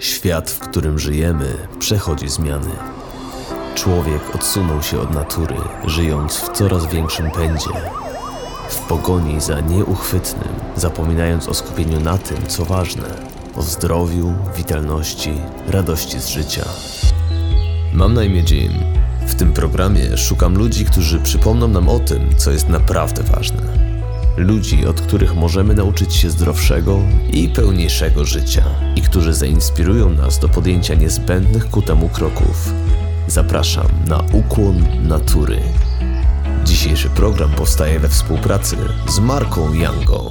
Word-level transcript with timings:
Świat, 0.00 0.50
w 0.50 0.58
którym 0.58 0.98
żyjemy, 0.98 1.68
przechodzi 1.78 2.28
zmiany. 2.28 2.70
Człowiek 3.74 4.34
odsunął 4.34 4.82
się 4.82 5.00
od 5.00 5.14
natury, 5.14 5.56
żyjąc 5.86 6.36
w 6.36 6.48
coraz 6.48 6.86
większym 6.86 7.30
pędzie. 7.30 7.70
W 8.68 8.78
pogoni 8.78 9.40
za 9.40 9.60
nieuchwytnym, 9.60 10.54
zapominając 10.76 11.48
o 11.48 11.54
skupieniu 11.54 12.00
na 12.00 12.18
tym, 12.18 12.46
co 12.46 12.64
ważne 12.64 13.08
o 13.56 13.62
zdrowiu, 13.62 14.34
witalności, 14.56 15.32
radości 15.68 16.20
z 16.20 16.28
życia. 16.28 16.64
Mam 17.92 18.14
na 18.14 18.24
imię 18.24 18.42
Jim. 18.50 18.72
W 19.26 19.34
tym 19.34 19.52
programie 19.52 20.16
szukam 20.16 20.54
ludzi, 20.54 20.84
którzy 20.84 21.20
przypomną 21.20 21.68
nam 21.68 21.88
o 21.88 21.98
tym, 21.98 22.36
co 22.36 22.50
jest 22.50 22.68
naprawdę 22.68 23.22
ważne. 23.22 23.83
Ludzi, 24.36 24.86
od 24.86 25.00
których 25.00 25.34
możemy 25.34 25.74
nauczyć 25.74 26.14
się 26.14 26.30
zdrowszego 26.30 26.98
i 27.32 27.48
pełniejszego 27.48 28.24
życia, 28.24 28.64
i 28.96 29.02
którzy 29.02 29.34
zainspirują 29.34 30.10
nas 30.10 30.38
do 30.38 30.48
podjęcia 30.48 30.94
niezbędnych 30.94 31.70
ku 31.70 31.82
temu 31.82 32.08
kroków. 32.08 32.72
Zapraszam 33.28 33.86
na 34.06 34.22
ukłon 34.32 34.86
natury. 35.02 35.58
Dzisiejszy 36.64 37.10
program 37.10 37.50
powstaje 37.50 38.00
we 38.00 38.08
współpracy 38.08 38.76
z 39.08 39.18
marką 39.18 39.74
Yango. 39.74 40.23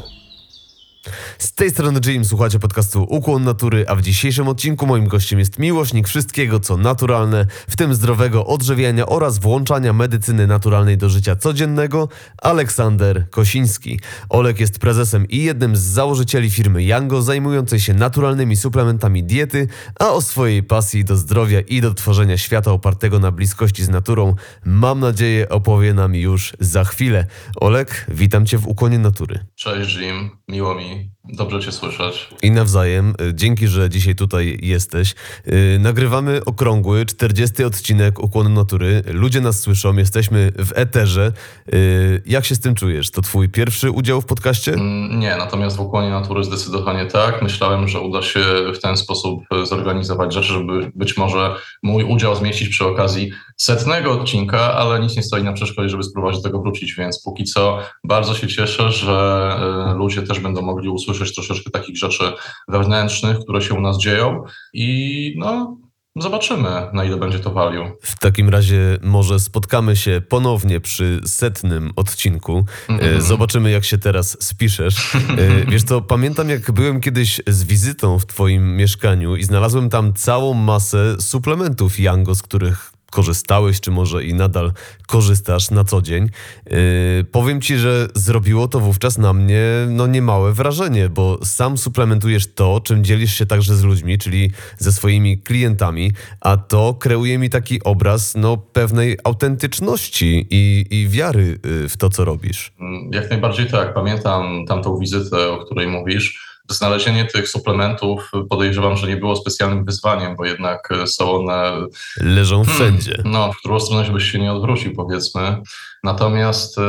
Z 1.40 1.54
tej 1.54 1.70
strony 1.70 2.00
Jim, 2.06 2.26
słuchacie 2.26 2.60
podcastu 2.60 3.04
Ukłon 3.10 3.44
Natury, 3.44 3.86
a 3.88 3.96
w 3.96 4.02
dzisiejszym 4.02 4.48
odcinku 4.48 4.88
moim 4.88 5.08
gościem 5.08 5.40
jest 5.40 5.60
miłośnik 5.60 6.08
wszystkiego, 6.08 6.60
co 6.60 6.78
naturalne, 6.78 7.46
w 7.68 7.76
tym 7.76 7.96
zdrowego 7.96 8.46
odżywiania 8.46 9.06
oraz 9.06 9.40
włączania 9.40 9.94
medycyny 9.94 10.48
naturalnej 10.48 10.98
do 10.98 11.10
życia 11.10 11.36
codziennego, 11.36 12.10
Aleksander 12.42 13.30
Kosiński. 13.30 14.00
Olek 14.30 14.60
jest 14.60 14.80
prezesem 14.80 15.28
i 15.28 15.44
jednym 15.44 15.76
z 15.76 15.82
założycieli 15.82 16.50
firmy 16.50 16.84
Yango, 16.84 17.22
zajmującej 17.22 17.80
się 17.80 17.94
naturalnymi 17.94 18.56
suplementami 18.56 19.24
diety, 19.24 19.68
a 20.00 20.10
o 20.10 20.22
swojej 20.22 20.64
pasji 20.64 21.06
do 21.06 21.18
zdrowia 21.18 21.62
i 21.62 21.82
do 21.82 21.94
tworzenia 21.94 22.38
świata 22.38 22.72
opartego 22.72 23.20
na 23.20 23.32
bliskości 23.32 23.84
z 23.84 23.90
naturą, 23.90 24.36
mam 24.66 25.00
nadzieję, 25.00 25.50
opowie 25.50 25.94
nam 25.94 26.16
już 26.16 26.54
za 26.60 26.84
chwilę. 26.84 27.28
Olek, 27.56 28.06
witam 28.10 28.46
Cię 28.46 28.58
w 28.58 28.68
Ukłonie 28.68 29.00
Natury. 29.00 29.40
Cześć 29.56 29.96
Jim, 29.96 30.30
miło 30.48 30.76
mi 30.76 31.13
Dobrze 31.30 31.60
Cię 31.60 31.72
słyszeć. 31.72 32.30
I 32.42 32.52
nawzajem. 32.52 33.14
Y, 33.22 33.34
dzięki, 33.34 33.68
że 33.68 33.90
dzisiaj 33.90 34.16
tutaj 34.16 34.60
jesteś. 34.62 35.16
Yy, 35.46 35.80
nagrywamy 35.80 36.46
okrągły 36.46 37.06
40 37.06 37.64
odcinek 37.64 38.20
Ukłonu 38.20 38.50
Natury. 38.50 39.02
Ludzie 39.08 39.42
nas 39.42 39.60
słyszą, 39.60 39.98
jesteśmy 39.98 40.52
w 40.56 40.72
eterze. 40.76 41.32
Yy, 41.72 42.22
jak 42.26 42.46
się 42.46 42.56
z 42.56 42.60
tym 42.60 42.76
czujesz? 42.76 43.12
To 43.12 43.22
Twój 43.22 43.50
pierwszy 43.50 43.92
udział 43.92 44.22
w 44.22 44.26
podcaście? 44.26 44.74
Mm, 44.74 45.20
nie, 45.20 45.36
natomiast 45.36 45.78
w 45.78 45.80
Ukłonie 45.80 46.10
Natury 46.10 46.44
zdecydowanie 46.44 47.06
tak. 47.06 47.42
Myślałem, 47.42 47.88
że 47.88 48.00
uda 48.00 48.22
się 48.22 48.40
w 48.76 48.80
ten 48.80 48.98
sposób 48.98 49.44
zorganizować 49.64 50.34
rzeczy, 50.34 50.54
żeby 50.54 50.92
być 50.96 51.18
może 51.18 51.56
mój 51.84 52.04
udział 52.04 52.36
zmieścić 52.36 52.70
przy 52.70 52.86
okazji 52.86 53.32
setnego 53.58 54.12
odcinka, 54.12 54.74
ale 54.74 55.00
nic 55.00 55.16
nie 55.16 55.24
stoi 55.24 55.44
na 55.44 55.54
przeszkodzie, 55.54 55.90
żeby 55.90 56.04
spróbować 56.04 56.36
do 56.36 56.44
tego 56.44 56.62
wrócić, 56.62 56.96
więc 56.96 57.24
póki 57.24 57.44
co 57.44 57.80
bardzo 58.04 58.34
się 58.34 58.48
cieszę, 58.48 58.92
że 58.92 59.50
y, 59.92 59.98
ludzie 59.98 60.22
też 60.22 60.40
będą 60.40 60.62
mogli 60.62 60.90
usłyszeć 60.90 61.13
usłyszeć 61.14 61.36
troszeczkę 61.36 61.72
takich 61.72 61.98
rzeczy 61.98 62.24
wewnętrznych, 62.68 63.40
które 63.40 63.62
się 63.62 63.74
u 63.74 63.82
nas 63.82 63.98
dzieją 63.98 64.44
i 64.74 65.36
no, 65.38 65.78
Zobaczymy, 66.16 66.70
na 66.94 67.04
ile 67.04 67.18
będzie 67.18 67.40
to 67.40 67.52
value. 67.52 67.92
W 68.02 68.20
takim 68.20 68.50
razie 68.50 68.98
może 69.02 69.40
spotkamy 69.40 69.96
się 69.96 70.22
ponownie 70.30 70.80
przy 70.80 71.22
setnym 71.26 71.92
odcinku. 71.96 72.66
Mm-hmm. 72.90 73.22
Zobaczymy, 73.22 73.72
jak 73.72 73.86
się 73.86 73.98
teraz 73.98 74.38
spiszesz. 74.40 75.16
E, 75.16 75.66
wiesz 75.72 75.84
co, 75.84 76.02
pamiętam 76.02 76.50
jak 76.50 76.72
byłem 76.72 77.02
kiedyś 77.02 77.42
z 77.48 77.64
wizytą 77.64 78.20
w 78.20 78.26
twoim 78.26 78.76
mieszkaniu 78.76 79.36
i 79.36 79.44
znalazłem 79.44 79.90
tam 79.90 80.14
całą 80.14 80.54
masę 80.54 81.22
suplementów 81.22 82.00
Yango, 82.00 82.36
z 82.36 82.42
których 82.42 82.93
korzystałeś, 83.14 83.82
czy 83.82 83.92
może 83.92 84.24
i 84.24 84.34
nadal 84.34 84.72
korzystasz 85.08 85.72
na 85.72 85.84
co 85.84 86.02
dzień. 86.02 86.30
Yy, 86.66 87.26
powiem 87.32 87.62
ci, 87.62 87.78
że 87.78 88.08
zrobiło 88.16 88.68
to 88.68 88.80
wówczas 88.80 89.18
na 89.18 89.34
mnie 89.34 89.64
no 89.90 90.08
niemałe 90.08 90.54
wrażenie, 90.54 91.10
bo 91.10 91.40
sam 91.44 91.78
suplementujesz 91.78 92.54
to, 92.54 92.82
czym 92.84 93.04
dzielisz 93.04 93.34
się 93.34 93.46
także 93.46 93.76
z 93.76 93.84
ludźmi, 93.84 94.18
czyli 94.18 94.52
ze 94.78 94.92
swoimi 94.92 95.38
klientami, 95.38 96.12
a 96.42 96.58
to 96.58 96.94
kreuje 97.00 97.38
mi 97.38 97.50
taki 97.50 97.84
obraz 97.84 98.36
no, 98.36 98.58
pewnej 98.58 99.18
autentyczności 99.24 100.48
i, 100.50 100.86
i 100.90 101.08
wiary 101.08 101.60
yy, 101.66 101.90
w 101.90 101.98
to, 101.98 102.10
co 102.10 102.26
robisz. 102.26 102.74
Jak 103.12 103.30
najbardziej 103.30 103.68
tak. 103.68 103.94
Pamiętam 103.94 104.66
tamtą 104.68 104.98
wizytę, 104.98 105.50
o 105.50 105.66
której 105.66 105.88
mówisz 105.88 106.53
Znalezienie 106.70 107.26
tych 107.26 107.50
suplementów 107.50 108.32
podejrzewam, 108.50 108.98
że 108.98 109.08
nie 109.08 109.18
było 109.18 109.36
specjalnym 109.36 109.86
wyzwaniem, 109.86 110.36
bo 110.36 110.46
jednak 110.46 110.90
są 111.06 111.32
one. 111.32 111.72
Leżą 112.18 112.64
hmm, 112.64 112.76
wszędzie. 112.76 113.22
No, 113.26 113.54
w 113.54 113.58
którą 113.58 113.80
stronę 113.80 114.06
żebyś 114.06 114.32
się 114.32 114.40
nie 114.40 114.54
odwrócił, 114.54 114.94
powiedzmy. 114.96 115.62
Natomiast 116.04 116.78
e, 116.78 116.82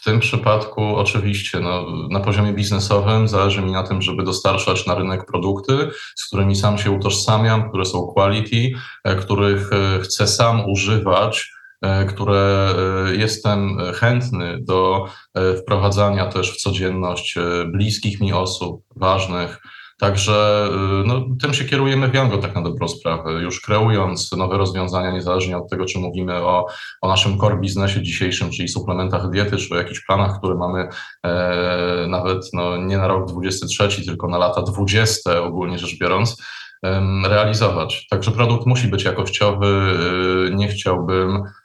w 0.00 0.04
tym 0.04 0.20
przypadku, 0.20 0.96
oczywiście, 0.96 1.60
no, 1.60 1.86
na 2.10 2.20
poziomie 2.20 2.52
biznesowym 2.52 3.28
zależy 3.28 3.62
mi 3.62 3.72
na 3.72 3.82
tym, 3.82 4.02
żeby 4.02 4.22
dostarczać 4.22 4.86
na 4.86 4.94
rynek 4.94 5.26
produkty, 5.26 5.90
z 6.14 6.26
którymi 6.26 6.56
sam 6.56 6.78
się 6.78 6.90
utożsamiam, 6.90 7.68
które 7.68 7.84
są 7.84 8.06
quality, 8.06 8.72
e, 9.04 9.16
których 9.16 9.72
e, 9.72 10.00
chcę 10.00 10.26
sam 10.26 10.70
używać 10.70 11.53
E, 11.53 11.53
które 12.08 12.74
e, 13.08 13.16
jestem 13.16 13.78
chętny 13.94 14.58
do 14.60 15.06
e, 15.34 15.56
wprowadzania 15.56 16.26
też 16.26 16.52
w 16.52 16.56
codzienność 16.56 17.34
bliskich 17.66 18.20
mi 18.20 18.32
osób, 18.32 18.82
ważnych. 18.96 19.58
Także 19.98 20.68
no, 21.04 21.24
tym 21.40 21.54
się 21.54 21.64
kierujemy 21.64 22.08
w 22.08 22.14
Yango 22.14 22.38
tak 22.38 22.54
na 22.54 22.62
dobrą 22.62 22.88
sprawę, 22.88 23.32
już 23.32 23.60
kreując 23.60 24.32
nowe 24.32 24.58
rozwiązania, 24.58 25.10
niezależnie 25.10 25.58
od 25.58 25.70
tego, 25.70 25.84
czy 25.84 25.98
mówimy 25.98 26.34
o, 26.34 26.66
o 27.00 27.08
naszym 27.08 27.38
core 27.38 27.60
biznesie 27.60 28.02
dzisiejszym, 28.02 28.50
czyli 28.50 28.68
suplementach 28.68 29.30
diety, 29.30 29.56
czy 29.56 29.74
o 29.74 29.76
jakichś 29.76 30.06
planach, 30.06 30.38
które 30.38 30.54
mamy 30.54 30.88
e, 31.22 32.06
nawet 32.08 32.50
no, 32.52 32.76
nie 32.76 32.98
na 32.98 33.08
rok 33.08 33.28
23, 33.28 34.04
tylko 34.04 34.28
na 34.28 34.38
lata 34.38 34.62
20 34.62 35.42
ogólnie 35.42 35.78
rzecz 35.78 35.98
biorąc, 35.98 36.42
realizować. 37.24 38.06
Także 38.10 38.30
produkt 38.30 38.66
musi 38.66 38.88
być 38.88 39.04
jakościowy. 39.04 39.66
Nie 40.54 40.68
chciałbym 40.68 41.42
E, 41.42 41.63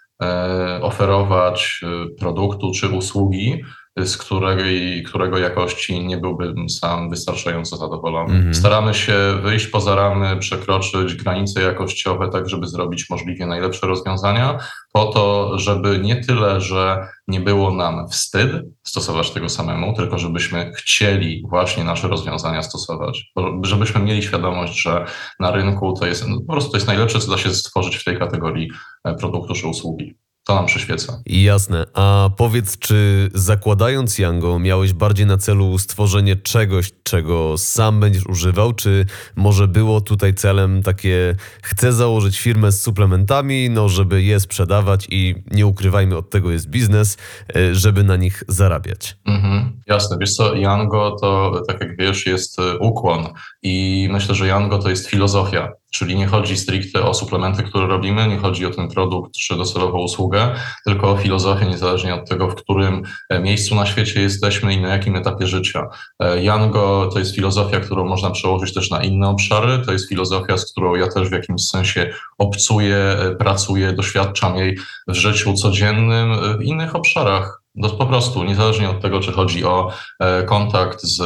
oferować 0.82 1.82
e, 1.84 2.16
produktu 2.20 2.72
czy 2.72 2.90
usługi, 2.90 3.64
z 4.06 4.18
której, 4.18 5.04
którego 5.04 5.38
jakości 5.38 6.06
nie 6.06 6.18
byłbym 6.18 6.70
sam 6.70 7.10
wystarczająco 7.10 7.78
zadowolony. 7.78 8.34
Mhm. 8.34 8.54
Staramy 8.54 8.94
się 8.94 9.14
wyjść 9.44 9.68
poza 9.68 9.96
ramy, 9.96 10.38
przekroczyć 10.38 11.16
granice 11.16 11.62
jakościowe, 11.62 12.30
tak 12.30 12.50
żeby 12.50 12.68
zrobić 12.68 13.10
możliwie 13.10 13.46
najlepsze 13.46 13.88
rozwiązania, 13.88 14.60
po 14.94 15.06
to, 15.06 15.60
żeby 15.60 16.00
nie 16.00 16.16
tyle, 16.16 16.62
że 16.62 17.08
nie 17.28 17.40
było 17.40 17.72
nam 17.72 18.10
wstyd 18.10 18.52
stosować 18.84 19.32
tego 19.32 19.50
samemu, 19.50 19.94
tylko 19.96 20.18
żebyśmy 20.18 20.72
chcieli 20.76 21.44
właśnie 21.50 21.84
nasze 21.84 22.08
rozwiązania 22.08 22.64
stosować, 22.64 23.32
żebyśmy 23.62 24.02
mieli 24.02 24.24
świadomość, 24.24 24.82
że 24.82 25.06
na 25.40 25.52
rynku 25.52 25.94
to 25.94 26.06
jest 26.06 26.28
no, 26.28 26.42
po 26.48 26.52
prostu 26.52 26.72
to 26.72 26.78
jest 26.78 26.88
najlepsze, 26.88 27.20
co 27.20 27.32
da 27.32 27.38
się 27.38 27.54
stworzyć 27.54 27.96
w 27.96 28.04
tej 28.04 28.20
kategorii 28.20 28.72
e, 29.04 29.14
produktu 29.14 29.54
czy 29.54 29.68
usługi 29.68 30.16
to 30.50 30.56
nam 30.56 30.66
przyświeca. 30.66 31.22
Jasne. 31.26 31.86
A 31.94 32.30
powiedz, 32.38 32.78
czy 32.78 33.30
zakładając 33.34 34.20
Yango 34.20 34.60
miałeś 34.60 34.94
bardziej 34.94 35.26
na 35.26 35.38
celu 35.38 35.78
stworzenie 35.78 36.36
czegoś, 36.36 36.92
czego 37.04 37.58
sam 37.58 38.00
będziesz 38.00 38.26
używał, 38.26 38.74
czy 38.74 39.06
może 39.36 39.68
było 39.68 40.02
tutaj 40.02 40.34
celem 40.34 40.84
takie 40.84 41.36
chcę 41.64 41.94
założyć 41.94 42.40
firmę 42.40 42.72
z 42.72 42.82
suplementami, 42.82 43.70
no 43.70 43.90
żeby 43.90 44.24
je 44.24 44.40
sprzedawać 44.40 45.08
i 45.10 45.36
nie 45.52 45.68
ukrywajmy, 45.68 46.18
od 46.18 46.30
tego 46.30 46.52
jest 46.52 46.70
biznes, 46.70 47.18
e, 47.56 47.76
żeby 47.76 48.04
na 48.04 48.16
nich 48.16 48.44
zarabiać? 48.48 49.18
Mhm. 49.26 49.82
Jasne. 49.88 50.18
Wiesz 50.20 50.34
co, 50.34 50.56
Yango 50.56 51.16
to, 51.22 51.62
tak 51.68 51.82
jak 51.82 51.98
wiesz, 51.98 52.26
jest 52.26 52.60
e, 52.60 52.78
ukłon 52.78 53.28
i 53.64 54.08
myślę, 54.12 54.36
że 54.36 54.48
Yango 54.48 54.78
to 54.78 54.90
jest 54.90 55.08
filozofia. 55.08 55.72
Czyli 55.92 56.16
nie 56.16 56.28
chodzi 56.28 56.58
stricte 56.58 57.04
o 57.04 57.14
suplementy, 57.14 57.64
które 57.64 57.88
robimy, 57.88 58.28
nie 58.28 58.38
chodzi 58.38 58.66
o 58.66 58.70
ten 58.70 58.88
produkt 58.88 59.34
czy 59.34 59.58
docelową 59.58 60.00
usługę, 60.00 60.56
tylko 60.86 61.12
o 61.12 61.18
filozofię, 61.18 61.66
niezależnie 61.66 62.16
od 62.16 62.30
tego, 62.30 62.50
w 62.50 62.56
którym 62.56 63.04
e, 63.30 63.40
miejscu 63.40 63.76
na 63.76 63.86
świecie 63.86 64.22
jesteśmy 64.22 64.74
i 64.74 64.82
na 64.82 64.88
jakim 64.88 65.16
etapie 65.16 65.48
życia. 65.48 65.88
E, 66.20 66.44
Yango 66.44 67.10
to 67.14 67.20
jest 67.20 67.36
filozofia, 67.36 67.80
którą 67.80 68.06
można 68.06 68.32
przełożyć 68.32 68.74
też 68.74 68.90
na 68.90 69.04
inne 69.04 69.30
obszary. 69.30 69.86
To 69.86 69.92
jest 69.92 70.10
filozofia, 70.10 70.58
z 70.58 70.72
którą 70.72 70.96
ja 70.96 71.08
też 71.08 71.30
w 71.30 71.34
jakimś 71.34 71.68
sensie 71.68 72.14
obcuję, 72.38 72.98
e, 72.98 73.36
pracuję, 73.36 73.94
doświadczam 73.94 74.56
jej 74.56 74.78
w 75.08 75.14
życiu 75.14 75.54
codziennym, 75.54 76.58
w 76.58 76.64
innych 76.64 76.96
obszarach 76.96 77.59
Do, 77.80 77.90
po 77.90 78.06
prostu, 78.06 78.44
niezależnie 78.44 78.90
od 78.90 79.02
tego, 79.02 79.20
czy 79.20 79.32
chodzi 79.32 79.66
o 79.66 79.92
e, 80.20 80.44
kontakt 80.44 81.04
z 81.04 81.22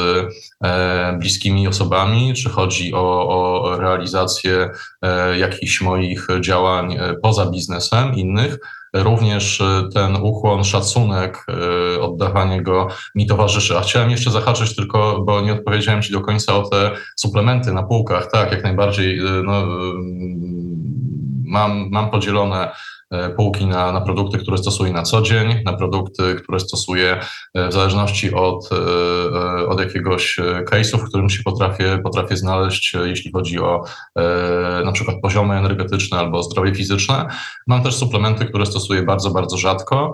e, 0.64 1.18
bliskimi 1.20 1.68
osobami, 1.68 2.34
czy 2.34 2.50
chodzi 2.50 2.94
o, 2.94 3.30
o 3.30 3.78
realizację 3.78 4.70
e, 5.02 5.38
jakichś 5.38 5.82
moich 5.82 6.28
działań 6.42 6.98
poza 7.22 7.46
biznesem 7.46 8.16
innych, 8.16 8.58
również 8.94 9.64
ten 9.94 10.16
ukłon, 10.16 10.64
szacunek, 10.64 11.46
oddawanie 12.02 12.62
go 12.62 12.88
mi 13.16 13.28
towarzyszy. 13.28 13.78
A 13.78 13.82
chciałem 13.82 14.12
jeszcze 14.12 14.32
zahaczyć 14.32 14.76
tylko, 14.76 15.22
bo 15.26 15.42
nie 15.42 15.54
odpowiedziałem 15.54 16.02
Ci 16.02 16.12
do 16.12 16.22
końca 16.22 16.56
o 16.56 16.70
te 16.70 16.92
suplementy 17.16 17.74
na 17.74 17.84
półkach. 17.84 18.32
Tak, 18.32 18.52
jak 18.52 18.64
najbardziej 18.64 19.20
no, 19.44 19.68
mam, 21.46 21.90
mam 21.92 22.10
podzielone 22.10 22.72
półki 23.38 23.66
na, 23.66 23.92
na 23.92 24.02
produkty, 24.02 24.38
które 24.38 24.58
stosuję 24.58 24.94
na 24.94 25.04
co 25.04 25.22
dzień, 25.22 25.64
na 25.66 25.74
produkty, 25.74 26.36
które 26.36 26.60
stosuję 26.60 27.20
e, 27.54 27.68
w 27.68 27.74
zależności 27.74 28.34
od, 28.34 28.70
e, 28.72 29.68
od 29.68 29.80
jakiegoś 29.80 30.40
case'u, 30.72 30.98
w 30.98 31.04
którym 31.04 31.30
się 31.30 31.44
potrafię, 31.44 32.00
potrafię 32.04 32.38
znaleźć, 32.38 32.94
jeśli 33.06 33.32
chodzi 33.32 33.60
o 33.60 33.84
na 34.86 34.92
przykład 34.92 35.18
poziomy 35.22 35.56
energetyczne 35.56 36.20
albo 36.20 36.44
zdrowie 36.44 36.76
fizyczne. 36.76 37.28
Mam 37.68 37.84
też 37.84 37.96
suplementy, 37.96 38.46
które 38.46 38.66
stosuję 38.66 39.04
bardzo, 39.04 39.32
bardzo 39.32 39.58
rzadko. 39.58 40.14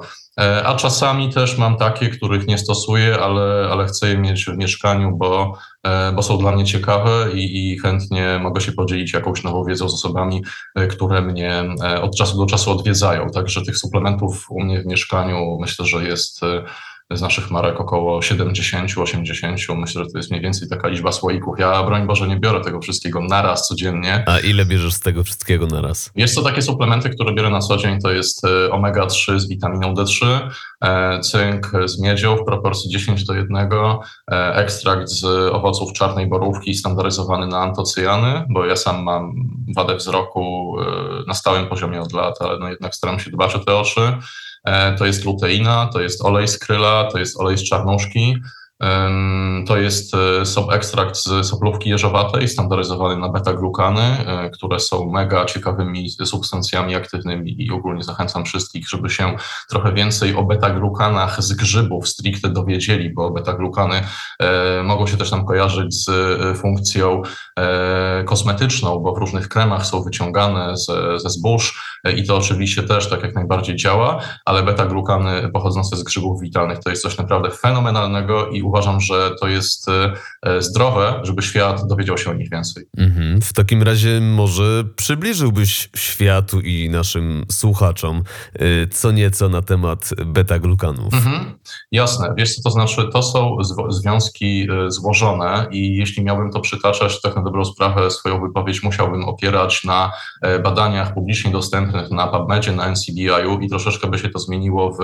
A 0.66 0.76
czasami 0.76 1.34
też 1.34 1.58
mam 1.58 1.78
takie, 1.78 2.10
których 2.10 2.48
nie 2.48 2.58
stosuję, 2.58 3.20
ale, 3.20 3.70
ale 3.72 3.86
chcę 3.86 4.10
je 4.10 4.18
mieć 4.18 4.46
w 4.46 4.58
mieszkaniu, 4.58 5.18
bo 5.18 5.58
E, 5.84 6.12
bo 6.12 6.24
są 6.24 6.38
dla 6.38 6.52
mnie 6.52 6.66
ciekawe 6.66 7.32
i, 7.34 7.72
i, 7.72 7.80
chętnie 7.80 8.40
mogę 8.42 8.62
się 8.62 8.72
podzielić 8.72 9.14
jakąś 9.14 9.44
nową 9.44 9.64
wiedzą 9.64 9.90
z 9.90 9.94
osobami, 9.94 10.44
e, 10.76 10.88
które 10.88 11.22
mnie 11.22 11.64
e, 11.84 12.02
od 12.02 12.16
czasu 12.16 12.38
do 12.38 12.46
czasu 12.46 12.72
odwiedzają. 12.72 13.30
Także 13.30 13.62
tych 13.66 13.78
suplementów 13.78 14.46
u 14.50 14.64
mnie 14.64 14.82
w 14.82 14.86
mieszkaniu 14.86 15.58
myślę, 15.62 15.86
że 15.86 16.04
jest 16.04 16.42
z 17.12 17.22
naszych 17.22 17.52
marek 17.52 17.82
około 17.82 18.20
70-80. 18.20 19.78
Myślę, 19.78 20.04
że 20.04 20.12
to 20.12 20.18
jest 20.18 20.32
mniej 20.32 20.44
więcej 20.44 20.70
taka 20.70 20.88
liczba 20.88 21.12
słoików. 21.12 21.60
Ja, 21.60 21.84
broń 21.84 22.08
Boże, 22.08 22.28
nie 22.28 22.40
biorę 22.40 22.62
tego 22.62 22.80
wszystkiego 22.80 23.22
naraz 23.22 23.68
codziennie. 23.68 24.24
A 24.28 24.40
ile 24.40 24.66
bierzesz 24.66 24.94
z 24.94 25.00
tego 25.00 25.24
wszystkiego 25.24 25.68
naraz? 25.68 26.12
Jest 26.16 26.36
to 26.36 26.42
takie 26.42 26.62
suplementy, 26.62 27.10
które 27.10 27.34
biorę 27.34 27.50
na 27.50 27.60
co 27.60 27.78
dzień. 27.78 28.00
To 28.00 28.12
jest 28.12 28.46
e, 28.46 28.48
omega-3 28.72 29.40
z 29.40 29.48
witaminą 29.48 29.94
D3, 29.94 30.40
e, 30.82 31.20
cynk 31.20 31.72
z 31.86 32.00
miedzią 32.00 32.36
w 32.36 32.46
proporcji 32.46 32.92
10 32.92 33.26
do 33.26 33.34
1, 33.34 33.70
e, 34.32 34.56
ekstrakt 34.56 35.10
z 35.10 35.24
owoców 35.54 35.94
czarnej 35.94 36.28
borówki 36.28 36.76
standaryzowany 36.76 37.48
na 37.48 37.60
antocyjany, 37.60 38.46
bo 38.50 38.66
ja 38.66 38.76
sam 38.76 39.04
mam 39.04 39.34
wadę 39.76 39.96
wzroku 39.96 40.76
na 41.28 41.34
stałym 41.34 41.68
poziomie 41.68 42.02
od 42.02 42.14
lat, 42.14 42.42
ale 42.42 42.60
no 42.60 42.70
jednak 42.70 42.96
staram 42.96 43.20
się 43.20 43.32
dbać 43.32 43.56
o 43.56 43.60
te 43.60 43.76
oczy. 43.76 44.18
E, 44.66 44.96
to 44.96 45.06
jest 45.06 45.26
luteina, 45.26 45.90
to 45.94 46.02
jest 46.02 46.26
olej 46.26 46.48
z 46.48 46.60
kryla, 46.60 47.10
to 47.12 47.20
jest 47.20 47.40
olej 47.40 47.58
z 47.58 47.64
czarnuszki, 47.64 48.36
to 49.68 49.78
jest 49.78 50.14
e, 50.14 50.74
ekstrakt 50.74 51.18
z 51.18 51.48
soplówki 51.48 51.90
jeżowatej, 51.90 52.48
standaryzowany 52.48 53.18
na 53.18 53.30
beta-glukany, 53.30 54.02
e, 54.02 54.50
które 54.50 54.80
są 54.80 55.10
mega 55.12 55.46
ciekawymi 55.46 56.10
substancjami 56.10 56.96
aktywnymi 56.96 57.66
i 57.66 57.72
ogólnie 57.72 58.04
zachęcam 58.04 58.46
wszystkich, 58.46 58.90
żeby 58.90 59.10
się 59.10 59.36
trochę 59.70 59.94
więcej 59.94 60.36
o 60.36 60.44
beta-glukanach 60.44 61.42
z 61.42 61.54
grzybów 61.54 62.10
stricte 62.10 62.50
dowiedzieli, 62.50 63.10
bo 63.10 63.32
beta-glukany 63.32 64.02
e, 64.40 64.84
mogą 64.84 65.08
się 65.08 65.18
też 65.18 65.32
nam 65.32 65.46
kojarzyć 65.46 66.06
z 66.06 66.10
funkcją 66.58 67.22
kosmetyczną, 68.26 69.00
bo 69.00 69.16
w 69.16 69.18
różnych 69.18 69.50
kremach 69.50 69.86
są 69.86 70.04
wyciągane 70.04 70.78
ze, 70.78 71.20
ze 71.20 71.30
zbóż 71.30 72.00
i 72.16 72.24
to 72.28 72.38
oczywiście 72.38 72.84
też 72.84 73.10
tak 73.10 73.24
jak 73.24 73.36
najbardziej 73.36 73.76
działa, 73.76 74.22
ale 74.46 74.64
beta-glukany 74.64 75.50
pochodzące 75.50 75.96
z 75.96 76.04
grzybów 76.04 76.42
witalnych 76.42 76.80
to 76.80 76.90
jest 76.90 77.02
coś 77.02 77.18
naprawdę 77.18 77.52
fenomenalnego 77.52 78.48
i 78.48 78.64
uważam, 78.70 79.02
że 79.02 79.36
to 79.42 79.48
jest 79.48 79.90
e, 79.90 80.14
e, 80.42 80.62
zdrowe, 80.62 81.22
żeby 81.24 81.42
świat 81.42 81.88
dowiedział 81.88 82.18
się 82.18 82.32
o 82.32 82.34
nich 82.34 82.50
więcej. 82.50 82.84
Mhm. 82.98 83.42
W 83.42 83.54
takim 83.54 83.84
razie 83.84 84.22
może 84.22 84.84
przybliżyłbyś 84.96 85.90
światu 85.96 86.60
i 86.60 86.90
naszym 86.90 87.46
słuchaczom 87.52 88.24
e, 88.54 88.88
co 88.88 89.12
nieco 89.12 89.50
na 89.50 89.62
temat 89.62 90.10
beta-glukanów. 90.26 91.14
Mhm. 91.14 91.60
Jasne. 91.92 92.34
Wiesz 92.38 92.56
co 92.56 92.62
to 92.64 92.70
znaczy? 92.70 93.10
To 93.14 93.24
są 93.24 93.58
związki 93.90 94.68
złożone 94.88 95.68
i 95.72 95.96
jeśli 95.96 96.24
miałbym 96.24 96.52
to 96.52 96.60
przytaczać, 96.60 97.22
tak 97.22 97.36
na 97.36 97.42
dobrą 97.42 97.66
sprawę 97.66 98.12
swoją 98.12 98.42
wypowiedź 98.42 98.84
musiałbym 98.84 99.24
opierać 99.24 99.84
na 99.84 100.12
badaniach 100.64 101.14
publicznie 101.14 101.52
dostępnych 101.52 102.12
na 102.12 102.28
PubMedzie, 102.28 102.72
na 102.72 102.92
NCBI-u 102.92 103.60
i 103.60 103.70
troszeczkę 103.70 104.08
by 104.08 104.20
się 104.20 104.30
to 104.30 104.40
zmieniło 104.40 104.92
w, 104.92 104.98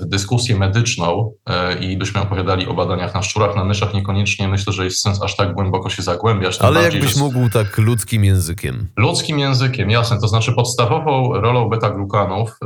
w 0.00 0.04
dyskusję 0.04 0.56
medyczną 0.56 1.32
i 1.80 1.96
byśmy 1.96 2.17
byśmy 2.18 2.26
opowiadali 2.26 2.66
o 2.66 2.74
badaniach 2.74 3.14
na 3.14 3.22
szczurach, 3.22 3.56
na 3.56 3.64
myszach, 3.64 3.94
niekoniecznie 3.94 4.48
myślę, 4.48 4.72
że 4.72 4.84
jest 4.84 5.00
sens 5.00 5.22
aż 5.22 5.36
tak 5.36 5.54
głęboko 5.54 5.90
się 5.90 6.02
zagłębiać. 6.02 6.58
Ale 6.60 6.80
bardziej, 6.80 7.00
jakbyś 7.00 7.14
że... 7.14 7.20
mógł 7.20 7.50
tak 7.50 7.78
ludzkim 7.78 8.24
językiem. 8.24 8.88
Ludzkim 8.96 9.38
językiem, 9.38 9.90
jasne. 9.90 10.20
To 10.20 10.28
znaczy 10.28 10.52
podstawową 10.52 11.40
rolą 11.40 11.68
beta-glukanów, 11.68 12.58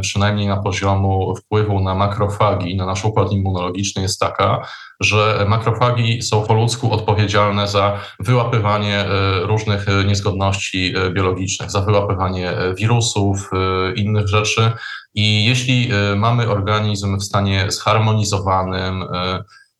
przynajmniej 0.00 0.46
na 0.46 0.56
poziomu 0.56 1.36
wpływu 1.36 1.80
na 1.80 1.94
makrofagi, 1.94 2.76
na 2.76 2.86
nasz 2.86 3.04
układ 3.04 3.32
immunologiczny 3.32 4.02
jest 4.02 4.20
taka, 4.20 4.66
że 5.00 5.46
makrofagi 5.48 6.22
są 6.22 6.42
po 6.42 6.54
ludzku 6.54 6.92
odpowiedzialne 6.92 7.68
za 7.68 8.00
wyłapywanie 8.20 8.98
e, 8.98 9.40
różnych 9.40 9.88
e, 9.88 10.04
niezgodności 10.04 10.94
e, 10.96 11.10
biologicznych, 11.10 11.70
za 11.70 11.80
wyłapywanie 11.80 12.52
wirusów, 12.76 13.50
innych 13.96 14.28
rzeczy. 14.28 14.72
I 15.20 15.44
jeśli 15.44 15.90
mamy 16.16 16.48
organizm 16.48 17.18
w 17.18 17.24
stanie 17.24 17.66
zharmonizowanym, 17.68 19.04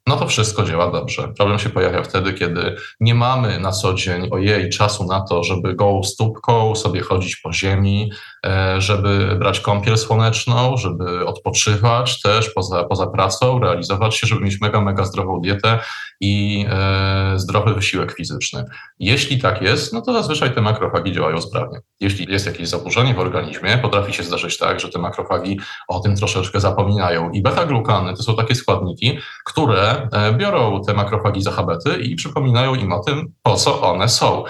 no 0.09 0.17
to 0.17 0.27
wszystko 0.27 0.65
działa 0.65 0.91
dobrze. 0.91 1.29
Problem 1.37 1.59
się 1.59 1.71
pojawia 1.71 2.03
wtedy, 2.03 2.33
kiedy 2.33 2.77
nie 3.01 3.15
mamy 3.15 3.61
na 3.61 3.73
co 3.73 3.95
dzień 3.95 4.29
ojej 4.31 4.71
czasu 4.71 5.05
na 5.05 5.21
to, 5.21 5.45
żeby 5.45 5.75
gołą 5.75 6.03
stópką 6.03 6.75
sobie 6.75 7.01
chodzić 7.01 7.37
po 7.37 7.53
ziemi, 7.53 8.11
e, 8.13 8.38
żeby 8.79 9.37
brać 9.39 9.61
kąpiel 9.61 9.99
słoneczną, 9.99 10.77
żeby 10.77 11.27
odpoczywać 11.27 12.23
też 12.23 12.51
poza, 12.51 12.85
poza 12.85 13.07
pracą, 13.07 13.59
realizować 13.59 14.17
się, 14.17 14.27
żeby 14.27 14.41
mieć 14.41 14.61
mega, 14.61 14.81
mega 14.81 15.05
zdrową 15.05 15.41
dietę 15.41 15.79
i 16.21 16.65
e, 16.71 17.33
zdrowy 17.37 17.75
wysiłek 17.75 18.13
fizyczny. 18.13 18.65
Jeśli 18.99 19.39
tak 19.39 19.63
jest, 19.63 19.93
no 19.93 20.03
to 20.03 20.13
zazwyczaj 20.13 20.55
te 20.55 20.61
makrofagi 20.61 21.13
działają 21.13 21.41
sprawnie. 21.41 21.79
Jeśli 22.01 22.33
jest 22.33 22.47
jakieś 22.47 22.69
zaburzenie 22.69 23.15
w 23.15 23.19
organizmie, 23.19 23.79
potrafi 23.79 24.13
się 24.13 24.23
zdarzyć 24.23 24.59
tak, 24.59 24.81
że 24.81 24.89
te 24.89 24.99
makrofagi 24.99 25.61
o 25.89 26.01
tym 26.01 26.17
troszeczkę 26.17 26.61
zapominają. 26.61 27.31
I 27.31 27.43
beta-glukany 27.43 28.17
to 28.17 28.23
są 28.23 28.37
takie 28.37 28.55
składniki, 28.55 29.19
które 29.45 30.09
E, 30.13 30.33
biorą 30.33 30.83
te 30.87 30.95
makrofagi 30.95 31.43
za 31.43 31.51
habety 31.51 31.97
i 31.97 32.17
przypominają 32.17 32.75
im 32.75 32.93
o 32.93 32.99
tym, 32.99 33.33
po 33.43 33.55
co 33.55 33.83
one 33.83 34.09
są. 34.09 34.45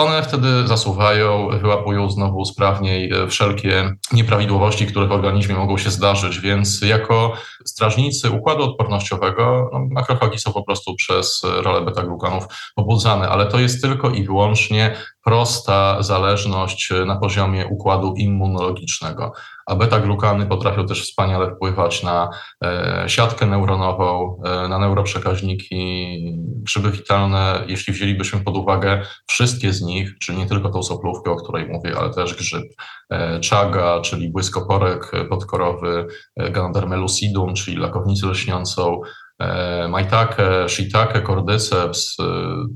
One 0.00 0.22
wtedy 0.22 0.68
zasuwają, 0.68 1.48
wyłapują 1.48 2.10
znowu 2.10 2.44
sprawniej 2.44 3.12
e, 3.12 3.26
wszelkie 3.26 3.96
nieprawidłowości, 4.12 4.86
które 4.86 5.06
w 5.06 5.12
organizmie 5.12 5.54
mogą 5.54 5.78
się 5.78 5.90
zdarzyć, 5.90 6.40
więc 6.40 6.82
jako 6.82 7.32
strażnicy 7.64 8.30
układu 8.30 8.64
odpornościowego 8.64 9.70
no, 9.72 9.86
makrofagi 9.90 10.38
są 10.38 10.52
po 10.52 10.62
prostu 10.62 10.94
przez 10.94 11.42
rolę 11.62 11.80
beta-glukanów 11.80 12.44
pobudzane, 12.74 13.28
ale 13.28 13.46
to 13.46 13.58
jest 13.58 13.82
tylko 13.82 14.10
i 14.10 14.24
wyłącznie 14.24 14.96
prosta 15.24 16.02
zależność 16.02 16.92
na 17.06 17.16
poziomie 17.16 17.66
układu 17.66 18.14
immunologicznego. 18.16 19.32
A 19.66 19.76
beta-glukany 19.76 20.46
potrafią 20.46 20.86
też 20.86 21.02
wspaniale 21.02 21.54
wpływać 21.54 22.02
na 22.02 22.30
e, 22.64 23.04
siatkę 23.06 23.46
neuronową, 23.46 24.42
e, 24.44 24.68
na 24.68 24.78
neuroprzekaźniki, 24.78 26.16
grzyby 26.62 26.90
witalne. 26.90 27.64
Jeśli 27.66 27.92
wzięlibyśmy 27.92 28.40
pod 28.40 28.56
uwagę 28.56 29.02
wszystkie 29.26 29.72
z 29.72 29.82
nich, 29.82 30.18
czyli 30.18 30.38
nie 30.38 30.46
tylko 30.46 30.68
tą 30.68 30.82
soplówkę, 30.82 31.30
o 31.30 31.36
której 31.36 31.68
mówię, 31.68 31.98
ale 31.98 32.10
też 32.10 32.34
grzyb 32.34 32.64
e, 33.10 33.40
czaga, 33.40 34.00
czyli 34.00 34.30
błyskoporek 34.30 35.12
podkorowy, 35.28 36.06
e, 36.36 36.50
Ganodermę 36.50 36.96
lucidum, 36.96 37.54
czyli 37.54 37.76
lakownicę 37.76 38.26
lśniącą, 38.26 39.00
E, 39.40 39.88
maitake, 39.88 40.68
shiitake, 40.68 41.22
cordyceps, 41.22 42.16
e, 42.20 42.24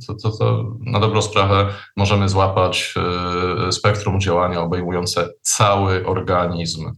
to, 0.07 0.15
to, 0.15 0.39
to 0.39 0.77
na 0.81 1.01
dobrą 1.01 1.23
sprawę 1.23 1.67
możemy 1.97 2.29
złapać 2.29 2.95
e, 3.69 3.73
spektrum 3.73 4.21
działania 4.21 4.61
obejmujące 4.61 5.29
cały 5.43 6.07
organizm 6.07 6.93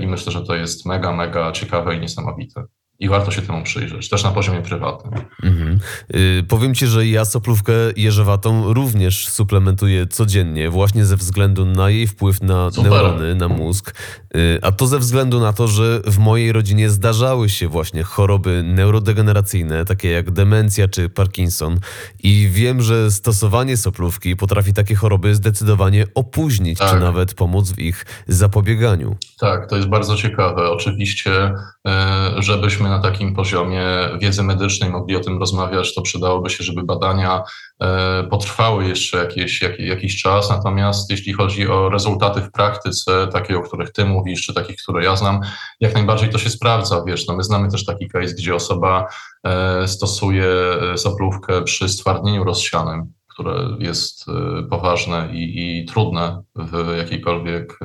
i 0.00 0.06
myślę, 0.06 0.32
że 0.32 0.42
to 0.42 0.54
jest 0.54 0.86
mega, 0.86 1.12
mega 1.12 1.52
ciekawe 1.52 1.96
i 1.96 2.00
niesamowite. 2.00 2.64
I 2.98 3.08
warto 3.08 3.30
się 3.30 3.42
temu 3.42 3.62
przyjrzeć, 3.62 4.08
też 4.08 4.24
na 4.24 4.30
poziomie 4.30 4.62
prywatnym. 4.62 5.14
Mhm. 5.42 5.78
Yy, 6.10 6.42
powiem 6.48 6.74
Ci, 6.74 6.86
że 6.86 7.06
ja 7.06 7.24
soplówkę 7.24 7.72
jeżowatą 7.96 8.72
również 8.72 9.28
suplementuję 9.28 10.06
codziennie, 10.06 10.70
właśnie 10.70 11.04
ze 11.04 11.16
względu 11.16 11.64
na 11.64 11.90
jej 11.90 12.06
wpływ 12.06 12.42
na 12.42 12.70
Super. 12.70 12.90
neurony, 12.90 13.34
na 13.34 13.48
mózg. 13.48 13.94
Yy, 14.34 14.58
a 14.62 14.72
to 14.72 14.86
ze 14.86 14.98
względu 14.98 15.40
na 15.40 15.52
to, 15.52 15.68
że 15.68 16.00
w 16.06 16.18
mojej 16.18 16.52
rodzinie 16.52 16.90
zdarzały 16.90 17.48
się 17.48 17.68
właśnie 17.68 18.02
choroby 18.02 18.62
neurodegeneracyjne, 18.62 19.84
takie 19.84 20.10
jak 20.10 20.30
demencja 20.30 20.88
czy 20.88 21.08
Parkinson. 21.08 21.80
I 22.22 22.48
wiem, 22.52 22.82
że 22.82 23.10
stosowanie 23.10 23.76
soplówki 23.76 24.36
potrafi 24.36 24.72
takie 24.72 24.94
choroby 24.94 25.34
zdecydowanie 25.34 26.06
opóźnić, 26.14 26.78
Tak. 26.78 26.90
czy 26.90 27.00
nawet 27.00 27.34
pomóc 27.34 27.72
w 27.72 27.78
ich 27.78 28.06
zapobieganiu. 28.28 29.16
Tak, 29.40 29.70
to 29.70 29.76
jest 29.76 29.88
bardzo 29.88 30.16
ciekawe. 30.16 30.70
Oczywiście, 30.70 31.52
e, 31.86 32.32
żebyśmy 32.38 32.85
na 32.88 32.98
takim 32.98 33.34
poziomie 33.34 33.84
wiedzy 34.20 34.42
medycznej 34.42 34.90
mogli 34.90 35.16
o 35.16 35.20
tym 35.20 35.38
rozmawiać, 35.38 35.94
to 35.94 36.02
przydałoby 36.02 36.50
się, 36.50 36.64
żeby 36.64 36.82
badania 36.82 37.42
e, 37.80 38.24
potrwały 38.24 38.88
jeszcze 38.88 39.18
jakieś, 39.18 39.62
jak, 39.62 39.80
jakiś 39.80 40.22
czas. 40.22 40.50
Natomiast 40.50 41.10
jeśli 41.10 41.32
chodzi 41.32 41.68
o 41.68 41.88
rezultaty 41.88 42.40
w 42.40 42.50
praktyce, 42.50 43.28
takie, 43.32 43.58
o 43.58 43.62
których 43.62 43.92
ty 43.92 44.04
mówisz, 44.04 44.42
czy 44.42 44.54
takich, 44.54 44.76
które 44.76 45.04
ja 45.04 45.16
znam, 45.16 45.40
jak 45.80 45.94
najbardziej 45.94 46.30
to 46.30 46.38
się 46.38 46.50
sprawdza. 46.50 47.04
Wiesz, 47.06 47.26
no 47.26 47.36
my 47.36 47.44
znamy 47.44 47.70
też 47.70 47.84
taki 47.84 48.08
case, 48.08 48.34
gdzie 48.34 48.54
osoba 48.54 49.06
e, 49.44 49.88
stosuje 49.88 50.46
e, 50.92 50.98
soplówkę 50.98 51.62
przy 51.62 51.88
stwardnieniu 51.88 52.44
rozsianym, 52.44 53.12
które 53.28 53.76
jest 53.78 54.26
poważne 54.70 55.28
i, 55.32 55.80
i 55.80 55.84
trudne 55.84 56.42
w 56.56 56.96
jakiejkolwiek 56.98 57.78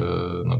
no, 0.45 0.57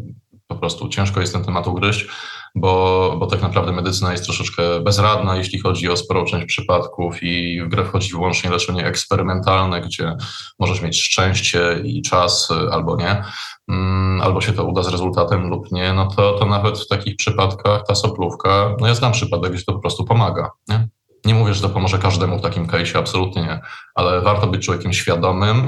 po 0.52 0.60
prostu 0.60 0.90
ciężko 0.90 1.22
jest 1.22 1.34
ten 1.34 1.44
temat 1.44 1.68
ugryźć, 1.68 2.08
bo, 2.56 3.16
bo 3.20 3.28
tak 3.28 3.42
naprawdę 3.42 3.72
medycyna 3.72 4.12
jest 4.12 4.24
troszeczkę 4.24 4.80
bezradna, 4.80 5.36
jeśli 5.36 5.60
chodzi 5.60 5.90
o 5.90 5.98
sporą 5.98 6.26
część 6.26 6.46
przypadków 6.46 7.24
i 7.24 7.62
w 7.64 7.68
grę 7.68 7.86
wchodzi 7.86 8.12
wyłącznie 8.12 8.50
leczenie 8.50 8.86
eksperymentalne, 8.86 9.82
gdzie 9.82 10.16
możesz 10.60 10.82
mieć 10.82 11.02
szczęście 11.02 11.82
i 11.84 12.02
czas 12.02 12.52
y, 12.52 12.72
albo 12.72 12.96
nie, 12.96 13.24
mm, 13.68 14.22
albo 14.22 14.42
się 14.42 14.54
to 14.54 14.64
uda 14.64 14.84
z 14.84 14.88
rezultatem 14.88 15.50
lub 15.50 15.72
nie, 15.72 15.94
no 15.94 16.08
to, 16.08 16.34
to 16.40 16.46
nawet 16.46 16.80
w 16.80 16.88
takich 16.88 17.16
przypadkach 17.16 17.84
ta 17.88 17.96
soplówka, 17.96 18.76
no 18.80 18.88
ja 18.88 18.96
znam 18.96 19.12
przypadek, 19.12 19.54
gdzie 19.54 19.64
to 19.64 19.74
po 19.74 19.80
prostu 19.80 20.06
pomaga, 20.06 20.50
nie? 20.68 20.88
Nie 21.26 21.34
mówię, 21.34 21.54
że 21.54 21.62
to 21.62 21.70
pomoże 21.70 21.98
każdemu 21.98 22.40
w 22.40 22.42
takim 22.42 22.68
case'ie, 22.68 22.98
absolutnie 22.98 23.42
nie, 23.42 23.60
ale 23.96 24.22
warto 24.22 24.48
być 24.48 24.66
człowiekiem 24.66 24.94
świadomym, 24.94 25.68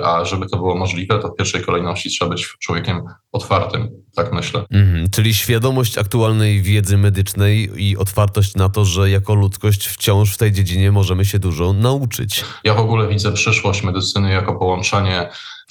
y, 0.00 0.06
a 0.06 0.24
żeby 0.24 0.46
to 0.46 0.56
było 0.56 0.74
możliwe, 0.74 1.18
to 1.18 1.28
w 1.28 1.36
pierwszej 1.36 1.62
kolejności 1.62 2.10
trzeba 2.10 2.30
być 2.30 2.48
człowiekiem 2.58 3.02
otwartym, 3.32 3.88
tak 4.16 4.32
myślę. 4.32 4.64
Mhm, 4.70 5.10
czyli 5.10 5.34
świadomość 5.34 5.98
aktualnej 5.98 6.62
wiedzy 6.62 6.98
medycznej 6.98 7.70
i 7.76 7.96
otwartość 7.96 8.54
na 8.54 8.68
to, 8.68 8.84
że 8.84 9.10
jako 9.10 9.34
ludzkość 9.34 9.86
wciąż 9.86 10.34
w 10.34 10.36
tej 10.36 10.52
dziedzinie 10.52 10.92
możemy 10.92 11.24
się 11.24 11.38
dużo 11.38 11.72
nauczyć. 11.72 12.44
Ja 12.64 12.74
w 12.74 12.78
ogóle 12.78 13.08
widzę 13.08 13.32
przyszłość 13.32 13.82
medycyny 13.82 14.32
jako 14.32 14.54
połączenie 14.54 15.28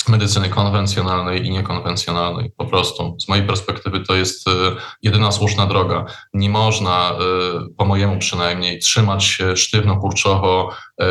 medycyny 0.09 0.49
konwencjonalnej 0.49 1.45
i 1.45 1.51
niekonwencjonalnej. 1.51 2.51
Po 2.57 2.65
prostu 2.65 3.15
z 3.19 3.27
mojej 3.27 3.47
perspektywy 3.47 3.99
to 3.99 4.15
jest 4.15 4.47
y, 4.47 4.51
jedyna 5.01 5.31
słuszna 5.31 5.65
droga. 5.65 6.05
Nie 6.33 6.49
można, 6.49 7.11
y, 7.11 7.75
po 7.77 7.85
mojemu 7.85 8.19
przynajmniej, 8.19 8.79
trzymać 8.79 9.23
się 9.23 9.57
sztywno, 9.57 9.97
kurczowo 9.97 10.69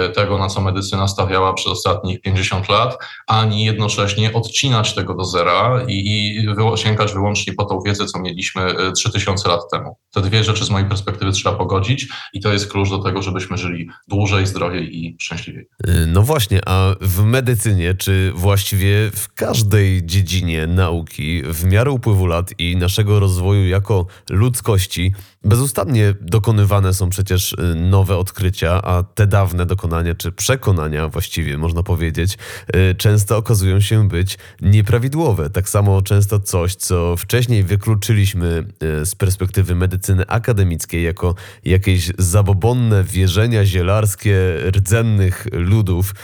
y, 0.08 0.10
tego, 0.10 0.38
na 0.38 0.48
co 0.48 0.60
medycyna 0.60 1.08
stawiała 1.08 1.52
przez 1.54 1.66
ostatnich 1.66 2.20
50 2.20 2.68
lat, 2.68 2.98
ani 3.26 3.64
jednocześnie 3.64 4.32
odcinać 4.32 4.94
tego 4.94 5.14
do 5.14 5.24
zera 5.24 5.82
i, 5.88 6.46
sięgać 6.76 7.12
wyłącznie 7.12 7.52
po 7.52 7.64
tą 7.64 7.80
wiedzę, 7.80 8.06
co 8.06 8.20
mieliśmy 8.20 8.88
y, 8.88 8.92
3000 8.92 9.48
lat 9.48 9.60
temu. 9.72 9.96
Te 10.14 10.20
dwie 10.20 10.44
rzeczy 10.44 10.64
z 10.64 10.70
mojej 10.70 10.88
perspektywy 10.88 11.32
trzeba 11.32 11.56
pogodzić 11.56 12.08
i 12.32 12.40
to 12.40 12.52
jest 12.52 12.70
klucz 12.70 12.90
do 12.90 12.98
tego, 12.98 13.22
żebyśmy 13.22 13.58
żyli 13.58 13.88
dłużej, 14.08 14.46
zdrowiej 14.46 14.96
i 14.96 15.16
szczęśliwiej. 15.20 15.68
Y, 15.88 16.06
No 16.06 16.22
właśnie, 16.22 16.60
a 16.66 16.94
w 17.00 17.24
medycynie, 17.24 17.94
czy 17.94 18.32
właściwie 18.34 18.81
w 19.16 19.26
każdej 19.34 20.06
dziedzinie 20.06 20.66
nauki, 20.66 21.42
w 21.42 21.64
miarę 21.64 21.90
upływu 21.90 22.26
lat 22.26 22.50
i 22.58 22.76
naszego 22.76 23.20
rozwoju 23.20 23.68
jako 23.68 24.06
ludzkości, 24.30 25.14
bezustannie 25.44 26.14
dokonywane 26.20 26.94
są 26.94 27.08
przecież 27.08 27.52
y, 27.52 27.74
nowe 27.74 28.16
odkrycia, 28.16 28.82
a 28.82 29.02
te 29.02 29.26
dawne 29.26 29.66
dokonania, 29.66 30.14
czy 30.14 30.32
przekonania 30.32 31.08
właściwie 31.08 31.58
można 31.58 31.82
powiedzieć, 31.82 32.38
y, 32.76 32.94
często 32.94 33.36
okazują 33.36 33.80
się 33.80 34.08
być 34.08 34.38
nieprawidłowe. 34.60 35.50
Tak 35.50 35.68
samo 35.68 36.02
często 36.02 36.40
coś, 36.40 36.74
co 36.74 37.16
wcześniej 37.16 37.62
wykluczyliśmy 37.62 38.64
y, 39.02 39.06
z 39.06 39.14
perspektywy 39.14 39.74
medycyny 39.74 40.26
akademickiej 40.26 41.02
jako 41.02 41.34
jakieś 41.64 42.10
zabobonne 42.18 43.04
wierzenia 43.04 43.64
zielarskie 43.64 44.36
rdzennych 44.70 45.46
ludów, 45.52 46.14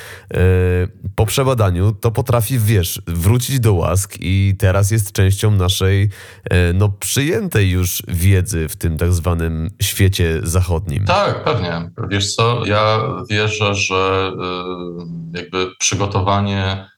po 1.15 1.27
przebadaniu 1.27 1.93
to 1.93 2.11
potrafi, 2.11 2.59
wiesz, 2.59 3.03
wrócić 3.07 3.61
do 3.61 3.75
łask 3.75 4.15
i 4.21 4.55
teraz 4.59 4.91
jest 4.91 5.13
częścią 5.13 5.51
naszej, 5.51 6.11
no, 6.75 6.89
przyjętej 6.89 7.71
już 7.71 8.03
wiedzy 8.09 8.69
w 8.69 8.77
tym 8.77 8.97
tak 8.97 9.08
zwanym 9.13 9.71
świecie 9.83 10.41
zachodnim. 10.43 11.05
Tak, 11.05 11.45
pewnie. 11.45 11.91
Wiesz 12.09 12.35
co, 12.35 12.67
ja 12.67 13.01
wierzę, 13.31 13.75
że 13.75 14.33
y, 15.35 15.39
jakby 15.39 15.67
przygotowanie 15.79 16.89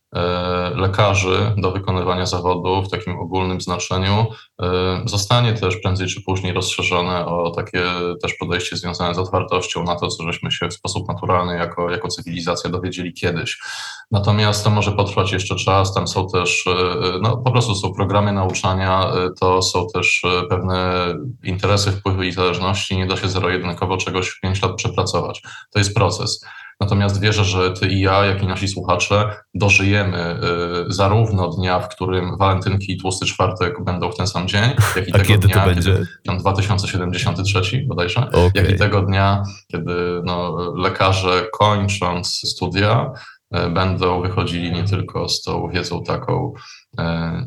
lekarzy 0.75 1.55
do 1.57 1.71
wykonywania 1.71 2.27
zawodu 2.27 2.83
w 2.83 2.91
takim 2.91 3.19
ogólnym 3.19 3.61
znaczeniu 3.61 4.27
y, 4.63 4.65
zostanie 5.05 5.53
też 5.53 5.77
prędzej 5.77 6.07
czy 6.09 6.23
później 6.23 6.53
rozszerzone 6.53 7.27
o 7.27 7.51
takie 7.51 7.85
też 8.23 8.35
podejście 8.35 8.77
związane 8.77 9.15
z 9.15 9.19
otwartością 9.19 9.85
na 9.85 9.97
to, 9.97 10.09
co 10.09 10.25
żeśmy 10.25 10.51
się 10.51 10.69
w 10.69 10.75
sposób 10.75 11.09
naturalny 11.09 11.57
jako, 11.57 11.91
jako 11.91 12.09
cywilizacja 12.09 12.71
dowiedzieli 12.71 13.13
kiedyś. 13.13 13.59
Natomiast 14.11 14.65
to 14.65 14.71
może 14.71 14.93
potrwać 14.93 15.33
jeszcze 15.33 15.57
czas, 15.57 15.95
tam 15.95 16.09
są 16.09 16.29
też, 16.29 16.67
y, 16.67 16.71
no 17.21 17.37
po 17.37 17.51
prostu 17.51 17.75
są 17.75 17.93
programy 17.95 18.33
nauczania, 18.33 19.13
to 19.41 19.63
są 19.63 19.87
też 19.95 20.23
pewne 20.49 21.07
interesy, 21.43 21.93
wpływy 21.93 22.27
i 22.27 22.33
zależności, 22.33 22.97
nie 22.97 23.07
da 23.07 23.17
się 23.17 23.29
zero-jedynkowo 23.29 23.97
czegoś 23.97 24.29
w 24.29 24.41
5 24.41 24.63
lat 24.63 24.77
przepracować. 24.77 25.43
To 25.71 25.79
jest 25.79 25.95
proces. 25.95 26.45
Natomiast 26.81 27.21
wierzę, 27.21 27.45
że 27.45 27.73
ty 27.73 27.89
i 27.89 28.01
ja, 28.01 28.25
jak 28.25 28.43
i 28.43 28.47
nasi 28.47 28.69
słuchacze 28.69 29.37
dożyjemy 29.55 30.41
y, 30.89 30.93
zarówno 30.93 31.49
dnia, 31.49 31.81
w 31.81 31.89
którym 31.89 32.37
walentynki 32.39 32.93
i 32.93 32.99
tłusty 32.99 33.27
czwartek 33.27 33.85
będą 33.85 34.13
w 34.13 34.17
ten 34.17 34.27
sam 34.27 34.49
dzień, 34.49 34.71
jak 34.97 35.09
i 35.09 35.11
A 35.11 35.19
tego 35.19 35.25
kiedy 35.25 35.47
dnia, 35.47 35.61
to 35.61 35.67
będzie? 35.67 35.93
kiedy 35.93 36.07
tam 36.25 36.39
2073 36.39 37.85
bodajże, 37.89 38.29
Okej. 38.29 38.51
jak 38.55 38.71
i 38.71 38.79
tego 38.79 39.03
dnia, 39.03 39.43
kiedy 39.73 40.23
no, 40.25 40.57
lekarze 40.77 41.47
kończąc 41.53 42.29
studia 42.29 43.13
e, 43.55 43.71
będą 43.71 44.23
wychodzili 44.23 44.73
nie 44.73 44.85
tylko 44.85 45.29
z 45.29 45.43
tą 45.43 45.69
wiedzą 45.69 46.03
taką 46.03 46.53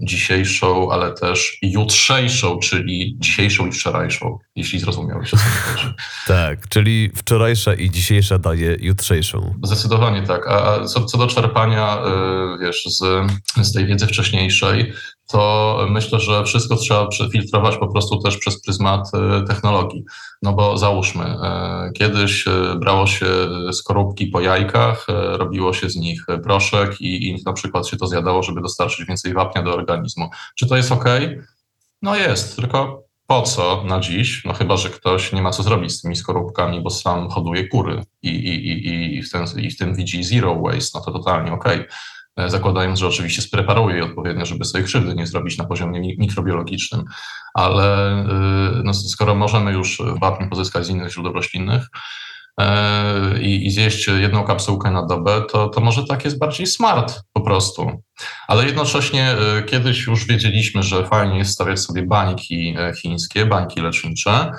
dzisiejszą, 0.01 0.91
ale 0.91 1.13
też 1.13 1.57
jutrzejszą, 1.61 2.59
czyli 2.59 3.15
dzisiejszą 3.19 3.67
i 3.67 3.71
wczorajszą, 3.71 4.37
jeśli 4.55 4.79
zrozumiałeś 4.79 5.33
o 5.33 5.37
co 5.37 5.43
chodzi. 5.43 5.93
Tak, 6.27 6.67
czyli 6.69 7.11
wczorajsza 7.15 7.73
i 7.73 7.89
dzisiejsza 7.89 8.39
daje 8.39 8.77
jutrzejszą. 8.79 9.53
Zdecydowanie 9.63 10.23
tak. 10.23 10.47
A 10.47 10.85
co, 10.85 11.05
co 11.05 11.17
do 11.17 11.27
czerpania, 11.27 11.97
y, 12.55 12.57
wiesz, 12.59 12.83
z, 12.85 13.31
z 13.61 13.73
tej 13.73 13.85
wiedzy 13.85 14.07
wcześniejszej, 14.07 14.93
to 15.31 15.77
myślę, 15.89 16.19
że 16.19 16.43
wszystko 16.43 16.75
trzeba 16.75 17.07
przefiltrować 17.07 17.77
po 17.77 17.87
prostu 17.87 18.17
też 18.17 18.37
przez 18.37 18.61
pryzmat 18.61 19.07
y, 19.43 19.47
technologii. 19.47 20.03
No 20.41 20.53
bo 20.53 20.77
załóżmy, 20.77 21.35
kiedyś 21.95 22.45
brało 22.79 23.07
się 23.07 23.25
skorupki 23.71 24.27
po 24.27 24.41
jajkach, 24.41 25.05
robiło 25.37 25.73
się 25.73 25.89
z 25.89 25.95
nich 25.95 26.25
proszek 26.43 27.01
i, 27.01 27.27
i 27.27 27.43
na 27.45 27.53
przykład 27.53 27.87
się 27.87 27.97
to 27.97 28.07
zjadało, 28.07 28.43
żeby 28.43 28.61
dostarczyć 28.61 29.05
więcej 29.07 29.32
wapnia 29.33 29.63
do 29.63 29.73
organizmu. 29.73 30.29
Czy 30.55 30.67
to 30.67 30.77
jest 30.77 30.91
ok? 30.91 31.05
No 32.01 32.15
jest, 32.15 32.55
tylko 32.55 33.03
po 33.27 33.41
co 33.41 33.83
na 33.85 33.99
dziś? 33.99 34.45
No 34.45 34.53
chyba, 34.53 34.77
że 34.77 34.89
ktoś 34.89 35.33
nie 35.33 35.41
ma 35.41 35.51
co 35.51 35.63
zrobić 35.63 35.91
z 35.91 36.01
tymi 36.01 36.15
skorupkami, 36.15 36.81
bo 36.81 36.89
sam 36.89 37.29
hoduje 37.29 37.67
kury 37.67 38.03
i, 38.21 38.29
i, 38.29 38.67
i, 38.67 39.17
i, 39.17 39.23
w, 39.23 39.31
ten, 39.31 39.45
i 39.57 39.69
w 39.71 39.77
tym 39.77 39.95
widzi 39.95 40.23
zero 40.23 40.61
waste, 40.61 40.99
no 40.99 41.05
to 41.05 41.11
totalnie 41.11 41.53
okej. 41.53 41.85
E, 42.37 42.49
Zakładając, 42.49 42.99
że 42.99 43.07
oczywiście 43.07 43.41
spreparuje 43.41 43.95
je 43.95 44.03
odpowiednio, 44.03 44.45
żeby 44.45 44.65
sobie 44.65 44.83
krzywdy 44.83 45.15
nie 45.15 45.27
zrobić 45.27 45.57
na 45.57 45.65
poziomie 45.65 45.99
mi- 45.99 46.15
mikrobiologicznym, 46.19 47.03
ale 47.53 48.19
y, 48.21 48.83
no, 48.83 48.93
skoro 48.93 49.35
możemy 49.35 49.71
już 49.71 50.01
wapń 50.21 50.49
pozyskać 50.49 50.85
z 50.85 50.89
innych 50.89 51.11
źródeł 51.11 51.33
roślinnych, 51.33 51.87
i, 53.41 53.65
i 53.65 53.71
zjeść 53.71 54.07
jedną 54.07 54.43
kapsułkę 54.43 54.91
na 54.91 55.05
dobę, 55.05 55.41
to, 55.51 55.69
to 55.69 55.81
może 55.81 56.05
tak 56.05 56.25
jest 56.25 56.39
bardziej 56.39 56.67
smart 56.67 57.21
po 57.33 57.41
prostu. 57.41 57.91
Ale 58.47 58.65
jednocześnie 58.65 59.35
y, 59.59 59.63
kiedyś 59.63 60.07
już 60.07 60.25
wiedzieliśmy, 60.25 60.83
że 60.83 61.05
fajnie 61.07 61.37
jest 61.37 61.51
stawiać 61.51 61.79
sobie 61.79 62.03
bańki 62.03 62.75
e, 62.79 62.93
chińskie, 62.93 63.45
bańki 63.45 63.81
lecznicze. 63.81 64.51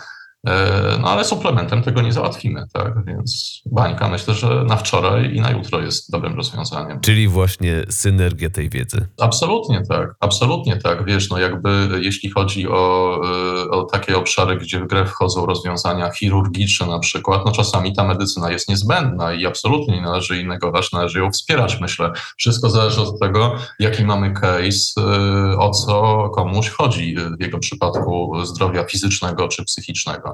E, 0.47 0.99
no 1.01 1.09
ale 1.09 1.25
suplementem 1.25 1.83
tego 1.83 2.03
nie 2.03 2.13
załatwimy, 2.13 2.67
tak? 2.73 3.05
Więc 3.07 3.63
bańka 3.67 4.09
myślę, 4.09 4.35
że 4.35 4.65
na 4.65 4.77
wczoraj 4.77 5.35
i 5.35 5.41
na 5.41 5.51
jutro 5.51 5.81
jest 5.81 6.11
dobrym 6.11 6.37
rozwiązaniem. 6.37 7.01
Czyli 7.01 7.29
właśnie 7.29 7.85
synergia 7.91 8.51
tej 8.51 8.71
wiedzy. 8.71 9.07
Absolutnie 9.21 9.83
tak, 9.89 10.15
absolutnie 10.21 10.77
tak. 10.77 11.05
Wiesz, 11.05 11.31
no 11.31 11.39
jakby 11.39 11.89
jeśli 12.01 12.31
chodzi 12.31 12.69
o, 12.69 13.21
e, 13.65 13.71
o 13.71 13.85
takie 13.85 14.17
obszary, 14.17 14.57
gdzie 14.57 14.81
w 14.81 14.87
grę 14.87 15.07
wchodzą 15.07 15.47
rozwiązania 15.47 16.11
chirurgiczne 16.11 16.87
na 16.87 16.99
przykład, 16.99 17.43
no 17.47 17.53
czasami 17.53 17.97
ta 17.97 18.05
medycyna 18.05 18.51
jest 18.51 18.69
niezbędna 18.69 19.33
i 19.33 19.47
absolutnie 19.47 19.95
nie 19.95 20.03
należy 20.03 20.37
jej 20.37 20.47
negować, 20.47 20.93
należy 20.93 21.19
ją 21.19 21.31
wspierać, 21.31 21.81
myślę. 21.81 22.13
Wszystko 22.37 22.71
zależy 22.71 23.01
od 23.01 23.21
tego, 23.21 23.57
jaki 23.79 24.05
mamy 24.05 24.33
case, 24.33 25.01
e, 25.01 25.59
o 25.59 25.71
co 25.71 26.29
komuś 26.29 26.69
chodzi 26.69 27.17
w 27.39 27.43
jego 27.43 27.59
przypadku 27.59 28.33
zdrowia 28.45 28.85
fizycznego 28.85 29.49
czy 29.49 29.65
psychicznego. 29.65 30.34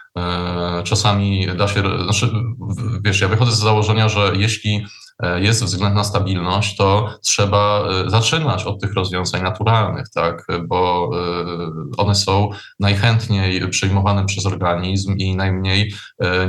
czasami 0.83 1.47
da 1.57 1.67
się, 1.67 1.83
znaczy, 2.03 2.31
wiesz, 3.03 3.21
ja 3.21 3.27
wychodzę 3.27 3.51
z 3.51 3.59
założenia, 3.59 4.09
że 4.09 4.31
jeśli 4.35 4.85
e, 5.23 5.41
jest 5.41 5.63
względna 5.63 5.99
na 5.99 6.03
stabilność, 6.03 6.77
to 6.77 7.09
trzeba 7.23 7.83
e, 7.89 8.09
zaczynać 8.09 8.63
od 8.63 8.81
tych 8.81 8.93
rozwiązań 8.93 9.43
naturalnych, 9.43 10.05
tak, 10.13 10.47
bo 10.67 11.09
one 11.97 12.15
są 12.15 12.49
najchętniej 12.79 13.69
przyjmowane 13.69 14.25
przez 14.25 14.45
organizm 14.45 15.15
i 15.17 15.35
najmniej 15.35 15.93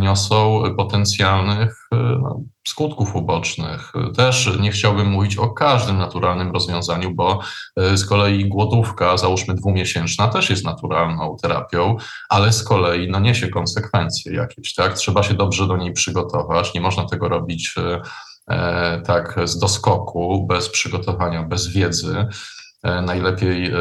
niosą 0.00 0.62
potencjalnych 0.76 1.88
no, 1.92 2.40
skutków 2.68 3.16
ubocznych. 3.16 3.92
Też 4.16 4.50
nie 4.60 4.72
chciałbym 4.72 5.10
mówić 5.10 5.36
o 5.36 5.50
każdym 5.50 5.98
naturalnym 5.98 6.52
rozwiązaniu, 6.52 7.14
bo 7.14 7.40
e, 7.76 7.96
z 7.96 8.06
kolei 8.06 8.48
głodówka, 8.48 9.16
załóżmy 9.16 9.54
dwumiesięczna, 9.54 10.28
też 10.28 10.50
jest 10.50 10.64
naturalną 10.64 11.36
terapią, 11.42 11.96
ale 12.28 12.52
z 12.52 12.64
kolei 12.64 13.10
no, 13.10 13.20
niesie 13.20 13.48
konsekwencje 13.52 14.34
jakieś. 14.34 14.74
Tak? 14.74 14.94
Trzeba 14.94 15.22
się 15.22 15.34
dobrze 15.34 15.66
do 15.66 15.76
niej 15.76 15.92
przygotować. 15.92 16.74
Nie 16.74 16.80
można 16.80 17.06
tego 17.06 17.28
robić 17.28 17.74
e, 17.78 18.00
e 18.48 19.02
tak 19.06 19.40
z 19.44 19.58
doskoku, 19.58 20.46
bez 20.46 20.68
przygotowania, 20.68 21.42
bez 21.42 21.68
wiedzy. 21.68 22.26
E, 22.82 23.02
najlepiej 23.02 23.72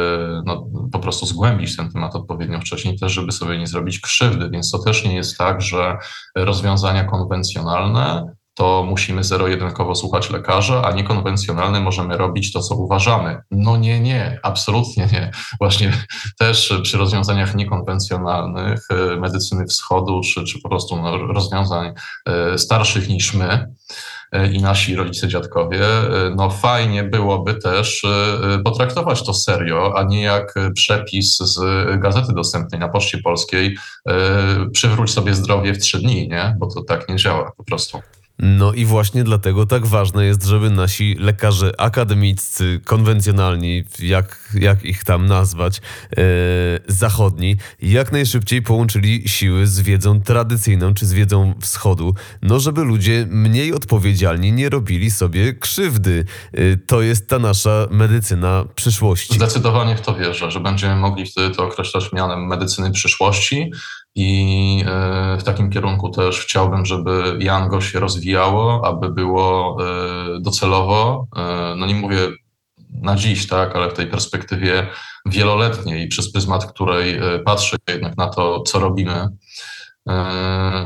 no, 0.46 0.68
po 0.92 1.00
prostu 1.00 1.26
zgłębić 1.26 1.78
ten 1.78 1.92
temat 1.92 2.16
odpowiednio 2.16 2.60
wcześniej, 2.60 3.00
też 3.00 3.12
żeby 3.12 3.32
sobie 3.32 3.58
nie 3.58 3.68
zrobić 3.68 4.00
krzywdy. 4.00 4.50
Więc 4.50 4.72
to 4.72 4.80
też 4.80 5.06
nie 5.06 5.16
jest 5.16 5.38
tak, 5.38 5.62
że 5.62 5.98
rozwiązania 6.36 7.04
konwencjonalne 7.04 8.36
to 8.54 8.84
musimy 8.90 9.24
zero-jedynkowo 9.24 9.96
słuchać 9.96 10.30
lekarza, 10.30 10.82
a 10.84 10.92
niekonwencjonalny 10.92 11.80
możemy 11.80 12.18
robić 12.18 12.54
to, 12.54 12.62
co 12.62 12.76
uważamy. 12.76 13.42
No 13.52 13.78
nie, 13.78 14.00
nie, 14.00 14.40
absolutnie 14.44 15.08
nie. 15.12 15.32
Właśnie 15.60 15.94
też 16.40 16.74
przy 16.84 16.98
rozwiązaniach 16.98 17.56
niekonwencjonalnych 17.56 18.88
e, 18.90 19.20
medycyny 19.20 19.66
wschodu, 19.66 20.22
czy, 20.22 20.44
czy 20.44 20.62
po 20.62 20.70
prostu 20.70 21.02
no, 21.02 21.18
rozwiązań 21.18 21.94
e, 22.26 22.58
starszych 22.58 23.10
niż 23.10 23.34
my, 23.34 23.74
e, 24.32 24.52
i 24.52 24.62
nasi 24.62 24.96
rodzice, 24.96 25.28
dziadkowie, 25.28 25.82
no 26.36 26.50
fajnie 26.50 27.04
byłoby 27.04 27.54
też 27.54 28.06
potraktować 28.66 29.24
to 29.24 29.34
serio, 29.34 29.94
a 29.98 30.04
nie 30.04 30.22
jak 30.22 30.54
przepis 30.74 31.38
z 31.38 31.60
gazety 32.00 32.34
dostępnej 32.34 32.80
na 32.80 32.90
Poczcie 32.90 33.18
Polskiej 33.18 33.78
przywróć 34.74 35.12
sobie 35.12 35.34
zdrowie 35.34 35.74
w 35.74 35.78
trzy 35.78 36.00
dni, 36.00 36.28
nie? 36.28 36.56
Bo 36.60 36.68
to 36.68 36.82
tak 36.82 37.10
nie 37.10 37.16
działa 37.16 37.52
po 37.58 37.64
prostu. 37.64 38.02
No 38.42 38.74
i 38.74 38.86
właśnie 38.86 39.24
dlatego 39.24 39.66
tak 39.66 39.86
ważne 39.86 40.26
jest, 40.26 40.44
żeby 40.44 40.70
nasi 40.70 41.16
lekarze 41.20 41.72
akademiccy, 41.78 42.82
konwencjonalni, 42.86 43.84
jak, 44.00 44.50
jak 44.54 44.86
ich 44.86 45.04
tam 45.04 45.26
nazwać, 45.26 45.78
e, 45.78 46.24
zachodni, 46.88 47.56
jak 47.82 48.12
najszybciej 48.12 48.62
połączyli 48.62 49.30
siły 49.30 49.68
z 49.68 49.82
wiedzą 49.82 50.22
tradycyjną 50.22 50.94
czy 50.94 51.06
z 51.06 51.14
wiedzą 51.14 51.54
wschodu, 51.62 52.16
no 52.42 52.60
żeby 52.60 52.84
ludzie 52.84 53.28
mniej 53.30 53.74
odpowiedzialni 53.74 54.52
nie 54.52 54.70
robili 54.70 55.12
sobie 55.12 55.54
krzywdy. 55.54 56.26
E, 56.54 56.78
to 56.78 57.02
jest 57.02 57.28
ta 57.28 57.40
nasza 57.40 57.88
medycyna 57.92 58.66
przyszłości. 58.76 59.34
Zdecydowanie 59.34 59.96
w 59.96 60.02
to 60.02 60.16
wierzę, 60.16 60.52
że 60.52 60.60
będziemy 60.60 60.96
mogli 60.96 61.26
wtedy 61.26 61.56
to 61.56 61.64
określać 61.64 62.14
mianem 62.14 62.48
medycyny 62.48 62.92
przyszłości, 62.92 63.72
i 64.16 64.84
e, 64.88 65.38
w 65.38 65.44
takim 65.44 65.70
kierunku 65.70 66.10
też 66.10 66.40
chciałbym, 66.40 66.86
żeby 66.86 67.38
Jango 67.40 67.82
się 67.82 68.00
rozwijało, 68.00 68.88
aby 68.88 69.10
było 69.10 69.78
e, 69.82 70.40
docelowo, 70.40 71.28
e, 71.38 71.76
no 71.78 71.86
nie 71.86 71.96
mówię 71.96 72.18
na 73.02 73.16
dziś, 73.16 73.48
tak, 73.48 73.76
ale 73.76 73.90
w 73.90 73.94
tej 73.94 74.08
perspektywie 74.08 74.88
wieloletniej, 75.26 76.08
przez 76.08 76.32
pryzmat 76.32 76.66
której 76.66 77.20
patrzę 77.46 77.78
jednak 77.88 78.18
na 78.18 78.28
to, 78.28 78.62
co 78.62 78.80
robimy, 78.80 79.28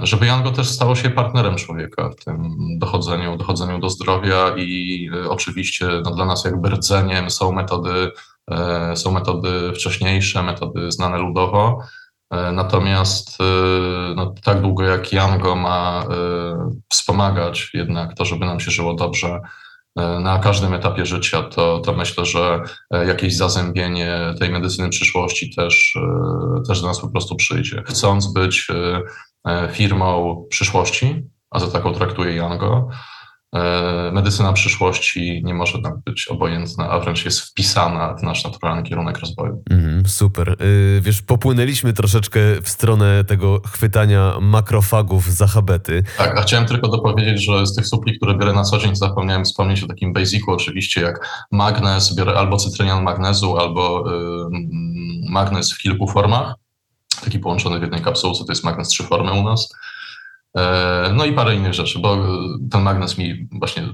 żeby 0.04 0.26
Jango 0.26 0.52
też 0.52 0.70
stało 0.70 0.96
się 0.96 1.10
partnerem 1.10 1.56
człowieka 1.56 2.10
w 2.10 2.24
tym 2.26 2.58
dochodzeniu, 2.80 3.38
dochodzeniu 3.38 3.80
do 3.80 3.90
zdrowia 3.90 4.56
i 4.58 5.10
oczywiście 5.30 5.88
no, 6.04 6.12
dla 6.12 6.26
nas 6.26 6.46
jakby 6.46 6.70
rdzeniem 6.70 7.30
są 7.30 7.52
metody, 7.52 8.12
są 8.96 9.12
metody 9.12 9.72
wcześniejsze, 9.76 10.44
metody 10.44 10.92
znane 10.92 11.18
ludowo, 11.18 11.80
natomiast 12.32 13.42
e, 13.42 13.44
no, 14.16 14.34
tak 14.44 14.62
długo 14.62 14.84
jak 14.84 15.14
Jango 15.14 15.56
ma 15.56 16.04
e, 16.04 16.72
wspomagać 16.90 17.70
jednak 17.74 18.14
to, 18.14 18.26
żeby 18.26 18.46
nam 18.46 18.60
się 18.60 18.72
żyło 18.72 18.94
dobrze 18.94 19.42
na 20.20 20.40
każdym 20.40 20.74
etapie 20.74 21.06
życia, 21.06 21.44
to, 21.44 21.80
to 21.80 21.94
myślę, 21.94 22.26
że 22.26 22.62
jakieś 23.08 23.36
zazębienie 23.36 24.20
tej 24.40 24.50
medycyny 24.50 24.90
przyszłości 24.90 25.56
też, 25.56 25.98
też 26.68 26.82
do 26.82 26.88
nas 26.88 27.00
po 27.00 27.10
prostu 27.10 27.36
przyjdzie. 27.36 27.84
Chcąc 27.86 28.34
być 28.34 28.68
firmą 29.72 30.46
przyszłości, 30.50 31.24
a 31.52 31.60
za 31.60 31.68
taką 31.68 31.94
traktuję 31.94 32.36
Jango, 32.36 32.90
E, 32.90 33.15
medycyna 34.12 34.54
przyszłości 34.54 35.42
nie 35.44 35.54
może 35.54 35.82
nam 35.82 36.02
być 36.06 36.28
obojętna, 36.28 36.90
a 36.90 37.00
wręcz 37.00 37.26
jest 37.26 37.42
wpisana 37.42 38.14
w 38.14 38.24
nasz 38.24 38.44
naturalny 38.44 38.84
kierunek 38.84 39.20
rozwoju. 39.20 39.64
Mm, 39.70 40.06
super. 40.06 40.58
Y, 40.62 41.02
wiesz, 41.02 41.22
popłynęliśmy 41.22 41.94
troszeczkę 41.94 42.40
w 42.62 42.70
stronę 42.70 43.24
tego 43.24 43.62
chwytania 43.66 44.38
makrofagów 44.42 45.26
za 45.26 45.48
habety. 45.48 46.04
Tak, 46.18 46.38
a 46.38 46.42
chciałem 46.42 46.66
tylko 46.66 46.88
dopowiedzieć, 46.88 47.46
że 47.46 47.68
z 47.68 47.76
tych 47.76 47.88
supli, 47.88 48.18
które 48.18 48.38
biorę 48.38 48.54
na 48.54 48.64
co 48.64 48.78
dzień, 48.78 48.96
zapomniałem 48.96 49.44
wspomnieć 49.44 49.84
o 49.84 49.88
takim 49.88 50.14
basicu 50.14 50.52
oczywiście, 50.52 51.02
jak 51.02 51.46
magnez, 51.52 52.16
biorę 52.16 52.34
albo 52.34 52.58
cytrynian 52.58 53.04
magnezu, 53.04 53.58
albo 53.58 54.14
y, 54.14 54.50
magnez 55.30 55.74
w 55.74 55.78
kilku 55.78 56.08
formach, 56.08 56.54
taki 57.24 57.40
połączony 57.40 57.80
w 57.80 57.82
jednej 57.82 58.02
kapsułce, 58.02 58.46
to 58.46 58.52
jest 58.52 58.64
magnez 58.64 58.88
trzy 58.88 59.04
formy 59.04 59.34
u 59.34 59.44
nas. 59.44 59.70
E, 60.56 61.14
no 61.14 61.26
i 61.26 61.34
parę 61.34 61.56
innych 61.56 61.74
rzeczy, 61.74 62.00
bo 62.00 62.18
ten 62.72 62.82
magnes 62.82 63.18
mi 63.18 63.48
właśnie 63.52 63.90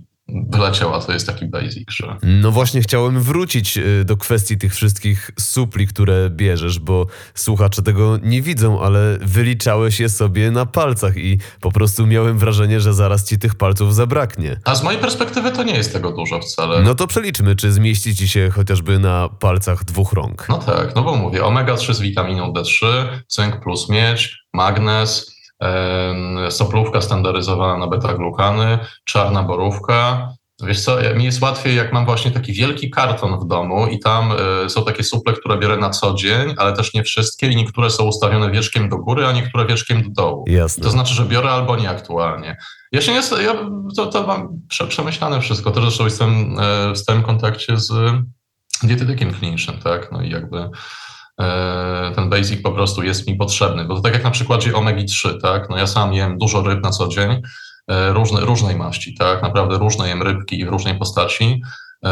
wyleciał, 0.50 0.96
a 0.96 1.00
to 1.00 1.14
jest 1.14 1.28
taki 1.28 1.46
basic, 1.46 1.92
że... 1.92 2.18
No 2.24 2.52
właśnie 2.52 2.82
chciałem 2.82 3.22
wrócić 3.22 3.78
e, 3.78 4.06
do 4.06 4.18
kwestii 4.18 4.58
tych 4.58 4.76
wszystkich 4.76 5.32
supli, 5.40 5.88
które 5.88 6.30
bierzesz, 6.30 6.80
bo 6.80 7.08
słuchacze 7.36 7.82
tego 7.82 8.18
nie 8.24 8.42
widzą, 8.42 8.82
ale 8.82 9.18
wyliczałeś 9.22 10.00
je 10.00 10.10
sobie 10.10 10.52
na 10.52 10.66
palcach 10.66 11.18
i 11.18 11.38
po 11.62 11.72
prostu 11.72 12.08
miałem 12.08 12.38
wrażenie, 12.38 12.80
że 12.80 12.94
zaraz 12.94 13.30
ci 13.30 13.40
tych 13.40 13.56
palców 13.56 13.96
zabraknie. 13.96 14.60
A 14.66 14.76
z 14.76 14.84
mojej 14.84 15.00
perspektywy 15.00 15.52
to 15.52 15.64
nie 15.64 15.74
jest 15.74 15.94
tego 15.94 16.12
dużo 16.12 16.40
wcale. 16.40 16.82
No 16.82 16.96
to 16.96 17.08
przeliczmy, 17.08 17.56
czy 17.56 17.72
zmieści 17.72 18.16
ci 18.16 18.28
się 18.28 18.50
chociażby 18.50 19.00
na 19.00 19.30
palcach 19.30 19.84
dwóch 19.84 20.14
rąk. 20.14 20.46
No 20.50 20.58
tak, 20.58 20.96
no 20.96 21.04
bo 21.04 21.16
mówię, 21.16 21.42
omega-3 21.42 21.94
z 21.94 22.02
witaminą 22.02 22.54
D3, 22.54 22.86
cynk 23.28 23.64
plus 23.64 23.90
miedź, 23.90 24.38
magnez, 24.54 25.41
soplówka 26.50 27.02
standaryzowana 27.02 27.78
na 27.78 27.88
beta-glukany, 27.88 28.80
czarna 29.06 29.44
borówka. 29.44 30.30
Wiesz 30.64 30.82
co, 30.82 30.98
mi 31.16 31.26
jest 31.26 31.42
łatwiej, 31.42 31.76
jak 31.76 31.94
mam 31.94 32.06
właśnie 32.06 32.32
taki 32.32 32.54
wielki 32.54 32.90
karton 32.90 33.40
w 33.40 33.48
domu 33.48 33.88
i 33.88 34.00
tam 34.00 34.32
y, 34.66 34.70
są 34.70 34.86
takie 34.86 35.04
suple, 35.04 35.34
które 35.34 35.58
biorę 35.58 35.78
na 35.78 35.90
co 35.90 36.14
dzień, 36.14 36.54
ale 36.58 36.74
też 36.74 36.94
nie 36.94 37.04
wszystkie 37.04 37.48
i 37.48 37.56
niektóre 37.56 37.90
są 37.90 38.04
ustawione 38.04 38.52
wieczkiem 38.52 38.90
do 38.90 38.98
góry, 38.98 39.26
a 39.26 39.32
niektóre 39.32 39.66
wieczkiem 39.66 40.04
do 40.04 40.10
dołu. 40.10 40.46
Jasne. 40.48 40.84
To 40.84 40.90
znaczy, 40.90 41.14
że 41.14 41.26
biorę 41.26 41.50
albo 41.50 41.76
nie 41.76 41.90
aktualnie. 41.90 42.58
Ja 42.92 43.02
się 43.02 43.12
nie, 43.12 43.44
ja 43.44 43.54
to, 43.96 44.06
to 44.06 44.28
mam 44.28 44.62
przemyślane 44.90 45.42
wszystko. 45.42 45.72
Też 45.72 45.84
zresztą 45.84 46.04
jestem 46.04 46.56
w 46.94 46.98
stałym 46.98 47.24
kontakcie 47.24 47.78
z 47.78 47.94
dietetykiem 48.84 49.34
klinicznym, 49.34 49.78
tak, 49.78 50.12
no 50.12 50.22
i 50.22 50.30
jakby 50.30 50.58
E, 50.58 50.70
ten 52.16 52.30
basic 52.30 52.62
po 52.62 52.72
prostu 52.72 53.04
jest 53.04 53.28
mi 53.28 53.36
potrzebny. 53.36 53.86
Bo 53.86 53.96
to 53.96 54.02
tak 54.02 54.14
jak 54.14 54.24
na 54.24 54.32
przykładzie 54.32 54.72
omegi-3, 54.72 55.42
tak? 55.42 55.70
No 55.70 55.78
ja 55.78 55.88
sam 55.88 56.14
jem 56.14 56.38
dużo 56.38 56.62
ryb 56.62 56.84
na 56.84 56.90
co 56.90 57.08
dzień, 57.08 57.42
e, 57.88 58.14
różne, 58.14 58.42
różnej 58.42 58.76
maści, 58.76 59.16
tak? 59.16 59.42
Naprawdę 59.42 59.78
różne 59.78 60.08
jem 60.08 60.24
rybki 60.24 60.60
i 60.60 60.66
w 60.66 60.70
różnej 60.70 61.00
postaci, 61.00 61.62
e, 62.06 62.10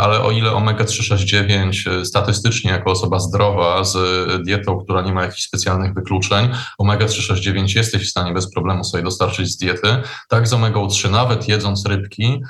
ale 0.00 0.22
o 0.22 0.30
ile 0.30 0.50
omega-369 0.50 2.04
statystycznie 2.04 2.70
jako 2.70 2.90
osoba 2.90 3.18
zdrowa 3.18 3.84
z 3.84 3.96
dietą, 4.44 4.78
która 4.84 5.02
nie 5.02 5.12
ma 5.12 5.22
jakichś 5.22 5.42
specjalnych 5.42 5.94
wykluczeń, 5.94 6.48
omega-369 6.80 7.76
jesteś 7.76 8.02
w 8.06 8.10
stanie 8.10 8.32
bez 8.32 8.52
problemu 8.52 8.84
sobie 8.84 9.02
dostarczyć 9.02 9.48
z 9.48 9.56
diety, 9.56 10.02
tak 10.28 10.48
z 10.48 10.52
omega-3 10.52 11.10
nawet 11.10 11.48
jedząc 11.48 11.86
rybki, 11.86 12.40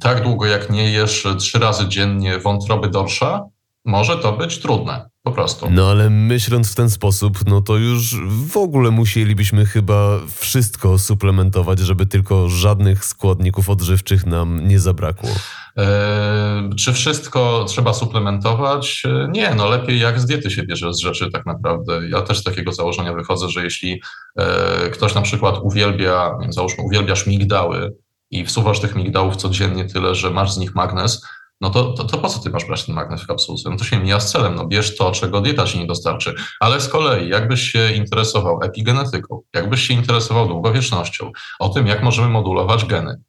tak 0.00 0.22
długo 0.22 0.46
jak 0.46 0.70
nie 0.70 0.90
jesz 0.90 1.26
trzy 1.38 1.58
razy 1.58 1.88
dziennie 1.88 2.38
wątroby 2.38 2.88
dorsza, 2.88 3.42
może 3.86 4.16
to 4.16 4.32
być 4.32 4.58
trudne. 4.58 5.10
Po 5.22 5.32
prostu. 5.32 5.66
No 5.70 5.90
ale 5.90 6.10
myśląc 6.10 6.72
w 6.72 6.74
ten 6.74 6.90
sposób, 6.90 7.38
no 7.46 7.60
to 7.60 7.76
już 7.76 8.16
w 8.28 8.56
ogóle 8.56 8.90
musielibyśmy 8.90 9.66
chyba 9.66 10.18
wszystko 10.36 10.98
suplementować, 10.98 11.78
żeby 11.78 12.06
tylko 12.06 12.48
żadnych 12.48 13.04
składników 13.04 13.70
odżywczych 13.70 14.26
nam 14.26 14.68
nie 14.68 14.80
zabrakło. 14.80 15.30
E, 15.78 16.70
czy 16.78 16.92
wszystko 16.92 17.64
trzeba 17.68 17.94
suplementować? 17.94 19.02
E, 19.04 19.28
nie, 19.32 19.54
no 19.54 19.68
lepiej 19.68 20.00
jak 20.00 20.20
z 20.20 20.26
diety 20.26 20.50
się 20.50 20.62
bierze 20.62 20.94
z 20.94 20.98
rzeczy 20.98 21.30
tak 21.30 21.46
naprawdę. 21.46 22.08
Ja 22.08 22.22
też 22.22 22.38
z 22.38 22.44
takiego 22.44 22.72
założenia 22.72 23.14
wychodzę, 23.14 23.48
że 23.48 23.64
jeśli 23.64 24.00
e, 24.38 24.90
ktoś 24.90 25.14
na 25.14 25.22
przykład 25.22 25.58
uwielbia, 25.62 26.38
załóżmy, 26.48 26.84
uwielbiasz 26.84 27.26
migdały 27.26 27.96
i 28.30 28.44
wsuwasz 28.44 28.80
tych 28.80 28.96
migdałów 28.96 29.36
codziennie 29.36 29.84
tyle, 29.84 30.14
że 30.14 30.30
masz 30.30 30.52
z 30.52 30.58
nich 30.58 30.74
magnez, 30.74 31.26
no 31.60 31.70
to, 31.70 31.92
to, 31.92 32.04
to, 32.04 32.18
po 32.18 32.28
co 32.28 32.40
ty 32.40 32.50
masz 32.50 32.64
brać 32.64 32.84
ten 32.84 32.94
magnez 32.94 33.22
w 33.22 33.26
kapsułce? 33.26 33.70
No 33.70 33.76
to 33.76 33.84
się 33.84 34.00
mija 34.00 34.20
z 34.20 34.32
celem, 34.32 34.54
no 34.54 34.66
bierz 34.66 34.96
to, 34.96 35.10
czego 35.10 35.40
dieta 35.40 35.64
ci 35.64 35.78
nie 35.78 35.86
dostarczy. 35.86 36.34
Ale 36.60 36.80
z 36.80 36.88
kolei, 36.88 37.28
jakbyś 37.28 37.60
się 37.60 37.92
interesował 37.92 38.62
epigenetyką, 38.62 39.40
jakbyś 39.54 39.86
się 39.86 39.94
interesował 39.94 40.48
długowiecznością, 40.48 41.32
o 41.58 41.68
tym, 41.68 41.86
jak 41.86 42.02
możemy 42.02 42.28
modulować 42.28 42.84
geny, 42.84 43.20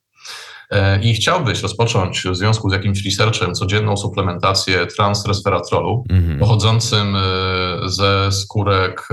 i 1.02 1.14
chciałbyś 1.14 1.62
rozpocząć 1.62 2.24
w 2.24 2.36
związku 2.36 2.70
z 2.70 2.74
jakimś 2.74 3.06
researchem 3.06 3.54
codzienną 3.54 3.98
suplementację 3.98 4.88
transresveratrolu 4.88 6.04
mhm. 6.10 6.40
pochodzącym 6.40 7.16
e, 7.16 7.20
ze 7.86 8.32
skórek, 8.32 9.08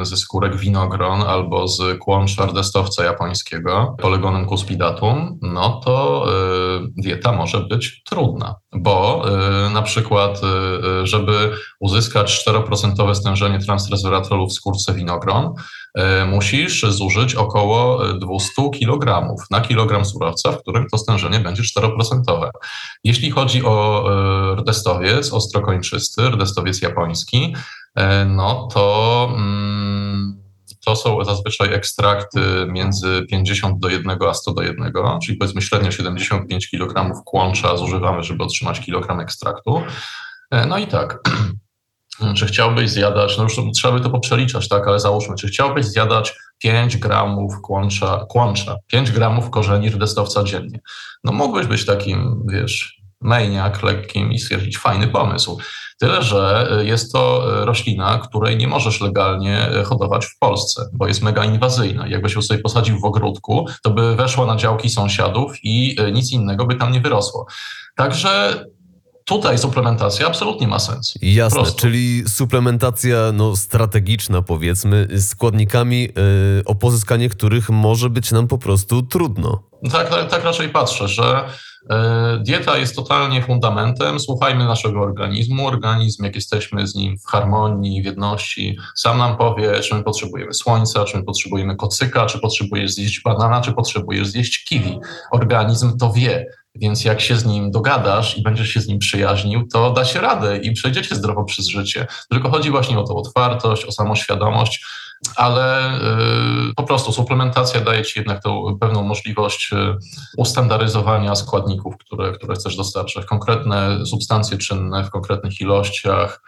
e, 0.00 0.04
ze 0.04 0.16
skórek 0.16 0.56
winogron 0.56 1.22
albo 1.22 1.68
z 1.68 1.98
kłon 1.98 2.28
szardestowca 2.28 3.04
japońskiego 3.04 3.96
polegonem 3.98 4.48
cuspidatum, 4.48 5.38
no 5.42 5.80
to 5.84 6.26
dieta 6.96 7.32
może 7.32 7.60
być 7.60 8.02
trudna, 8.02 8.54
bo 8.74 9.24
na 9.72 9.82
przykład, 9.82 10.40
żeby 11.02 11.50
uzyskać 11.80 12.44
4% 12.48 13.14
stężenie 13.14 13.58
transresveratrolu 13.58 14.46
w 14.48 14.52
skórce 14.52 14.94
winogron, 14.94 15.54
musisz 16.26 16.82
zużyć 16.82 17.34
około 17.34 18.08
200 18.14 18.70
kg 18.78 19.34
na 19.50 19.60
kilogram 19.60 20.04
surowca, 20.04 20.52
w 20.52 20.58
którym 20.58 20.86
to 20.92 20.98
stężenie 20.98 21.40
będzie 21.40 21.62
4%. 21.62 21.90
Jeśli 23.04 23.30
chodzi 23.30 23.64
o 23.64 24.04
rdestowiec 24.58 25.32
ostrokończysty, 25.32 26.30
rdestowiec 26.30 26.82
japoński, 26.82 27.54
no 28.26 28.68
to 28.74 29.28
mm, 29.36 30.33
to 30.84 30.96
są 30.96 31.24
zazwyczaj 31.24 31.74
ekstrakty 31.74 32.40
między 32.68 33.26
50 33.30 33.78
do 33.78 33.88
1 33.88 34.18
a 34.28 34.34
100 34.34 34.52
do 34.52 34.62
1, 34.62 34.92
czyli 35.22 35.38
powiedzmy 35.38 35.62
średnio 35.62 35.90
75 35.90 36.70
kg 36.70 37.22
kłącza 37.24 37.76
zużywamy, 37.76 38.22
żeby 38.22 38.44
otrzymać 38.44 38.80
kilogram 38.80 39.20
ekstraktu. 39.20 39.82
E, 40.50 40.66
no 40.66 40.78
i 40.78 40.86
tak, 40.86 41.18
czy 42.36 42.46
chciałbyś 42.46 42.90
zjadać, 42.90 43.38
no 43.38 43.44
już 43.44 43.56
trzeba 43.74 43.94
by 43.94 44.04
to 44.04 44.10
poprzeliczać, 44.10 44.68
tak, 44.68 44.88
ale 44.88 45.00
załóżmy, 45.00 45.36
czy 45.36 45.48
chciałbyś 45.48 45.86
zjadać 45.86 46.34
5 46.58 46.96
gramów 46.96 47.60
kłącza, 47.62 48.26
kłącza 48.28 48.76
5 48.86 49.12
gramów 49.12 49.50
korzeni 49.50 49.90
rdestowca 49.90 50.44
dziennie. 50.44 50.80
No 51.24 51.32
mógłbyś 51.32 51.66
być 51.66 51.86
takim, 51.86 52.42
wiesz, 52.48 53.00
maniak 53.20 53.82
lekkim 53.82 54.32
i 54.32 54.38
stwierdzić 54.38 54.78
fajny 54.78 55.08
pomysł. 55.08 55.58
Tyle, 56.04 56.22
że 56.22 56.68
y, 56.80 56.86
jest 56.86 57.12
to 57.12 57.44
y, 57.62 57.64
roślina, 57.64 58.18
której 58.18 58.56
nie 58.56 58.68
możesz 58.68 59.00
legalnie 59.00 59.68
y, 59.80 59.84
hodować 59.84 60.26
w 60.26 60.38
Polsce, 60.38 60.88
bo 60.92 61.06
jest 61.06 61.22
mega 61.22 61.44
inwazyjna. 61.44 62.06
Jakbyś 62.06 62.34
ją 62.34 62.42
sobie 62.42 62.60
posadził 62.60 63.00
w 63.00 63.04
ogródku, 63.04 63.66
to 63.82 63.90
by 63.90 64.16
weszła 64.16 64.46
na 64.46 64.56
działki 64.56 64.90
sąsiadów 64.90 65.52
i 65.62 65.96
nic 66.12 66.32
innego 66.32 66.66
by 66.66 66.74
tam 66.74 66.92
nie 66.92 67.00
wyrosło. 67.00 67.46
Także 67.96 68.64
tutaj 69.24 69.58
suplementacja 69.58 70.26
absolutnie 70.26 70.68
ma 70.68 70.78
sens. 70.78 71.14
Jasne, 71.22 71.62
czyli 71.76 72.24
suplementacja 72.28 73.18
no, 73.32 73.56
strategiczna 73.56 74.42
powiedzmy, 74.42 75.08
składnikami, 75.20 76.02
yy, 76.02 76.10
o 76.66 76.74
pozyskanie 76.74 77.28
których 77.28 77.70
może 77.70 78.10
być 78.10 78.32
nam 78.32 78.48
po 78.48 78.58
prostu 78.58 79.02
trudno. 79.02 79.62
Tak, 79.92 80.10
tak, 80.10 80.30
tak 80.30 80.44
raczej 80.44 80.68
patrzę, 80.68 81.08
że 81.08 81.24
e, 81.24 81.48
Dieta 82.40 82.78
jest 82.78 82.96
totalnie 82.96 83.42
fundamentem. 83.42 84.20
Słuchajmy 84.20 84.64
naszego 84.64 85.00
organizmu. 85.00 85.66
Organizm, 85.66 86.24
jak 86.24 86.34
jesteśmy 86.34 86.86
z 86.86 86.94
nim 86.94 87.18
w 87.18 87.26
harmonii, 87.26 88.02
w 88.02 88.04
jedności, 88.04 88.78
sam 88.96 89.18
nam 89.18 89.36
powie, 89.36 89.80
czy 89.80 89.94
my 89.94 90.02
potrzebujemy 90.02 90.54
słońca, 90.54 91.04
czy 91.04 91.16
my 91.16 91.24
potrzebujemy 91.24 91.76
kocyka, 91.76 92.26
czy 92.26 92.38
potrzebujesz 92.38 92.92
zjeść 92.92 93.22
banana, 93.22 93.60
czy 93.60 93.72
potrzebujesz 93.72 94.28
zjeść 94.28 94.64
kiwi. 94.64 94.98
Organizm 95.30 95.98
to 95.98 96.12
wie. 96.12 96.46
Więc 96.74 97.04
jak 97.04 97.20
się 97.20 97.36
z 97.36 97.44
nim 97.44 97.70
dogadasz 97.70 98.38
i 98.38 98.42
będziesz 98.42 98.68
się 98.68 98.80
z 98.80 98.88
nim 98.88 98.98
przyjaźnił, 98.98 99.68
to 99.72 99.90
da 99.90 100.04
się 100.04 100.20
radę 100.20 100.58
i 100.58 100.72
przejdziecie 100.72 101.14
zdrowo 101.14 101.44
przez 101.44 101.66
życie. 101.66 102.06
Tylko 102.30 102.50
chodzi 102.50 102.70
właśnie 102.70 102.98
o 102.98 103.02
tą 103.02 103.14
otwartość, 103.14 103.84
o 103.84 103.92
samoświadomość, 103.92 104.84
ale 105.36 105.94
y, 106.70 106.74
po 106.76 106.82
prostu 106.82 107.12
suplementacja 107.12 107.80
daje 107.80 108.02
ci 108.02 108.18
jednak 108.18 108.42
tą 108.42 108.78
pewną 108.80 109.02
możliwość 109.02 109.72
y, 109.72 109.76
ustandaryzowania 110.36 111.34
składników, 111.34 111.94
które, 111.98 112.32
które 112.32 112.54
chcesz 112.54 112.76
dostarczać. 112.76 113.24
Konkretne 113.24 114.06
substancje 114.06 114.58
czynne 114.58 115.04
w 115.04 115.10
konkretnych 115.10 115.60
ilościach, 115.60 116.42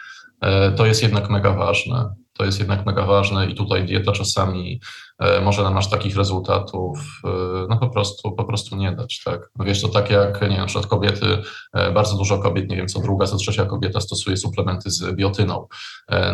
y, 0.44 0.76
to 0.76 0.86
jest 0.86 1.02
jednak 1.02 1.30
mega 1.30 1.52
ważne. 1.52 2.14
To 2.38 2.44
jest 2.44 2.58
jednak 2.58 2.86
mega 2.86 3.06
ważne 3.06 3.46
i 3.46 3.54
tutaj 3.54 3.86
dieta 3.86 4.12
czasami 4.12 4.80
e, 5.18 5.40
może 5.40 5.62
nam 5.62 5.76
aż 5.76 5.90
takich 5.90 6.16
rezultatów 6.16 6.98
e, 7.24 7.28
no 7.68 7.78
po 7.78 7.88
prostu, 7.88 8.32
po 8.32 8.44
prostu 8.44 8.76
nie 8.76 8.92
dać, 8.92 9.22
tak. 9.24 9.50
No 9.56 9.64
wiesz, 9.64 9.82
to 9.82 9.88
tak 9.88 10.10
jak, 10.10 10.42
nie 10.42 10.48
wiem, 10.48 10.58
na 10.58 10.66
przykład 10.66 10.86
kobiety, 10.86 11.42
e, 11.72 11.92
bardzo 11.92 12.16
dużo 12.16 12.38
kobiet, 12.38 12.70
nie 12.70 12.76
wiem, 12.76 12.88
co 12.88 13.00
druga, 13.00 13.26
co 13.26 13.36
trzecia 13.36 13.64
kobieta 13.64 14.00
stosuje 14.00 14.36
suplementy 14.36 14.90
z 14.90 15.16
biotyną 15.16 15.66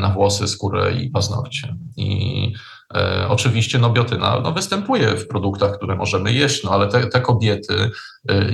na 0.01 0.09
włosy, 0.09 0.49
skórę 0.49 0.93
i 0.93 1.11
paznokcie. 1.11 1.77
I 1.97 2.53
E, 2.95 3.29
oczywiście 3.29 3.79
no, 3.79 3.91
biotyna 3.91 4.41
no, 4.41 4.53
występuje 4.53 5.17
w 5.17 5.29
produktach, 5.29 5.77
które 5.77 5.97
możemy 5.97 6.33
jeść, 6.33 6.65
no, 6.65 6.71
ale 6.71 6.89
te, 6.89 7.07
te 7.07 7.21
kobiety 7.21 7.91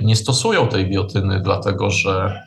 nie 0.02 0.16
stosują 0.16 0.68
tej 0.68 0.90
biotyny, 0.90 1.40
dlatego 1.40 1.90
że 1.90 2.42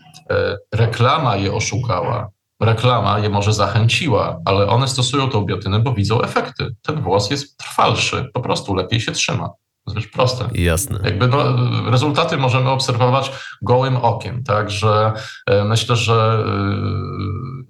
reklama 0.73 1.35
je 1.35 1.53
oszukała 1.53 2.29
reklama 2.61 3.19
je 3.19 3.29
może 3.29 3.53
zachęciła, 3.53 4.39
ale 4.45 4.67
one 4.67 4.87
stosują 4.87 5.29
tą 5.29 5.45
biotynę, 5.45 5.79
bo 5.79 5.93
widzą 5.93 6.21
efekty. 6.21 6.75
Ten 6.81 7.01
włos 7.01 7.31
jest 7.31 7.57
trwalszy, 7.57 8.29
po 8.33 8.39
prostu 8.39 8.75
lepiej 8.75 9.01
się 9.01 9.11
trzyma. 9.11 9.49
To 9.85 9.95
jest 9.95 10.11
proste. 10.11 10.49
Jasne. 10.53 10.99
Jakby 11.03 11.27
no, 11.27 11.43
rezultaty 11.91 12.37
możemy 12.37 12.69
obserwować 12.69 13.31
gołym 13.61 13.97
okiem, 13.97 14.43
także 14.43 15.13
e, 15.47 15.63
myślę, 15.63 15.95
że 15.95 16.43
e, 16.45 16.53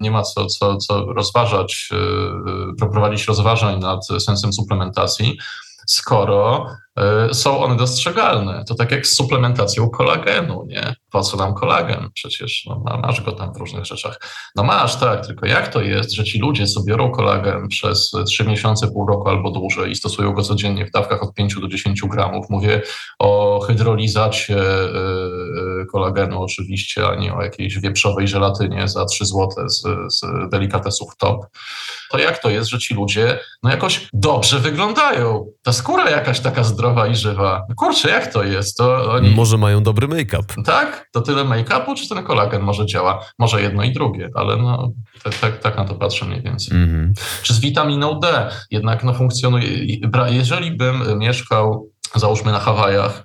nie 0.00 0.10
ma 0.10 0.22
co, 0.22 0.46
co, 0.46 0.76
co 0.76 1.12
rozważać, 1.12 1.88
e, 2.82 2.88
prowadzić 2.90 3.26
rozważań 3.26 3.80
nad 3.80 4.06
sensem 4.06 4.52
suplementacji, 4.52 5.38
skoro 5.86 6.66
są 7.32 7.58
one 7.58 7.76
dostrzegalne. 7.76 8.64
To 8.68 8.74
tak 8.74 8.90
jak 8.90 9.06
z 9.06 9.16
suplementacją 9.16 9.90
kolagenu, 9.90 10.64
nie? 10.66 10.94
Po 11.10 11.20
co 11.20 11.36
nam 11.36 11.54
kolagen? 11.54 12.08
Przecież 12.14 12.64
no, 12.66 12.98
masz 13.02 13.20
go 13.20 13.32
tam 13.32 13.54
w 13.54 13.56
różnych 13.56 13.84
rzeczach. 13.84 14.20
No 14.56 14.62
masz, 14.62 14.96
tak, 14.96 15.26
tylko 15.26 15.46
jak 15.46 15.68
to 15.68 15.82
jest, 15.82 16.12
że 16.12 16.24
ci 16.24 16.38
ludzie 16.38 16.66
sobie 16.66 16.92
biorą 16.92 17.10
kolagen 17.10 17.68
przez 17.68 18.12
3 18.26 18.44
miesiące, 18.44 18.88
pół 18.88 19.06
roku 19.06 19.28
albo 19.28 19.50
dłużej 19.50 19.90
i 19.90 19.96
stosują 19.96 20.32
go 20.32 20.42
codziennie 20.42 20.86
w 20.86 20.90
dawkach 20.90 21.22
od 21.22 21.34
5 21.34 21.54
do 21.60 21.68
10 21.68 22.00
gramów. 22.02 22.46
Mówię 22.50 22.82
o 23.18 23.60
hydrolizacie 23.60 24.58
e, 24.58 24.84
e, 25.80 25.86
kolagenu 25.92 26.42
oczywiście, 26.42 27.08
a 27.08 27.14
nie 27.14 27.34
o 27.34 27.42
jakiejś 27.42 27.78
wieprzowej 27.78 28.28
żelatynie 28.28 28.88
za 28.88 29.04
3 29.04 29.26
zł 29.26 29.68
z, 29.68 29.82
z 30.08 30.50
delikatesów 30.50 31.16
top. 31.16 31.46
To 32.10 32.18
jak 32.18 32.38
to 32.38 32.50
jest, 32.50 32.70
że 32.70 32.78
ci 32.78 32.94
ludzie 32.94 33.38
no 33.62 33.70
jakoś 33.70 34.08
dobrze 34.12 34.58
wyglądają? 34.58 35.46
Ta 35.62 35.72
skóra 35.72 36.10
jakaś 36.10 36.40
taka 36.40 36.64
zdrowa, 36.64 36.81
zdrowa 36.82 37.06
i 37.06 37.16
żywa. 37.16 37.66
Kurczę, 37.76 38.10
jak 38.10 38.32
to 38.32 38.44
jest? 38.44 38.76
To 38.76 39.12
oni... 39.12 39.30
Może 39.30 39.58
mają 39.58 39.82
dobry 39.82 40.08
make-up. 40.08 40.62
Tak? 40.64 41.08
To 41.12 41.20
tyle 41.20 41.44
make-upu, 41.44 41.94
czy 41.94 42.08
ten 42.08 42.24
kolagen 42.24 42.62
może 42.62 42.86
działa? 42.86 43.24
Może 43.38 43.62
jedno 43.62 43.84
i 43.84 43.92
drugie, 43.92 44.30
ale 44.34 44.56
no, 44.56 44.92
tak, 45.22 45.34
tak, 45.38 45.58
tak 45.58 45.76
na 45.76 45.84
to 45.84 45.94
patrzę 45.94 46.26
mniej 46.26 46.42
więcej. 46.42 46.76
Mm 46.76 46.90
-hmm. 46.90 47.20
Czy 47.42 47.54
z 47.54 47.60
witaminą 47.60 48.20
D 48.20 48.50
jednak 48.70 49.04
no, 49.04 49.14
funkcjonuje? 49.14 49.68
Jeżeli 50.30 50.76
bym 50.76 51.18
mieszkał, 51.18 51.90
załóżmy 52.14 52.52
na 52.52 52.60
Hawajach, 52.60 53.22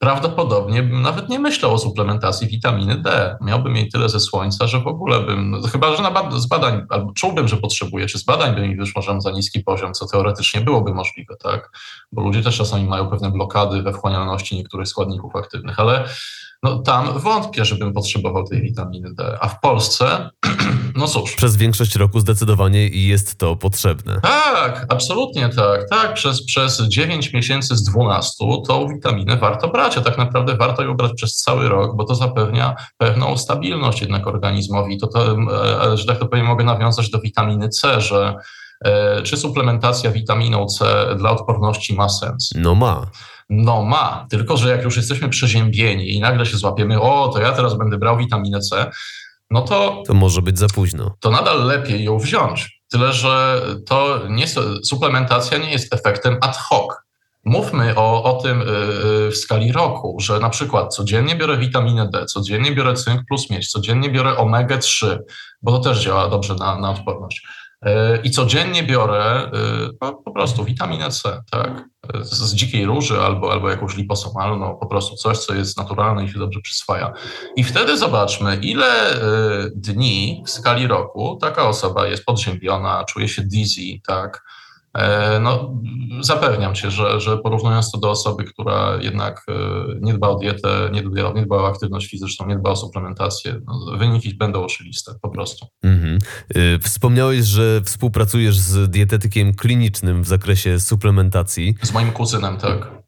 prawdopodobnie 0.00 0.82
bym 0.82 1.02
nawet 1.02 1.28
nie 1.28 1.38
myślał 1.38 1.74
o 1.74 1.78
suplementacji 1.78 2.48
witaminy 2.48 2.96
D. 2.96 3.36
Miałbym 3.40 3.76
jej 3.76 3.88
tyle 3.88 4.08
ze 4.08 4.20
słońca, 4.20 4.66
że 4.66 4.80
w 4.80 4.86
ogóle 4.86 5.20
bym, 5.20 5.50
no, 5.50 5.68
chyba 5.68 5.96
że 5.96 6.02
na 6.02 6.30
z 6.40 6.46
badań, 6.46 6.86
albo 6.88 7.12
czułbym, 7.12 7.48
że 7.48 7.56
potrzebuję, 7.56 8.06
czy 8.06 8.18
z 8.18 8.24
badań 8.24 8.54
by 8.54 8.68
mi 8.68 8.76
wyszło, 8.76 9.02
że 9.02 9.10
mam 9.10 9.20
za 9.20 9.30
niski 9.30 9.60
poziom, 9.60 9.94
co 9.94 10.06
teoretycznie 10.06 10.60
byłoby 10.60 10.94
możliwe, 10.94 11.36
tak? 11.36 11.70
Bo 12.12 12.22
ludzie 12.22 12.42
też 12.42 12.56
czasami 12.56 12.84
mają 12.84 13.10
pewne 13.10 13.30
blokady 13.30 13.82
we 13.82 13.92
wchłanialności 13.92 14.56
niektórych 14.56 14.88
składników 14.88 15.36
aktywnych, 15.36 15.80
ale 15.80 16.08
no 16.62 16.78
tam 16.78 17.18
wątpię, 17.18 17.64
żebym 17.64 17.92
potrzebował 17.92 18.44
tej 18.44 18.62
witaminy 18.62 19.14
D. 19.14 19.38
A 19.40 19.48
w 19.48 19.60
Polsce, 19.60 20.30
no 20.96 21.08
cóż. 21.08 21.34
Przez 21.34 21.56
większość 21.56 21.96
roku 21.96 22.20
zdecydowanie 22.20 22.88
jest 22.88 23.38
to 23.38 23.56
potrzebne. 23.56 24.20
Tak, 24.22 24.86
absolutnie 24.88 25.48
tak. 25.48 25.88
Tak, 25.90 26.14
przez, 26.14 26.44
przez 26.44 26.80
9 26.80 27.32
miesięcy 27.32 27.76
z 27.76 27.84
12 27.84 28.44
tą 28.68 28.88
witaminę 28.88 29.36
warto 29.36 29.68
brać, 29.68 29.98
a 29.98 30.00
tak 30.00 30.18
naprawdę 30.18 30.56
warto 30.56 30.82
ją 30.82 30.94
brać 30.94 31.12
przez 31.16 31.36
cały 31.36 31.68
rok, 31.68 31.96
bo 31.96 32.04
to 32.04 32.14
zapewnia 32.14 32.76
pewną 32.98 33.36
stabilność 33.36 34.00
jednak 34.00 34.26
organizmowi. 34.26 34.98
To, 34.98 35.06
to 35.06 35.36
e, 35.92 35.96
że 35.96 36.04
tak 36.06 36.18
to 36.18 36.26
powiem, 36.26 36.46
mogę 36.46 36.64
nawiązać 36.64 37.10
do 37.10 37.20
witaminy 37.20 37.68
C, 37.68 38.00
że 38.00 38.34
e, 38.84 39.22
czy 39.22 39.36
suplementacja 39.36 40.10
witaminą 40.10 40.66
C 40.66 41.06
dla 41.18 41.30
odporności 41.30 41.94
ma 41.94 42.08
sens? 42.08 42.50
No 42.54 42.74
ma. 42.74 43.06
No 43.50 43.84
ma, 43.84 44.26
tylko 44.30 44.56
że 44.56 44.68
jak 44.70 44.82
już 44.84 44.96
jesteśmy 44.96 45.28
przeziębieni 45.28 46.14
i 46.14 46.20
nagle 46.20 46.46
się 46.46 46.56
złapiemy, 46.56 47.00
o, 47.00 47.28
to 47.28 47.40
ja 47.40 47.52
teraz 47.52 47.78
będę 47.78 47.98
brał 47.98 48.16
witaminę 48.16 48.60
C, 48.60 48.90
no 49.50 49.62
to, 49.62 50.02
To 50.06 50.14
może 50.14 50.42
być 50.42 50.58
za 50.58 50.66
późno. 50.74 51.14
to 51.20 51.30
nadal 51.30 51.66
lepiej 51.66 52.04
ją 52.04 52.18
wziąć. 52.18 52.80
Tyle, 52.90 53.12
że 53.12 53.62
to 53.86 54.20
nie, 54.28 54.46
suplementacja 54.84 55.58
nie 55.58 55.70
jest 55.70 55.94
efektem 55.94 56.36
ad 56.40 56.56
hoc. 56.56 56.92
Mówmy 57.44 57.94
o, 57.96 58.24
o 58.24 58.42
tym 58.42 58.62
y, 58.62 58.64
y, 58.64 59.30
w 59.30 59.36
skali 59.36 59.72
roku, 59.72 60.16
że 60.20 60.38
na 60.40 60.50
przykład 60.50 60.94
codziennie 60.94 61.36
biorę 61.36 61.56
witaminę 61.56 62.08
D, 62.12 62.26
codziennie 62.26 62.72
biorę 62.72 62.94
cynk 62.94 63.20
plus 63.28 63.50
miedź, 63.50 63.68
codziennie 63.70 64.10
biorę 64.10 64.30
omega-3, 64.36 65.18
bo 65.62 65.72
to 65.72 65.78
też 65.78 66.04
działa 66.04 66.28
dobrze 66.28 66.54
na, 66.54 66.78
na 66.78 66.90
odporność. 66.90 67.46
Y, 67.86 67.90
I 68.24 68.30
codziennie 68.30 68.82
biorę 68.82 69.50
no, 70.00 70.12
po 70.12 70.30
prostu 70.30 70.64
witaminę 70.64 71.10
C, 71.10 71.42
tak? 71.50 71.84
Z, 72.20 72.54
dzikiej 72.54 72.86
róży 72.86 73.20
albo, 73.20 73.52
albo 73.52 73.70
jakąś 73.70 73.96
liposomalną, 73.96 74.78
po 74.80 74.86
prostu 74.86 75.16
coś, 75.16 75.38
co 75.38 75.54
jest 75.54 75.76
naturalne 75.76 76.24
i 76.24 76.28
się 76.28 76.38
dobrze 76.38 76.60
przyswaja. 76.60 77.12
I 77.56 77.64
wtedy 77.64 77.98
zobaczmy, 77.98 78.56
ile 78.62 79.14
dni 79.74 80.42
w 80.46 80.50
skali 80.50 80.86
roku 80.86 81.38
taka 81.40 81.68
osoba 81.68 82.06
jest 82.06 82.24
podziębiona, 82.24 83.04
czuje 83.04 83.28
się 83.28 83.42
dizzy, 83.42 84.00
tak? 84.06 84.42
E, 84.94 85.40
no, 85.40 85.80
zapewniam 86.20 86.74
cię, 86.74 86.90
że, 86.90 87.20
że 87.20 87.38
porównując 87.38 87.92
to 87.92 87.98
do 87.98 88.10
osoby, 88.10 88.44
która 88.44 88.98
jednak 89.00 89.44
e, 89.48 89.54
nie 90.00 90.14
dba 90.14 90.28
o 90.28 90.34
dietę, 90.34 90.90
nie 90.92 91.02
dba, 91.02 91.32
nie 91.32 91.42
dba 91.42 91.56
o 91.56 91.68
aktywność 91.68 92.10
fizyczną, 92.10 92.46
nie 92.46 92.56
dba 92.56 92.70
o 92.70 92.76
suplementację, 92.76 93.60
no, 93.66 93.98
wyniki 93.98 94.34
będą 94.34 94.64
oczywiste 94.64 95.12
po 95.22 95.28
prostu. 95.28 95.66
Mhm. 95.82 96.18
Y, 96.56 96.78
wspomniałeś, 96.82 97.44
że 97.44 97.80
współpracujesz 97.84 98.58
z 98.58 98.90
dietetykiem 98.90 99.54
klinicznym 99.54 100.22
w 100.22 100.26
zakresie 100.26 100.80
suplementacji. 100.80 101.74
Z 101.82 101.92
moim 101.92 102.12
kuzynem, 102.12 102.56
tak 102.56 103.00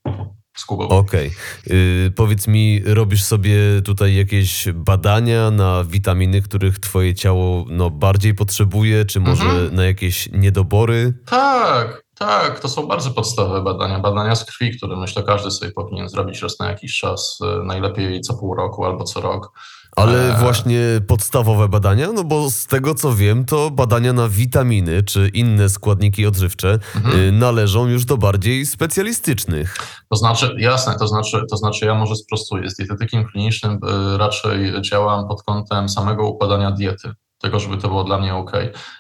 z 0.57 0.65
Kubą. 0.65 0.89
Okej. 0.89 1.31
Okay. 1.67 2.13
Powiedz 2.17 2.49
mi, 2.49 2.83
robisz 2.85 3.25
sobie 3.25 3.57
tutaj 3.85 4.15
jakieś 4.15 4.69
badania 4.75 5.51
na 5.51 5.85
witaminy, 5.85 6.43
których 6.43 6.79
twoje 6.79 7.15
ciało 7.15 7.65
no, 7.69 7.91
bardziej 7.91 8.35
potrzebuje, 8.35 9.05
czy 9.05 9.21
może 9.21 9.45
mhm. 9.45 9.75
na 9.75 9.85
jakieś 9.85 10.29
niedobory? 10.33 11.15
Tak, 11.27 12.03
tak. 12.15 12.61
To 12.61 12.69
są 12.69 12.87
bardzo 12.87 13.11
podstawowe 13.11 13.63
badania. 13.63 13.99
Badania 13.99 14.37
z 14.37 14.45
krwi, 14.45 14.77
które 14.77 14.97
myślę 14.97 15.23
każdy 15.23 15.51
sobie 15.51 15.73
powinien 15.73 16.09
zrobić 16.09 16.43
raz 16.43 16.59
na 16.61 16.69
jakiś 16.69 16.99
czas, 16.99 17.39
y, 17.61 17.65
najlepiej 17.65 18.21
co 18.21 18.35
pół 18.35 18.55
roku 18.55 18.85
albo 18.85 19.05
co 19.05 19.21
rok. 19.21 19.53
Ale 19.97 20.37
właśnie 20.41 20.81
podstawowe 21.07 21.69
badania, 21.69 22.13
no 22.13 22.25
bo 22.25 22.51
z 22.51 22.67
tego 22.67 22.95
co 22.95 23.15
wiem, 23.15 23.45
to 23.45 23.71
badania 23.71 24.13
na 24.13 24.29
witaminy 24.29 25.03
czy 25.03 25.29
inne 25.29 25.69
składniki 25.69 26.27
odżywcze 26.27 26.79
mhm. 26.97 27.21
Y, 27.21 27.33
należą 27.33 27.87
już 27.87 28.05
do 28.05 28.17
bardziej 28.17 28.67
specjalistycznych. 28.67 29.77
To 30.11 30.17
znaczy, 30.17 30.55
jasne, 30.59 30.99
to 30.99 31.09
znaczy, 31.09 31.45
to 31.51 31.57
znaczy 31.57 31.87
ja 31.87 31.95
może 31.95 32.17
sprostuję. 32.17 32.71
Z 32.71 32.77
dietetykiem 32.77 33.25
klinicznym 33.25 33.73
y, 33.73 34.19
raczej 34.19 34.83
działam 34.83 35.29
pod 35.29 35.43
kątem 35.43 35.89
samego 35.89 36.29
układania 36.29 36.71
diety 36.71 37.15
tego, 37.43 37.61
żeby 37.61 37.77
to 37.77 37.89
było 37.89 38.05
dla 38.05 38.19
mnie 38.19 38.35
ok. 38.35 38.53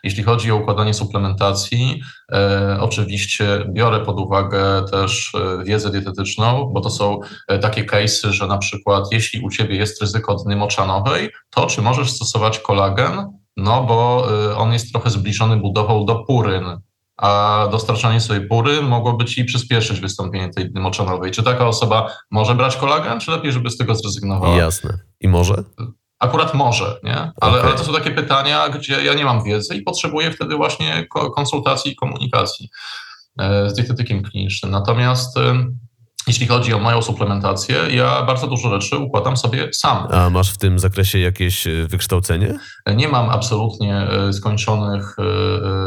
Jeśli 0.05 0.23
chodzi 0.23 0.53
o 0.53 0.57
układanie 0.57 0.95
suplementacji, 0.95 2.03
e, 2.33 2.77
oczywiście 2.81 3.65
biorę 3.69 4.01
pod 4.01 4.21
uwagę 4.21 4.85
też 4.91 5.33
e, 5.35 5.65
wiedzę 5.65 5.91
dietetyczną, 5.91 6.71
bo 6.75 6.81
to 6.81 6.91
są 6.91 7.21
e, 7.49 7.59
takie 7.59 7.85
case'y, 7.85 8.31
że 8.31 8.47
na 8.47 8.59
przykład 8.59 9.05
jeśli 9.13 9.41
u 9.41 9.51
Ciebie 9.51 9.77
jest 9.77 10.01
ryzyko 10.01 10.35
dny 10.35 10.57
moczanowej, 10.57 11.31
to 11.51 11.67
czy 11.67 11.83
możesz 11.83 12.11
stosować 12.11 12.59
kolagen? 12.59 13.39
No 13.57 13.85
bo 13.85 14.29
e, 14.51 14.57
on 14.57 14.73
jest 14.73 14.93
trochę 14.93 15.11
zbliżony 15.11 15.57
budową 15.57 16.07
do 16.07 16.15
puryn, 16.15 16.65
a 17.17 17.69
dostarczanie 17.71 18.21
sobie 18.21 18.41
pury 18.41 18.83
mogłoby 18.83 19.25
ci 19.25 19.45
przyspieszyć 19.45 20.01
wystąpienie 20.01 20.49
tej 20.49 20.71
dny 20.71 20.81
moczanowej. 20.81 21.31
Czy 21.31 21.43
taka 21.43 21.67
osoba 21.67 22.11
może 22.31 22.55
brać 22.55 22.77
kolagen, 22.77 23.21
czy 23.21 23.31
lepiej, 23.31 23.53
żeby 23.53 23.71
z 23.71 23.77
tego 23.77 23.95
zrezygnowała? 23.95 24.57
Jasne. 24.57 24.99
I 25.21 25.29
może? 25.29 25.65
Akurat 26.23 26.55
może, 26.55 27.01
nie? 27.03 27.17
Ale, 27.17 27.33
okay. 27.59 27.63
ale, 27.63 27.79
to 27.79 27.85
są 27.85 27.93
takie 27.93 28.11
pytania, 28.11 28.69
gdzie 28.69 29.05
ja 29.05 29.15
nie 29.15 29.25
mam 29.25 29.45
wiedzy 29.45 29.75
i 29.75 29.83
potrzebuję 29.83 30.31
wtedy 30.31 30.57
właśnie 30.57 31.07
konsultacji 31.37 31.93
i 31.93 31.97
komunikacji 31.97 32.69
e, 33.39 33.71
z 33.71 33.75
dietetykiem 33.75 34.23
klinicznym. 34.23 34.71
Natomiast 34.71 35.39
jeśli 36.27 36.47
chodzi 36.47 36.75
o 36.75 36.79
moją 36.79 37.03
suplementację, 37.03 37.77
ja 37.91 38.23
bardzo 38.23 38.47
dużo 38.47 38.71
rzeczy 38.71 38.99
układam 38.99 39.37
sobie 39.37 39.69
sam. 39.73 40.09
A 40.11 40.31
masz 40.31 40.53
w 40.53 40.59
tym 40.59 40.79
zakresie 40.79 41.19
jakieś 41.19 41.67
e, 41.67 41.87
wykształcenie? 41.89 42.59
Nie 42.97 43.09
mam 43.09 43.31
absolutnie 43.31 43.97
e, 43.97 44.33
skończonych 44.33 45.17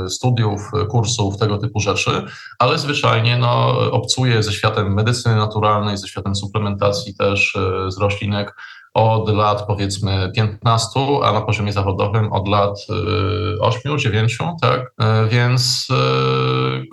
studiów, 0.07 0.61
kursów, 0.89 1.37
tego 1.37 1.57
typu 1.57 1.79
rzeczy, 1.79 2.25
ale 2.59 2.79
zwyczajnie 2.79 3.37
no, 3.37 3.77
obcuję 3.91 4.43
ze 4.43 4.53
światem 4.53 4.93
medycyny 4.93 5.35
naturalnej, 5.35 5.97
ze 5.97 6.07
światem 6.07 6.35
suplementacji 6.35 7.15
też 7.15 7.57
z 7.87 7.97
roślinek 7.97 8.55
od 8.95 9.29
lat 9.29 9.67
powiedzmy 9.67 10.31
15, 10.35 10.99
a 11.23 11.31
na 11.31 11.41
poziomie 11.41 11.73
zawodowym 11.73 12.33
od 12.33 12.47
lat 12.47 12.79
8, 13.59 13.95
y, 13.95 13.97
9, 13.97 14.37
tak? 14.61 14.81
Y, 14.81 15.29
więc 15.29 15.87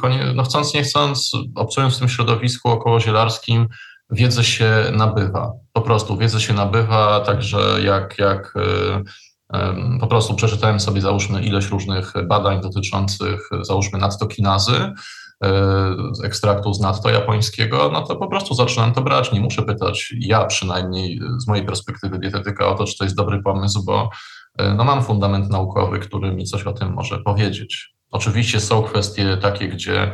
y, 0.02 0.34
no 0.34 0.42
chcąc 0.42 0.74
nie 0.74 0.82
chcąc, 0.82 1.32
obcując 1.54 1.96
w 1.96 1.98
tym 1.98 2.08
środowisku 2.08 2.68
okołozielarskim, 2.68 3.68
wiedzę 4.10 4.44
się 4.44 4.70
nabywa. 4.92 5.52
Po 5.72 5.80
prostu 5.80 6.16
wiedzę 6.16 6.40
się 6.40 6.54
nabywa, 6.54 7.20
także 7.20 7.78
jak, 7.82 8.18
jak 8.18 8.54
po 10.00 10.06
prostu 10.06 10.34
przeczytałem 10.34 10.80
sobie 10.80 11.00
załóżmy 11.00 11.42
ileś 11.42 11.70
różnych 11.70 12.12
badań 12.26 12.60
dotyczących 12.60 13.48
załóżmy 13.62 13.98
nadtokinazy, 13.98 14.92
z 16.12 16.24
ekstraktu 16.24 16.74
z 16.74 16.81
natto 16.81 17.11
japońskiego, 17.11 17.90
no 17.92 18.02
to 18.02 18.16
po 18.16 18.28
prostu 18.28 18.55
zaczynam 18.55 18.92
to 18.92 19.02
brać. 19.02 19.33
Nie 19.33 19.40
muszę 19.40 19.62
pytać, 19.62 20.14
ja 20.20 20.44
przynajmniej 20.44 21.20
z 21.38 21.46
mojej 21.46 21.66
perspektywy 21.66 22.18
dietetyka 22.18 22.66
o 22.66 22.74
to, 22.74 22.85
czy 22.85 22.98
to 22.98 23.05
jest 23.05 23.16
dobry 23.16 23.42
pomysł, 23.42 23.85
bo 23.85 24.11
e, 24.59 24.74
no 24.74 24.85
mam 24.85 25.02
fundament 25.02 25.50
naukowy, 25.50 25.98
który 25.98 26.35
mi 26.35 26.44
coś 26.44 26.62
o 26.62 26.72
tym 26.72 26.92
może 26.92 27.18
powiedzieć. 27.18 27.94
Oczywiście 28.11 28.61
są 28.61 28.83
kwestie 28.83 29.37
takie, 29.37 29.68
gdzie 29.68 30.12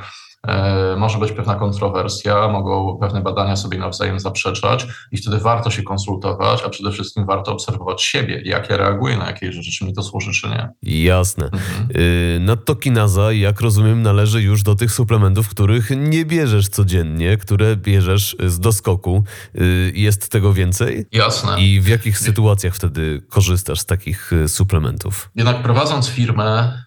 może 0.97 1.19
być 1.19 1.33
pewna 1.33 1.55
kontrowersja, 1.55 2.49
mogą 2.49 2.99
pewne 3.01 3.21
badania 3.21 3.57
sobie 3.57 3.79
nawzajem 3.79 4.21
zaprzeczać 4.21 4.87
i 5.13 5.17
wtedy 5.17 5.39
warto 5.39 5.71
się 5.71 5.83
konsultować, 5.83 6.63
a 6.67 6.69
przede 6.69 6.91
wszystkim 6.91 7.27
warto 7.27 7.53
obserwować 7.53 8.03
siebie, 8.03 8.43
jak 8.45 8.71
ja 8.71 8.77
reaguję 8.77 9.17
na 9.17 9.27
jakieś 9.27 9.55
rzeczy, 9.55 9.71
czy 9.73 9.85
mi 9.85 9.95
to 9.95 10.03
służy, 10.03 10.33
czy 10.33 10.49
nie. 10.49 10.69
Jasne. 10.83 11.45
Mhm. 11.45 11.89
Y, 11.97 12.39
Nadtokinaza, 12.41 13.33
jak 13.33 13.61
rozumiem, 13.61 14.03
należy 14.03 14.43
już 14.43 14.63
do 14.63 14.75
tych 14.75 14.93
suplementów, 14.93 15.49
których 15.49 15.91
nie 15.97 16.25
bierzesz 16.25 16.69
codziennie, 16.69 17.37
które 17.37 17.77
bierzesz 17.77 18.37
z 18.47 18.61
doskoku. 18.61 19.25
Y, 19.61 19.93
jest 19.95 20.29
tego 20.29 20.53
więcej? 20.53 21.07
Jasne. 21.13 21.61
I 21.61 21.81
w 21.81 21.89
jakich 21.89 22.19
sytuacjach 22.19 22.75
wtedy 22.75 23.23
korzystasz 23.29 23.81
z 23.81 23.87
takich 23.87 24.33
y, 24.33 24.49
suplementów? 24.49 25.31
Jednak 25.35 25.63
prowadząc 25.63 26.09
firmę, 26.09 26.83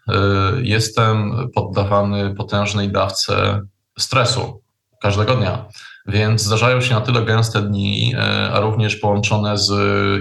jestem 0.62 1.34
poddawany 1.56 2.36
potężnej 2.36 2.92
dawce 2.92 3.41
stresu 3.98 4.62
każdego 5.02 5.36
dnia. 5.36 5.66
Więc 6.08 6.42
zdarzają 6.42 6.82
się 6.82 6.94
na 6.94 7.02
tyle 7.02 7.22
gęste 7.22 7.62
dni, 7.62 8.14
e, 8.18 8.52
a 8.54 8.60
również 8.60 8.96
połączone 8.96 9.58
z 9.58 9.72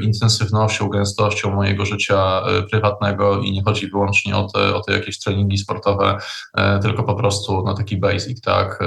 intensywnością, 0.05 0.89
gęstością 0.89 1.51
mojego 1.51 1.87
życia 1.87 2.43
e, 2.43 2.63
prywatnego 2.63 3.41
i 3.41 3.53
nie 3.53 3.63
chodzi 3.63 3.91
wyłącznie 3.91 4.37
o 4.37 4.49
te, 4.49 4.75
o 4.75 4.81
te 4.81 4.93
jakieś 4.93 5.19
treningi 5.19 5.59
sportowe, 5.59 6.19
e, 6.55 6.79
tylko 6.79 7.03
po 7.03 7.15
prostu 7.15 7.63
na 7.63 7.75
taki 7.75 7.97
basic, 7.97 8.41
tak? 8.41 8.79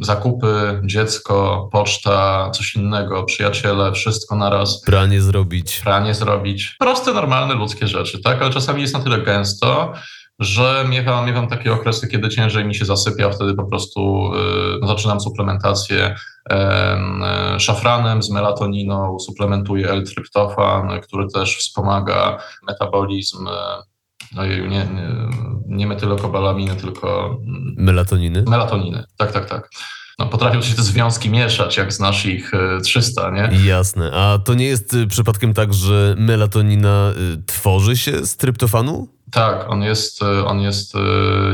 Zakupy, 0.00 0.80
dziecko, 0.84 1.68
poczta, 1.72 2.50
coś 2.50 2.76
innego, 2.76 3.24
przyjaciele, 3.24 3.92
wszystko 3.92 4.36
naraz. 4.36 4.82
Pranie 4.82 5.22
zrobić. 5.22 5.80
Pranie 5.84 6.14
zrobić. 6.14 6.76
Proste, 6.78 7.12
normalne 7.12 7.54
ludzkie 7.54 7.86
rzeczy, 7.86 8.22
tak? 8.22 8.42
Ale 8.42 8.50
czasami 8.50 8.82
jest 8.82 8.94
na 8.94 9.00
tyle 9.00 9.18
gęsto, 9.18 9.92
że 10.38 10.84
miewam, 10.88 11.26
miewam 11.26 11.48
takie 11.48 11.72
okresy, 11.72 12.08
kiedy 12.08 12.28
ciężej 12.28 12.64
mi 12.64 12.74
się 12.74 12.84
zasypia, 12.84 13.30
wtedy 13.30 13.54
po 13.54 13.64
prostu 13.64 14.32
y, 14.34 14.78
no, 14.80 14.88
zaczynam 14.88 15.20
suplementację 15.20 16.14
y, 16.52 16.54
szafranem 17.60 18.22
z 18.22 18.30
melatoniną, 18.30 19.18
suplementuję 19.18 19.90
L-tryptofan, 19.90 21.00
który 21.00 21.26
też 21.34 21.56
wspomaga 21.56 22.38
metabolizm 22.68 23.48
no 24.34 24.46
nie, 24.46 24.68
nie, 24.68 24.88
nie 25.66 25.86
metylokobalaminy, 25.86 26.76
tylko 26.76 27.38
melatoniny. 27.76 28.44
Melatoniny, 28.48 29.04
tak, 29.16 29.32
tak, 29.32 29.48
tak. 29.48 29.70
no, 30.18 30.26
potrafią 30.26 30.62
się 30.62 30.74
te 30.74 30.82
związki 30.82 31.30
mieszać, 31.30 31.76
jak 31.76 31.92
znasz 31.92 32.26
ich 32.26 32.52
300, 32.82 33.30
nie? 33.30 33.50
Jasne. 33.66 34.12
A 34.12 34.38
to 34.38 34.54
nie 34.54 34.66
jest 34.66 34.94
y, 34.94 35.06
przypadkiem 35.06 35.54
tak, 35.54 35.74
że 35.74 36.14
melatonina 36.18 37.12
y, 37.34 37.42
tworzy 37.46 37.96
się 37.96 38.26
z 38.26 38.36
tryptofanu? 38.36 39.15
Tak, 39.32 39.70
on 39.70 39.82
jest, 39.82 40.22
on 40.22 40.60
jest 40.60 40.94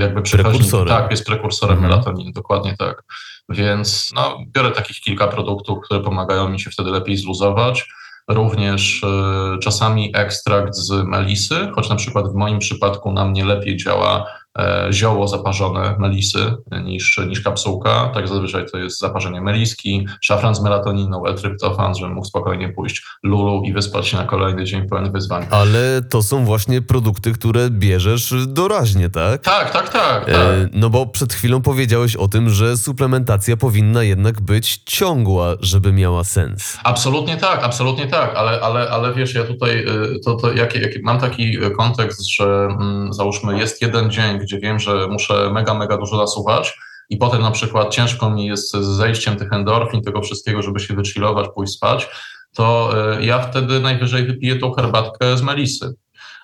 jakby 0.00 0.22
prekursorem. 0.22 0.88
Tak, 0.88 1.10
jest 1.10 1.26
prekursorem 1.26 1.76
mhm. 1.76 1.90
melatoniny, 1.90 2.32
dokładnie 2.32 2.76
tak. 2.76 3.02
Więc 3.48 4.10
no, 4.14 4.38
biorę 4.46 4.70
takich 4.70 5.00
kilka 5.00 5.28
produktów, 5.28 5.78
które 5.84 6.00
pomagają 6.00 6.48
mi 6.48 6.60
się 6.60 6.70
wtedy 6.70 6.90
lepiej 6.90 7.16
zluzować. 7.16 7.88
Również 8.28 9.02
y, 9.02 9.58
czasami 9.58 10.12
ekstrakt 10.16 10.74
z 10.74 10.90
melisy, 10.90 11.70
choć 11.74 11.88
na 11.88 11.96
przykład 11.96 12.32
w 12.32 12.34
moim 12.34 12.58
przypadku 12.58 13.12
na 13.12 13.24
mnie 13.24 13.44
lepiej 13.44 13.76
działa 13.76 14.26
E, 14.26 14.41
zioło 14.90 15.28
zaparzone 15.28 15.96
melisy 15.98 16.54
niż, 16.84 17.20
niż 17.28 17.40
kapsułka. 17.40 18.10
Tak 18.14 18.28
zazwyczaj 18.28 18.66
to 18.72 18.78
jest 18.78 19.00
zaparzenie 19.00 19.40
meliski, 19.40 20.06
szafran 20.20 20.54
z 20.54 20.62
melatoniną, 20.62 21.26
L-tryptofan, 21.26 21.94
żebym 21.94 22.14
mógł 22.14 22.26
spokojnie 22.26 22.68
pójść 22.68 23.02
lulu 23.22 23.62
i 23.64 23.72
wyspać 23.72 24.08
się 24.08 24.16
na 24.16 24.24
kolejny 24.24 24.64
dzień 24.64 24.88
pełen 24.88 25.12
wyzwań. 25.12 25.46
Ale 25.50 26.02
to 26.10 26.22
są 26.22 26.44
właśnie 26.44 26.82
produkty, 26.82 27.32
które 27.32 27.70
bierzesz 27.70 28.34
doraźnie, 28.46 29.10
tak? 29.10 29.42
Tak, 29.42 29.70
tak, 29.70 29.88
tak. 29.88 30.24
tak. 30.24 30.34
E, 30.34 30.68
no 30.72 30.90
bo 30.90 31.06
przed 31.06 31.32
chwilą 31.32 31.62
powiedziałeś 31.62 32.16
o 32.16 32.28
tym, 32.28 32.50
że 32.50 32.76
suplementacja 32.76 33.56
powinna 33.56 34.02
jednak 34.02 34.40
być 34.40 34.82
ciągła, 34.86 35.54
żeby 35.60 35.92
miała 35.92 36.24
sens. 36.24 36.78
Absolutnie 36.84 37.36
tak, 37.36 37.64
absolutnie 37.64 38.06
tak, 38.06 38.34
ale, 38.36 38.60
ale, 38.60 38.90
ale 38.90 39.14
wiesz, 39.14 39.34
ja 39.34 39.44
tutaj 39.44 39.78
y, 39.78 40.20
to, 40.24 40.34
to 40.34 40.52
jaki, 40.52 40.80
jaki, 40.80 40.98
mam 41.02 41.20
taki 41.20 41.58
kontekst, 41.76 42.30
że 42.30 42.68
mm, 42.80 43.12
załóżmy 43.12 43.58
jest 43.58 43.82
jeden 43.82 44.10
dzień, 44.10 44.38
gdzie 44.42 44.58
wiem, 44.58 44.78
że 44.78 45.08
muszę 45.08 45.50
mega, 45.52 45.74
mega 45.74 45.96
dużo 45.98 46.16
zasuwać 46.16 46.78
i 47.08 47.16
potem 47.16 47.42
na 47.42 47.50
przykład 47.50 47.90
ciężko 47.90 48.30
mi 48.30 48.46
jest 48.46 48.72
z 48.72 48.86
zejściem 48.86 49.36
tych 49.36 49.52
endorfin, 49.52 50.02
tego 50.02 50.22
wszystkiego, 50.22 50.62
żeby 50.62 50.80
się 50.80 50.94
wychillować, 50.94 51.46
pójść 51.54 51.72
spać, 51.72 52.08
to 52.54 52.92
e, 53.16 53.24
ja 53.24 53.38
wtedy 53.38 53.80
najwyżej 53.80 54.26
wypiję 54.26 54.58
tą 54.58 54.72
herbatkę 54.72 55.36
z 55.36 55.42
melisy 55.42 55.94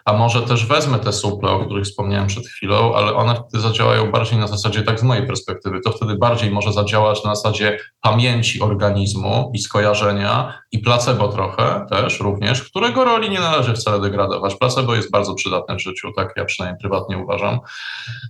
a 0.08 0.12
może 0.12 0.42
też 0.42 0.66
wezmę 0.66 0.98
te 0.98 1.12
suple, 1.12 1.50
o 1.50 1.64
których 1.64 1.84
wspomniałem 1.84 2.26
przed 2.26 2.46
chwilą, 2.46 2.94
ale 2.94 3.14
one 3.14 3.34
wtedy 3.34 3.62
zadziałają 3.62 4.10
bardziej 4.10 4.38
na 4.38 4.46
zasadzie, 4.46 4.82
tak 4.82 5.00
z 5.00 5.02
mojej 5.02 5.26
perspektywy, 5.26 5.80
to 5.80 5.92
wtedy 5.92 6.14
bardziej 6.16 6.50
może 6.50 6.72
zadziałać 6.72 7.24
na 7.24 7.34
zasadzie 7.34 7.78
pamięci 8.00 8.60
organizmu 8.60 9.52
i 9.54 9.58
skojarzenia 9.58 10.58
i 10.72 10.78
placebo 10.78 11.28
trochę 11.28 11.86
też 11.90 12.20
również, 12.20 12.62
którego 12.62 13.04
roli 13.04 13.30
nie 13.30 13.40
należy 13.40 13.74
wcale 13.74 14.00
degradować. 14.00 14.54
Placebo 14.54 14.94
jest 14.94 15.10
bardzo 15.10 15.34
przydatne 15.34 15.76
w 15.76 15.82
życiu, 15.82 16.12
tak 16.16 16.32
ja 16.36 16.44
przynajmniej 16.44 16.80
prywatnie 16.80 17.18
uważam. 17.18 17.60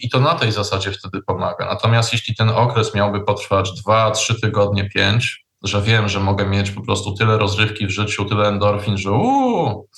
I 0.01 0.11
to 0.11 0.21
na 0.21 0.35
tej 0.35 0.53
zasadzie 0.53 0.93
wtedy 0.93 1.23
pomaga. 1.27 1.67
Natomiast 1.67 2.13
jeśli 2.13 2.35
ten 2.35 2.49
okres 2.49 2.95
miałby 2.95 3.25
potrwać 3.25 3.73
2, 3.73 4.11
3 4.11 4.41
tygodnie, 4.41 4.91
5, 4.91 5.45
że 5.63 5.83
wiem, 5.83 6.09
że 6.09 6.21
mogę 6.21 6.47
mieć 6.47 6.71
po 6.71 6.83
prostu 6.83 7.15
tyle 7.15 7.39
rozrywki 7.39 7.87
w 7.87 7.91
życiu, 7.91 8.25
tyle 8.25 8.49
endorfin, 8.49 8.99
że 8.99 9.13
uuu, 9.13 9.89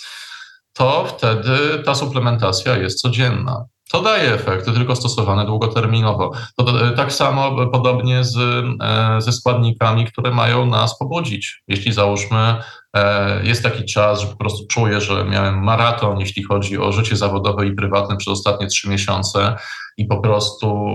to 0.73 1.05
wtedy 1.05 1.83
ta 1.85 1.95
suplementacja 1.95 2.77
jest 2.77 3.01
codzienna. 3.01 3.65
To 3.93 4.03
daje 4.03 4.35
efekty, 4.35 4.73
tylko 4.73 4.97
stosowane 4.97 5.47
długoterminowo. 5.47 6.33
To, 6.57 6.89
e, 6.89 6.93
tak 6.93 7.13
samo 7.13 7.67
podobnie 7.67 8.25
z, 8.25 8.37
e, 8.37 9.21
ze 9.21 9.33
składnikami, 9.33 10.07
które 10.07 10.31
mają 10.31 10.67
nas 10.67 10.99
pobudzić. 10.99 11.63
Jeśli 11.69 11.93
załóżmy, 11.93 12.55
e, 12.97 13.45
jest 13.45 13.63
taki 13.63 13.85
czas, 13.85 14.21
że 14.21 14.27
po 14.27 14.37
prostu 14.37 14.67
czuję, 14.67 15.01
że 15.01 15.25
miałem 15.25 15.65
maraton, 15.65 16.21
jeśli 16.21 16.43
chodzi 16.43 16.79
o 16.79 16.93
życie 16.93 17.17
zawodowe 17.17 17.67
i 17.67 17.73
prywatne 17.73 18.17
przez 18.17 18.33
ostatnie 18.33 18.67
trzy 18.67 18.89
miesiące 18.91 19.57
i 19.97 20.05
po 20.05 20.21
prostu 20.21 20.87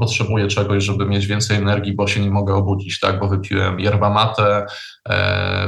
potrzebuję 0.00 0.48
czegoś, 0.48 0.84
żeby 0.84 1.06
mieć 1.06 1.26
więcej 1.26 1.56
energii, 1.56 1.94
bo 1.94 2.06
się 2.06 2.20
nie 2.20 2.30
mogę 2.30 2.54
obudzić, 2.54 3.00
tak? 3.00 3.20
Bo 3.20 3.28
wypiłem 3.28 3.80
yerba 3.80 4.10
mate, 4.10 4.66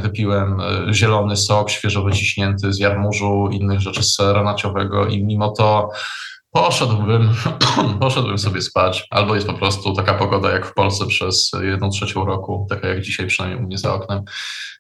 wypiłem 0.01 0.59
zielony 0.93 1.37
sok 1.37 1.71
świeżo 1.71 2.03
wyciśnięty 2.03 2.73
z 2.73 2.79
jarmużu, 2.79 3.49
innych 3.53 3.81
rzeczy 3.81 4.03
z 4.03 4.19
i 5.11 5.25
mimo 5.25 5.49
to 5.49 5.91
Poszedłbym, 6.57 7.31
poszedłbym 8.01 8.39
sobie 8.39 8.63
spać, 8.63 9.07
albo 9.11 9.35
jest 9.35 9.47
po 9.47 9.53
prostu 9.53 9.95
taka 9.95 10.15
pogoda 10.15 10.51
jak 10.51 10.67
w 10.67 10.75
Polsce 10.75 11.07
przez 11.07 11.51
jedną 11.63 11.91
trzecią 11.91 12.25
roku, 12.25 12.67
taka 12.71 12.89
jak 12.89 13.01
dzisiaj 13.01 13.27
przynajmniej 13.27 13.63
u 13.63 13.67
mnie 13.67 13.79
za 13.79 13.95
oknem, 13.95 14.23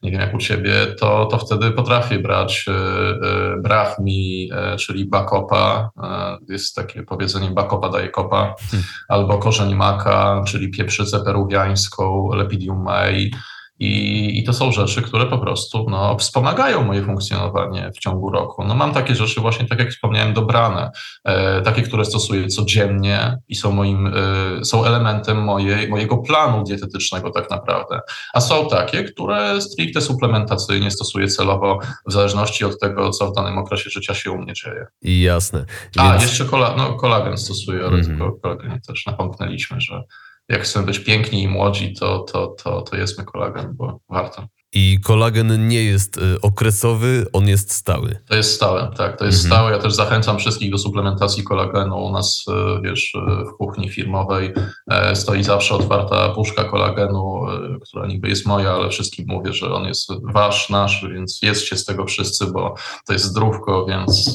nie 0.03 0.11
wiem 0.11 0.21
jak 0.21 0.35
u 0.35 0.39
ciebie, 0.39 0.73
to, 1.01 1.27
to 1.27 1.39
wtedy 1.39 1.71
potrafię 1.71 2.19
brać 2.19 2.65
y, 2.69 2.73
y, 2.73 3.63
brachmi, 3.63 4.51
y, 4.75 4.77
czyli 4.77 5.05
bakopa, 5.05 5.91
jest 6.49 6.75
takie 6.75 7.03
powiedzenie 7.03 7.51
bakopa 7.51 7.89
daje 7.89 8.09
kopa, 8.09 8.55
hmm. 8.71 8.87
albo 9.09 9.39
korzeń 9.39 9.75
maka, 9.75 10.43
czyli 10.47 10.71
pieprzycę 10.71 11.25
peruwiańską, 11.25 12.31
lepidium 12.35 12.85
mei, 12.85 13.31
i, 13.79 14.39
I, 14.39 14.45
to 14.45 14.53
są 14.53 14.73
rzeczy, 14.73 15.03
które 15.03 15.27
po 15.27 15.39
prostu 15.39 15.87
no, 15.91 16.19
wspomagają 16.19 16.85
moje 16.85 17.05
funkcjonowanie 17.05 17.91
w 17.97 17.99
ciągu 17.99 18.31
roku. 18.31 18.65
No, 18.65 18.75
mam 18.75 18.93
takie 18.93 19.15
rzeczy 19.15 19.41
właśnie, 19.41 19.67
tak 19.67 19.79
jak 19.79 19.91
wspomniałem, 19.91 20.35
dobrane, 20.35 20.91
e, 21.25 21.63
takie, 21.63 21.83
które 21.83 22.05
stosuję 22.05 22.47
codziennie 22.47 23.39
i 23.49 23.55
są 23.55 23.73
moim, 23.73 24.07
e, 24.07 24.65
są 24.65 24.85
elementem 24.85 25.45
mojej, 25.45 25.89
mojego 25.89 26.19
planu 26.19 26.65
dietetycznego 26.65 27.31
tak 27.31 27.51
naprawdę. 27.51 28.01
A 28.35 28.41
są 28.41 28.69
takie, 28.69 29.05
które 29.05 29.61
stricte 29.61 30.01
suplementacyjnie 30.01 30.91
stosuję 30.91 31.29
celowo 31.29 31.79
w 32.07 32.13
zależności 32.13 32.65
od 32.65 32.81
tego, 32.81 33.11
co 33.11 33.31
w 33.31 33.35
danym 33.35 33.59
okresie 33.59 33.91
życia 33.91 34.15
się 34.15 34.31
u 34.31 34.39
mnie 34.39 34.53
dzieje. 34.53 34.87
Jasne. 35.03 35.65
Więc... 35.97 36.09
A, 36.09 36.23
jeszcze 36.23 36.45
kola, 36.45 36.75
no, 36.77 36.95
kolagen 36.95 37.39
stosuję, 37.39 37.81
ale 37.87 37.99
mm 37.99 38.19
-hmm. 38.19 38.41
kolagen 38.43 38.81
też 38.87 39.07
napomknęliśmy, 39.07 39.81
że 39.81 40.03
jak 40.49 40.63
chcemy 40.63 40.87
być 40.87 40.99
piękni 40.99 41.43
i 41.43 41.49
młodzi, 41.49 41.95
to, 41.95 42.19
to, 42.19 42.47
to, 42.47 42.83
to 42.83 42.97
jedzmy 42.97 43.25
kolagen, 43.25 43.75
bo 43.75 44.01
warto. 44.09 44.49
I 44.73 45.01
kolagen 45.05 45.69
nie 45.69 45.85
jest 45.85 46.17
y, 46.17 46.41
okresowy, 46.41 47.27
on 47.33 47.49
jest 47.49 47.73
stały. 47.73 48.19
To 48.29 48.37
jest 48.37 48.55
stałe, 48.55 48.91
tak, 48.97 49.19
to 49.19 49.25
jest 49.25 49.45
mhm. 49.45 49.61
stałe. 49.61 49.73
Ja 49.73 49.83
też 49.83 49.95
zachęcam 49.95 50.39
wszystkich 50.39 50.71
do 50.71 50.79
suplementacji 50.79 51.45
kolagenu. 51.45 52.05
U 52.05 52.13
nas, 52.13 52.45
y, 52.49 52.81
wiesz, 52.83 53.15
y, 53.15 53.45
w 53.45 53.57
kuchni 53.59 53.89
firmowej 53.89 54.53
e, 54.91 55.17
stoi 55.17 55.43
zawsze 55.43 55.75
otwarta 55.75 56.29
puszka 56.29 56.65
kolagenu, 56.65 57.41
która 57.83 58.07
niby 58.07 58.29
jest 58.29 58.47
moja, 58.47 58.73
ale 58.73 58.89
wszystkim 58.89 59.27
mówię, 59.29 59.53
że 59.53 59.75
on 59.75 59.85
jest 59.85 60.11
wasz, 60.23 60.71
nasz, 60.71 61.05
więc 61.15 61.39
jedzcie 61.43 61.77
z 61.77 61.85
tego 61.85 62.05
wszyscy, 62.05 62.47
bo 62.47 62.75
to 63.07 63.13
jest 63.13 63.25
zdrówko, 63.25 63.87
więc 63.87 64.35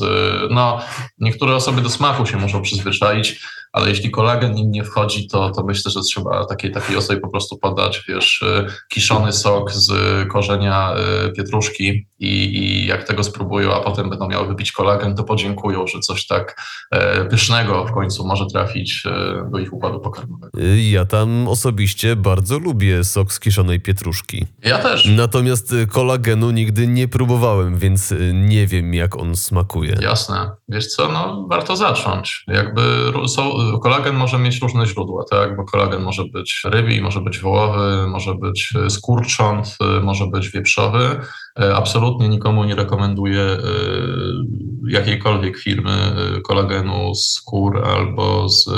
no, 0.50 0.80
niektóre 1.20 1.56
osoby 1.56 1.82
do 1.82 1.90
smaku 1.90 2.26
się 2.26 2.38
muszą 2.38 2.62
przyzwyczaić 2.62 3.42
ale 3.72 3.90
jeśli 3.90 4.12
kolagen 4.12 4.58
im 4.58 4.72
nie 4.72 4.84
wchodzi, 4.84 5.28
to, 5.28 5.50
to 5.50 5.64
myślę, 5.64 5.92
że 5.92 6.02
trzeba 6.02 6.46
takiej, 6.46 6.72
takiej 6.72 6.98
osobie 6.98 7.20
po 7.20 7.30
prostu 7.30 7.58
podać, 7.58 8.04
wiesz, 8.08 8.42
y, 8.42 8.66
kiszony 8.90 9.34
sok 9.34 9.72
z 9.72 9.92
korzenia 10.30 10.96
y, 11.28 11.32
pietruszki 11.32 12.08
i, 12.22 12.58
i 12.58 12.86
jak 12.86 13.04
tego 13.04 13.24
spróbują, 13.24 13.74
a 13.74 13.80
potem 13.80 14.10
będą 14.10 14.28
miały 14.28 14.48
wypić 14.48 14.72
kolagen, 14.72 15.16
to 15.16 15.24
podziękują, 15.24 15.88
że 15.88 16.00
coś 16.00 16.28
tak 16.28 16.62
e, 16.92 17.26
pysznego 17.26 17.86
w 17.86 17.92
końcu 17.92 18.28
może 18.28 18.46
trafić 18.46 19.04
e, 19.06 19.50
do 19.52 19.60
ich 19.60 19.74
układu 19.74 20.00
pokarmowego. 20.00 20.60
Ja 20.92 21.06
tam 21.06 21.48
osobiście 21.48 22.16
bardzo 22.16 22.60
lubię 22.60 23.04
sok 23.04 23.34
z 23.34 23.40
kiszonej 23.40 23.80
pietruszki. 23.80 24.46
Ja 24.64 24.78
też. 24.78 25.06
Natomiast 25.06 25.76
kolagenu 25.92 26.52
nigdy 26.52 26.88
nie 26.88 27.08
próbowałem, 27.08 27.78
więc 27.78 28.14
nie 28.34 28.68
wiem, 28.68 28.94
jak 28.94 29.18
on 29.18 29.36
smakuje. 29.36 29.98
Jasne. 30.02 30.52
Wiesz 30.70 30.88
co, 30.88 31.12
no 31.12 31.48
warto 31.50 31.76
zacząć. 31.76 32.44
Jakby 32.48 32.82
są, 33.28 33.52
kolagen 33.84 34.16
może 34.16 34.40
mieć 34.40 34.62
różne 34.62 34.86
źródła, 34.86 35.24
tak? 35.32 35.56
Bo 35.56 35.64
kolagen 35.64 36.02
może 36.02 36.26
być 36.26 36.62
rybi, 36.66 37.02
może 37.02 37.22
być 37.22 37.40
wołowy, 37.40 38.08
może 38.08 38.36
być 38.36 38.74
skurcząt, 38.90 39.78
może 40.02 40.28
być 40.28 40.50
wieprzowy. 40.50 41.20
E, 41.60 41.76
absolutnie 41.76 42.30
nikomu 42.30 42.64
nie 42.64 42.76
rekomenduję 42.76 43.42
e, 43.42 43.58
jakiejkolwiek 44.88 45.58
firmy 45.58 45.92
e, 45.92 46.42
kolagenu 46.42 47.16
z 47.16 47.34
skór 47.34 47.86
albo 47.86 48.50
z, 48.50 48.70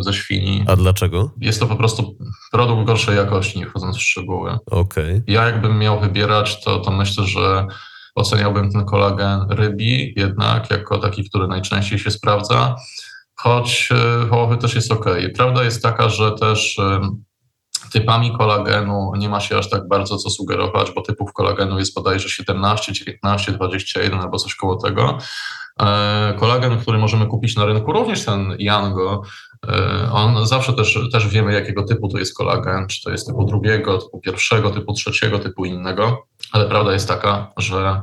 ze 0.00 0.12
świni. 0.12 0.64
A 0.66 0.76
dlaczego? 0.76 1.30
Jest 1.40 1.60
to 1.60 1.66
po 1.66 1.76
prostu 1.76 2.16
produkt 2.52 2.86
gorszej 2.86 3.16
jakości, 3.16 3.58
nie 3.58 3.66
wchodząc 3.66 3.96
w 3.96 4.02
szczegóły. 4.02 4.58
Okay. 4.70 5.22
Ja 5.26 5.46
jakbym 5.46 5.78
miał 5.78 6.00
wybierać, 6.00 6.64
to, 6.64 6.78
to 6.78 6.90
myślę, 6.90 7.24
że 7.24 7.66
oceniałbym 8.14 8.72
ten 8.72 8.84
kolagen 8.84 9.46
rybi 9.50 10.14
jednak 10.16 10.70
jako 10.70 10.98
taki, 10.98 11.28
który 11.28 11.48
najczęściej 11.48 11.98
się 11.98 12.10
sprawdza 12.10 12.76
choć 13.34 13.88
e, 13.92 14.26
wołowy 14.26 14.56
też 14.56 14.74
jest 14.74 14.92
ok. 14.92 15.06
Prawda 15.36 15.64
jest 15.64 15.82
taka, 15.82 16.08
że 16.08 16.32
też 16.32 16.80
typami 17.92 18.32
kolagenu 18.38 19.12
nie 19.18 19.28
ma 19.28 19.40
się 19.40 19.58
aż 19.58 19.70
tak 19.70 19.88
bardzo 19.88 20.16
co 20.16 20.30
sugerować, 20.30 20.90
bo 20.90 21.02
typów 21.02 21.32
kolagenu 21.32 21.78
jest 21.78 21.94
bodajże 21.94 22.28
17, 22.28 22.92
19, 22.92 23.52
21 23.52 24.20
albo 24.20 24.38
coś 24.38 24.54
koło 24.54 24.76
tego. 24.76 25.18
E, 25.80 26.34
kolagen, 26.38 26.78
który 26.78 26.98
możemy 26.98 27.26
kupić 27.26 27.56
na 27.56 27.64
rynku, 27.64 27.92
również 27.92 28.24
ten 28.24 28.56
Yango, 28.58 29.22
e, 29.68 30.12
on 30.12 30.46
zawsze 30.46 30.72
też, 30.72 30.98
też 31.12 31.28
wiemy, 31.28 31.52
jakiego 31.52 31.82
typu 31.82 32.08
to 32.08 32.18
jest 32.18 32.36
kolagen, 32.36 32.86
czy 32.86 33.02
to 33.02 33.10
jest 33.10 33.26
typu 33.26 33.44
drugiego, 33.44 33.98
typu 33.98 34.20
pierwszego, 34.20 34.70
typu 34.70 34.92
trzeciego, 34.92 35.38
typu 35.38 35.64
innego, 35.64 36.26
ale 36.52 36.68
prawda 36.68 36.92
jest 36.92 37.08
taka, 37.08 37.52
że 37.56 38.02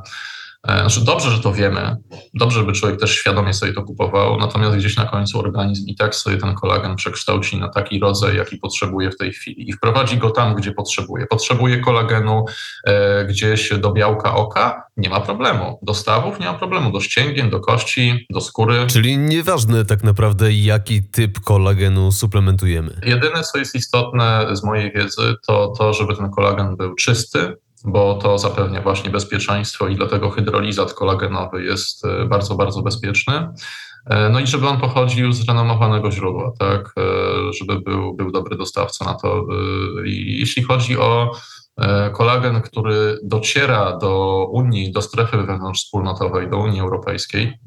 znaczy 0.64 1.04
dobrze, 1.04 1.30
że 1.30 1.40
to 1.40 1.52
wiemy, 1.52 1.96
dobrze, 2.34 2.60
żeby 2.60 2.72
człowiek 2.72 3.00
też 3.00 3.10
świadomie 3.10 3.54
sobie 3.54 3.72
to 3.72 3.82
kupował, 3.82 4.36
natomiast 4.36 4.76
gdzieś 4.76 4.96
na 4.96 5.04
końcu 5.04 5.38
organizm 5.38 5.86
i 5.86 5.96
tak 5.96 6.14
sobie 6.14 6.36
ten 6.36 6.54
kolagen 6.54 6.96
przekształci 6.96 7.58
na 7.58 7.68
taki 7.68 8.00
rodzaj, 8.00 8.36
jaki 8.36 8.56
potrzebuje 8.56 9.10
w 9.10 9.16
tej 9.16 9.32
chwili 9.32 9.70
i 9.70 9.72
wprowadzi 9.72 10.18
go 10.18 10.30
tam, 10.30 10.54
gdzie 10.54 10.72
potrzebuje. 10.72 11.26
Potrzebuje 11.26 11.78
kolagenu 11.78 12.44
e, 12.84 13.24
gdzieś 13.24 13.72
do 13.78 13.92
białka 13.92 14.34
oka, 14.34 14.82
nie 14.96 15.10
ma 15.10 15.20
problemu. 15.20 15.78
Do 15.82 15.94
stawów 15.94 16.40
nie 16.40 16.46
ma 16.46 16.54
problemu, 16.54 16.92
do 16.92 17.00
ścięgien, 17.00 17.50
do 17.50 17.60
kości, 17.60 18.26
do 18.30 18.40
skóry. 18.40 18.86
Czyli 18.86 19.18
nieważne 19.18 19.84
tak 19.84 20.04
naprawdę, 20.04 20.52
jaki 20.52 21.02
typ 21.02 21.40
kolagenu 21.40 22.12
suplementujemy. 22.12 23.00
Jedyne, 23.06 23.42
co 23.42 23.58
jest 23.58 23.74
istotne 23.74 24.46
z 24.52 24.64
mojej 24.64 24.92
wiedzy, 24.92 25.34
to 25.46 25.72
to, 25.78 25.92
żeby 25.92 26.16
ten 26.16 26.30
kolagen 26.30 26.76
był 26.76 26.94
czysty, 26.94 27.56
bo 27.84 28.14
to 28.14 28.38
zapewnia 28.38 28.82
właśnie 28.82 29.10
bezpieczeństwo 29.10 29.88
i 29.88 29.96
dlatego 29.96 30.30
hydrolizat 30.30 30.94
kolagenowy 30.94 31.64
jest 31.64 32.04
e, 32.04 32.26
bardzo, 32.26 32.54
bardzo 32.54 32.82
bezpieczny. 32.82 33.48
E, 34.06 34.28
no 34.28 34.40
i 34.40 34.46
żeby 34.46 34.68
on 34.68 34.80
pochodził 34.80 35.32
z 35.32 35.48
renomowanego 35.48 36.10
źródła, 36.10 36.52
tak, 36.58 36.94
e, 36.98 37.02
żeby 37.52 37.80
był, 37.80 38.14
był 38.14 38.32
dobry 38.32 38.56
dostawca 38.56 39.04
na 39.04 39.14
to. 39.14 39.46
Jeśli 40.04 40.62
chodzi 40.62 40.98
o 40.98 41.30
kolagen, 42.12 42.60
który 42.60 43.18
dociera 43.22 43.96
do 43.96 44.46
Unii, 44.52 44.92
do 44.92 45.02
strefy 45.02 45.36
wewnątrzwspólnotowej, 45.36 46.50
do 46.50 46.58
Unii 46.58 46.80
Europejskiej, 46.80 47.58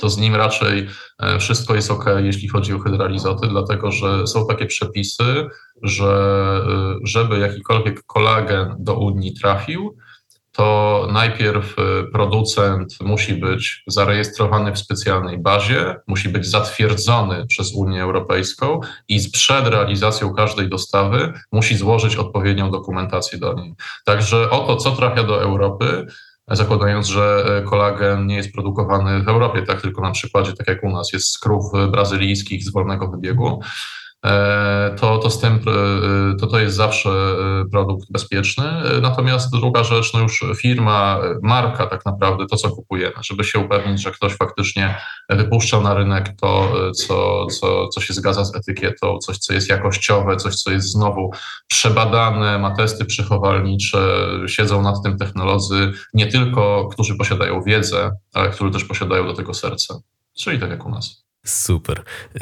to 0.00 0.10
z 0.10 0.18
nim 0.18 0.34
raczej 0.34 0.88
e, 1.18 1.38
wszystko 1.38 1.74
jest 1.74 1.90
ok, 1.90 2.04
jeśli 2.18 2.48
chodzi 2.48 2.74
o 2.74 2.78
hydralizoty, 2.78 3.48
dlatego 3.48 3.92
że 3.92 4.26
są 4.26 4.46
takie 4.46 4.66
przepisy, 4.66 5.46
że 5.82 6.12
e, 6.68 6.94
żeby 7.04 7.38
jakikolwiek 7.38 8.02
kolagen 8.06 8.76
do 8.78 8.94
Unii 8.94 9.34
trafił, 9.34 9.96
to 10.52 11.08
najpierw 11.12 11.76
e, 11.78 12.04
producent 12.12 13.00
musi 13.00 13.34
być 13.34 13.82
zarejestrowany 13.86 14.72
w 14.72 14.78
specjalnej 14.78 15.38
bazie, 15.38 15.96
musi 16.06 16.28
być 16.28 16.46
zatwierdzony 16.46 17.46
przez 17.46 17.74
Unię 17.74 18.02
Europejską 18.02 18.80
i 19.08 19.30
przed 19.32 19.66
realizacją 19.66 20.34
każdej 20.34 20.68
dostawy 20.68 21.32
musi 21.52 21.76
złożyć 21.76 22.16
odpowiednią 22.16 22.70
dokumentację 22.70 23.38
do 23.38 23.54
niej. 23.54 23.74
Także 24.04 24.50
o 24.50 24.66
to, 24.66 24.76
co 24.76 24.90
trafia 24.90 25.22
do 25.22 25.42
Europy, 25.42 26.06
zakładając, 26.50 27.06
że 27.06 27.44
e, 27.58 27.62
kolagen 27.62 28.26
nie 28.26 28.36
jest 28.36 28.52
produkowany 28.52 29.22
w 29.22 29.28
Europie, 29.28 29.62
tak? 29.62 29.80
Tylko 29.80 30.02
na 30.02 30.10
przykładzie, 30.10 30.52
tak 30.52 30.68
jak 30.68 30.84
u 30.84 30.90
nas, 30.90 31.12
jest 31.12 31.28
z 31.28 31.38
krów 31.38 31.64
brazylijskich 31.90 32.64
z 32.64 32.72
wolnego 32.72 33.08
wybiegu, 33.08 33.60
to, 34.96 35.18
to, 35.18 35.30
stęp, 35.30 35.68
e, 35.68 35.72
to, 36.40 36.46
to 36.46 36.60
jest 36.60 36.76
zawsze 36.76 37.10
e, 37.10 37.64
produkt 37.70 38.12
bezpieczny. 38.12 38.64
Natomiast 39.02 39.52
druga 39.52 39.84
rzecz, 39.84 40.14
no 40.14 40.20
już 40.20 40.44
firma, 40.56 41.20
marka 41.42 41.86
tak 41.86 42.06
naprawdę, 42.06 42.46
to 42.46 42.56
co 42.56 42.70
kupujemy, 42.70 43.14
żeby 43.22 43.44
się 43.44 43.58
upewnić, 43.58 44.02
że 44.02 44.10
ktoś 44.10 44.32
faktycznie 44.32 44.96
wypuszcza 45.28 45.80
na 45.80 45.94
rynek 45.94 46.36
to, 46.40 46.72
co, 46.92 47.46
co, 47.46 47.88
co 47.88 48.00
się 48.00 48.14
zgadza 48.14 48.44
z 48.44 48.56
etykietą, 48.56 49.18
coś, 49.18 49.38
co 49.38 49.52
jest 49.52 49.68
jakościowe, 49.68 50.36
coś, 50.36 50.54
co 50.54 50.70
jest 50.70 50.88
znowu 50.88 51.30
przebadane, 51.66 52.58
ma 52.58 52.70
testy 52.70 53.04
przechowalnicze, 53.04 53.98
siedzą 54.46 54.82
nad 54.82 55.02
tym 55.02 55.18
technolodzy, 55.18 55.92
nie 56.14 56.26
tylko, 56.26 56.88
którzy 56.92 57.16
posiadają 57.16 57.62
wiedzę, 57.62 58.10
ale 58.34 58.48
którzy 58.48 58.70
też 58.70 58.84
posiadają 58.84 59.26
do 59.26 59.34
tego 59.34 59.54
serce. 59.54 60.00
Czyli 60.38 60.58
tak 60.58 60.70
jak 60.70 60.86
u 60.86 60.90
nas. 60.90 61.29
Super. 61.50 62.02
Yy, 62.34 62.40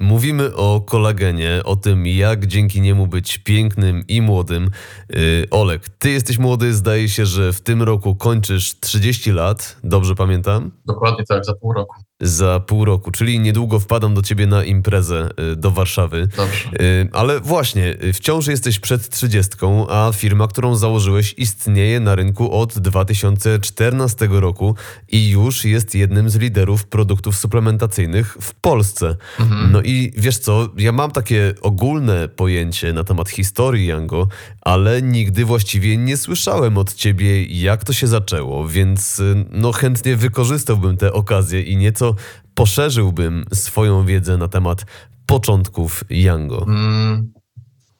mówimy 0.00 0.54
o 0.54 0.80
kolagenie, 0.80 1.60
o 1.64 1.76
tym, 1.76 2.06
jak 2.06 2.46
dzięki 2.46 2.80
niemu 2.80 3.06
być 3.06 3.38
pięknym 3.38 4.04
i 4.08 4.22
młodym. 4.22 4.70
Yy, 5.10 5.46
Olek, 5.50 5.88
ty 5.88 6.10
jesteś 6.10 6.38
młody, 6.38 6.74
zdaje 6.74 7.08
się, 7.08 7.26
że 7.26 7.52
w 7.52 7.60
tym 7.60 7.82
roku 7.82 8.16
kończysz 8.16 8.80
30 8.80 9.32
lat, 9.32 9.76
dobrze 9.84 10.14
pamiętam? 10.14 10.70
Dokładnie 10.86 11.24
tak, 11.24 11.44
za 11.44 11.54
pół 11.54 11.72
roku 11.72 12.09
za 12.20 12.60
pół 12.60 12.84
roku, 12.84 13.10
czyli 13.10 13.40
niedługo 13.40 13.80
wpadam 13.80 14.14
do 14.14 14.22
ciebie 14.22 14.46
na 14.46 14.64
imprezę 14.64 15.28
y, 15.52 15.56
do 15.56 15.70
Warszawy. 15.70 16.28
Dobrze. 16.36 16.70
Y, 16.80 17.08
ale 17.12 17.40
właśnie, 17.40 17.96
y, 18.04 18.12
wciąż 18.12 18.46
jesteś 18.46 18.78
przed 18.78 19.08
trzydziestką, 19.08 19.86
a 19.90 20.12
firma, 20.12 20.48
którą 20.48 20.76
założyłeś, 20.76 21.34
istnieje 21.36 22.00
na 22.00 22.14
rynku 22.14 22.52
od 22.52 22.78
2014 22.78 24.28
roku 24.30 24.74
i 25.08 25.30
już 25.30 25.64
jest 25.64 25.94
jednym 25.94 26.30
z 26.30 26.36
liderów 26.36 26.86
produktów 26.86 27.36
suplementacyjnych 27.36 28.36
w 28.40 28.54
Polsce. 28.54 29.16
Mhm. 29.40 29.72
No 29.72 29.82
i 29.82 30.12
wiesz 30.16 30.38
co, 30.38 30.68
ja 30.76 30.92
mam 30.92 31.10
takie 31.10 31.54
ogólne 31.60 32.28
pojęcie 32.28 32.92
na 32.92 33.04
temat 33.04 33.28
historii 33.28 33.86
Yango, 33.86 34.28
ale 34.60 35.02
nigdy 35.02 35.44
właściwie 35.44 35.96
nie 35.96 36.16
słyszałem 36.16 36.78
od 36.78 36.94
ciebie, 36.94 37.44
jak 37.44 37.84
to 37.84 37.92
się 37.92 38.06
zaczęło, 38.06 38.68
więc 38.68 39.22
no 39.50 39.72
chętnie 39.72 40.16
wykorzystałbym 40.16 40.96
tę 40.96 41.12
okazję 41.12 41.62
i 41.62 41.76
nieco 41.76 42.14
poszerzyłbym 42.54 43.44
swoją 43.52 44.06
wiedzę 44.06 44.36
na 44.36 44.48
temat 44.48 44.84
początków 45.26 46.04
Yango? 46.10 46.64
Mm, 46.68 47.32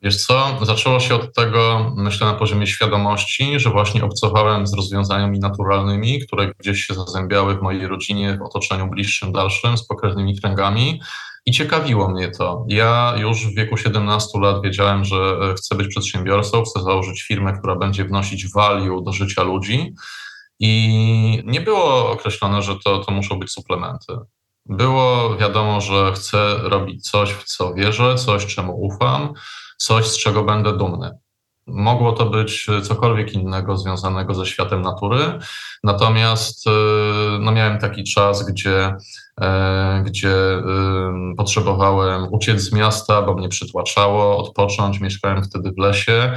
wiesz 0.02 0.26
co, 0.26 0.58
zaczęło 0.62 1.00
się 1.00 1.14
od 1.14 1.34
tego, 1.34 1.92
myślę, 1.96 2.26
na 2.26 2.34
poziomie 2.34 2.66
świadomości, 2.66 3.60
że 3.60 3.70
właśnie 3.70 4.04
obcowałem 4.04 4.66
z 4.66 4.74
rozwiązaniami 4.74 5.38
naturalnymi, 5.38 6.20
które 6.20 6.52
gdzieś 6.58 6.84
się 6.86 6.94
zazębiały 6.94 7.54
w 7.54 7.62
mojej 7.62 7.86
rodzinie, 7.86 8.38
w 8.38 8.42
otoczeniu 8.42 8.86
bliższym, 8.86 9.32
dalszym, 9.32 9.78
z 9.78 9.86
pokrewnymi 9.86 10.40
kręgami. 10.40 11.00
I 11.46 11.52
ciekawiło 11.52 12.08
mnie 12.08 12.30
to. 12.30 12.64
Ja 12.68 13.14
już 13.16 13.46
w 13.46 13.54
wieku 13.54 13.76
17 13.76 14.38
lat 14.40 14.62
wiedziałem, 14.62 15.04
że 15.04 15.38
chcę 15.56 15.74
być 15.74 15.88
przedsiębiorcą, 15.88 16.62
chcę 16.62 16.82
założyć 16.82 17.22
firmę, 17.22 17.58
która 17.58 17.76
będzie 17.76 18.04
wnosić 18.04 18.52
value 18.52 19.02
do 19.02 19.12
życia 19.12 19.42
ludzi. 19.42 19.94
I 20.58 21.42
nie 21.46 21.60
było 21.60 22.10
określone, 22.10 22.62
że 22.62 22.76
to, 22.84 22.98
to 22.98 23.12
muszą 23.12 23.38
być 23.38 23.50
suplementy. 23.50 24.16
Było 24.66 25.36
wiadomo, 25.36 25.80
że 25.80 26.12
chcę 26.14 26.56
robić 26.58 27.10
coś, 27.10 27.30
w 27.30 27.44
co 27.44 27.74
wierzę, 27.74 28.14
coś, 28.14 28.46
czemu 28.46 28.80
ufam, 28.80 29.32
coś, 29.80 30.06
z 30.06 30.18
czego 30.18 30.44
będę 30.44 30.76
dumny. 30.76 31.10
Mogło 31.66 32.12
to 32.12 32.26
być 32.26 32.66
cokolwiek 32.82 33.32
innego 33.32 33.76
związanego 33.76 34.34
ze 34.34 34.46
światem 34.46 34.82
natury, 34.82 35.38
natomiast 35.84 36.66
y, 36.66 36.70
no, 37.40 37.52
miałem 37.52 37.78
taki 37.78 38.04
czas, 38.04 38.46
gdzie, 38.46 38.94
e, 39.40 40.02
gdzie 40.06 40.34
potrzebowałem 41.36 42.26
uciec 42.32 42.60
z 42.60 42.72
miasta, 42.72 43.22
bo 43.22 43.34
mnie 43.34 43.48
przytłaczało, 43.48 44.38
odpocząć. 44.38 45.00
Mieszkałem 45.00 45.44
wtedy 45.44 45.72
w 45.72 45.78
lesie 45.78 46.32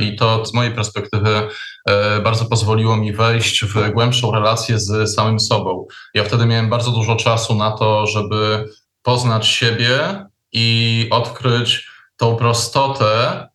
i 0.00 0.16
to 0.16 0.46
z 0.46 0.54
mojej 0.54 0.72
perspektywy 0.74 1.48
e, 1.88 2.20
bardzo 2.20 2.44
pozwoliło 2.44 2.96
mi 2.96 3.12
wejść 3.12 3.64
w 3.64 3.92
głębszą 3.92 4.32
relację 4.32 4.78
z 4.78 5.14
samym 5.14 5.40
sobą. 5.40 5.86
Ja 6.14 6.24
wtedy 6.24 6.46
miałem 6.46 6.68
bardzo 6.68 6.90
dużo 6.90 7.16
czasu 7.16 7.54
na 7.54 7.70
to, 7.70 8.06
żeby 8.06 8.68
poznać 9.02 9.46
siebie 9.46 10.26
i 10.52 11.06
odkryć 11.10 11.97
tą 12.18 12.36
prostotę 12.36 13.48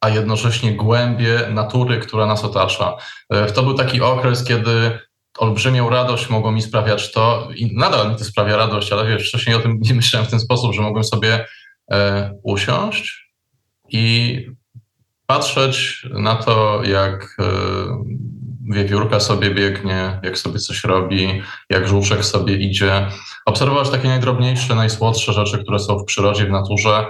a 0.00 0.08
jednocześnie 0.08 0.72
głębie 0.72 1.48
natury, 1.50 1.98
która 1.98 2.26
nas 2.26 2.44
otacza. 2.44 2.96
E, 3.30 3.46
to 3.46 3.62
był 3.62 3.74
taki 3.74 4.00
okres, 4.00 4.44
kiedy 4.44 4.98
olbrzymią 5.38 5.90
radość 5.90 6.30
mogło 6.30 6.52
mi 6.52 6.62
sprawiać 6.62 7.12
to, 7.12 7.48
i 7.54 7.76
nadal 7.76 8.10
mi 8.10 8.16
to 8.16 8.24
sprawia 8.24 8.56
radość, 8.56 8.92
ale 8.92 9.06
wiesz, 9.06 9.28
wcześniej 9.28 9.56
o 9.56 9.60
tym 9.60 9.78
nie 9.80 9.94
myślałem 9.94 10.28
w 10.28 10.30
ten 10.30 10.40
sposób, 10.40 10.74
że 10.74 10.82
mogłem 10.82 11.04
sobie 11.04 11.46
e, 11.90 12.32
usiąść 12.42 13.32
i 13.88 14.46
patrzeć 15.26 16.06
na 16.10 16.36
to, 16.36 16.82
jak 16.84 17.36
e, 17.38 17.44
wiewiórka 18.74 19.20
sobie 19.20 19.50
biegnie, 19.50 20.20
jak 20.22 20.38
sobie 20.38 20.58
coś 20.58 20.84
robi, 20.84 21.42
jak 21.70 21.88
żuczek 21.88 22.24
sobie 22.24 22.56
idzie. 22.56 23.06
Obserwować 23.46 23.90
takie 23.90 24.08
najdrobniejsze, 24.08 24.74
najsłodsze 24.74 25.32
rzeczy, 25.32 25.58
które 25.58 25.78
są 25.78 25.98
w 25.98 26.04
przyrodzie, 26.04 26.46
w 26.46 26.50
naturze 26.50 27.06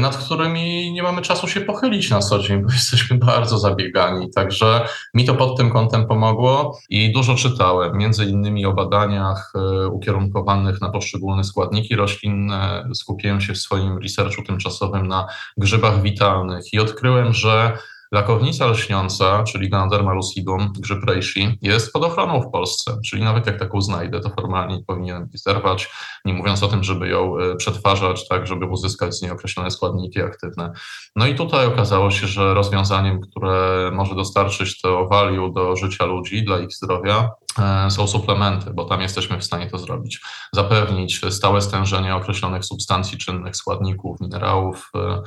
nad 0.00 0.16
którymi 0.16 0.92
nie 0.92 1.02
mamy 1.02 1.22
czasu 1.22 1.48
się 1.48 1.60
pochylić 1.60 2.10
na 2.10 2.20
co 2.20 2.38
dzień, 2.38 2.62
bo 2.62 2.72
jesteśmy 2.80 3.18
bardzo 3.18 3.58
zabiegani. 3.58 4.30
Także 4.30 4.88
mi 5.14 5.24
to 5.24 5.34
pod 5.34 5.56
tym 5.56 5.70
kątem 5.70 6.06
pomogło 6.06 6.78
i 6.88 7.12
dużo 7.12 7.34
czytałem, 7.34 7.96
między 7.96 8.24
innymi 8.24 8.66
o 8.66 8.72
badaniach 8.72 9.52
e, 9.54 9.88
ukierunkowanych 9.88 10.80
na 10.80 10.90
poszczególne 10.90 11.44
składniki 11.44 11.96
roślinne. 11.96 12.88
Skupiłem 12.94 13.40
się 13.40 13.52
w 13.52 13.58
swoim 13.58 13.98
researchu 13.98 14.42
tymczasowym 14.42 15.08
na 15.08 15.26
grzybach 15.56 16.02
witalnych 16.02 16.72
i 16.72 16.78
odkryłem, 16.78 17.32
że 17.32 17.78
Lakownica 18.12 18.66
lśniąca, 18.66 19.44
czyli 19.44 19.70
Ganoderma 19.70 20.12
lucidum, 20.12 20.72
grzyb 20.78 21.04
reishi, 21.04 21.58
jest 21.62 21.92
pod 21.92 22.04
ochroną 22.04 22.40
w 22.40 22.50
Polsce, 22.50 22.98
czyli 23.06 23.24
nawet 23.24 23.46
jak 23.46 23.58
taką 23.58 23.80
znajdę, 23.80 24.20
to 24.20 24.30
formalnie 24.30 24.82
powinienem 24.86 25.28
zerwać, 25.34 25.90
nie 26.24 26.34
mówiąc 26.34 26.62
o 26.62 26.68
tym, 26.68 26.84
żeby 26.84 27.08
ją 27.08 27.38
e, 27.38 27.56
przetwarzać, 27.56 28.28
tak, 28.28 28.46
żeby 28.46 28.66
uzyskać 28.66 29.14
z 29.14 29.22
niej 29.22 29.30
określone 29.30 29.70
składniki 29.70 30.22
aktywne. 30.22 30.72
No 31.16 31.26
i 31.26 31.34
tutaj 31.34 31.66
okazało 31.66 32.10
się, 32.10 32.26
że 32.26 32.54
rozwiązaniem, 32.54 33.20
które 33.20 33.90
może 33.92 34.14
dostarczyć 34.14 34.80
to 34.80 35.06
value 35.06 35.52
do 35.52 35.76
życia 35.76 36.04
ludzi, 36.04 36.44
dla 36.44 36.58
ich 36.58 36.72
zdrowia, 36.72 37.30
e, 37.58 37.90
są 37.90 38.06
suplementy, 38.06 38.70
bo 38.74 38.84
tam 38.84 39.00
jesteśmy 39.00 39.38
w 39.38 39.44
stanie 39.44 39.70
to 39.70 39.78
zrobić. 39.78 40.20
Zapewnić 40.52 41.20
stałe 41.30 41.60
stężenie 41.60 42.16
określonych 42.16 42.64
substancji 42.64 43.18
czynnych, 43.18 43.56
składników, 43.56 44.20
minerałów, 44.20 44.90
e, 44.94 45.22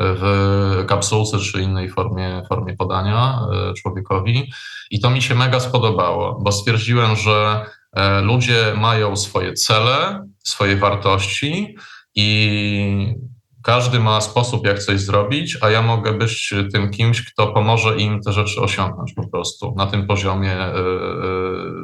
w 0.00 0.84
kapsułce 0.86 1.38
czy 1.38 1.62
innej 1.62 1.90
formie, 1.90 2.42
formie 2.48 2.76
podania 2.76 3.40
człowiekowi. 3.76 4.52
I 4.90 5.00
to 5.00 5.10
mi 5.10 5.22
się 5.22 5.34
mega 5.34 5.60
spodobało, 5.60 6.38
bo 6.40 6.52
stwierdziłem, 6.52 7.16
że 7.16 7.66
ludzie 8.22 8.74
mają 8.76 9.16
swoje 9.16 9.54
cele, 9.54 10.26
swoje 10.44 10.76
wartości 10.76 11.76
i 12.14 13.14
każdy 13.62 14.00
ma 14.00 14.20
sposób, 14.20 14.66
jak 14.66 14.78
coś 14.78 15.00
zrobić, 15.00 15.58
a 15.60 15.70
ja 15.70 15.82
mogę 15.82 16.12
być 16.12 16.54
tym 16.72 16.90
kimś, 16.90 17.32
kto 17.32 17.46
pomoże 17.46 17.96
im 17.96 18.22
te 18.22 18.32
rzeczy 18.32 18.60
osiągnąć 18.60 19.12
po 19.12 19.28
prostu 19.28 19.74
na 19.76 19.86
tym 19.86 20.06
poziomie 20.06 20.52
e, 20.52 20.74
e, 20.74 20.80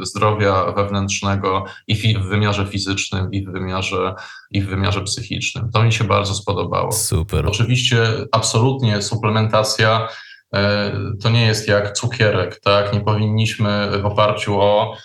zdrowia 0.01 0.73
wewnętrznego 0.73 1.65
i 1.87 2.19
w 2.19 2.23
wymiarze 2.23 2.67
fizycznym, 2.67 3.33
i 3.33 3.47
w 3.47 3.51
wymiarze, 3.51 4.15
i 4.51 4.63
w 4.63 4.67
wymiarze 4.67 5.03
psychicznym. 5.03 5.71
To 5.71 5.83
mi 5.83 5.93
się 5.93 6.05
bardzo 6.05 6.35
spodobało. 6.35 6.93
Super. 6.93 7.47
Oczywiście 7.47 8.07
absolutnie 8.33 9.03
suplementacja 9.03 10.09
e, 10.55 10.93
to 11.23 11.31
nie 11.31 11.47
jest 11.47 11.69
jak 11.69 11.93
cukierek, 11.93 12.61
tak? 12.61 12.93
Nie 12.93 13.01
powinniśmy 13.01 14.01
w 14.03 14.07
oparciu 14.07 14.61
o 14.61 14.97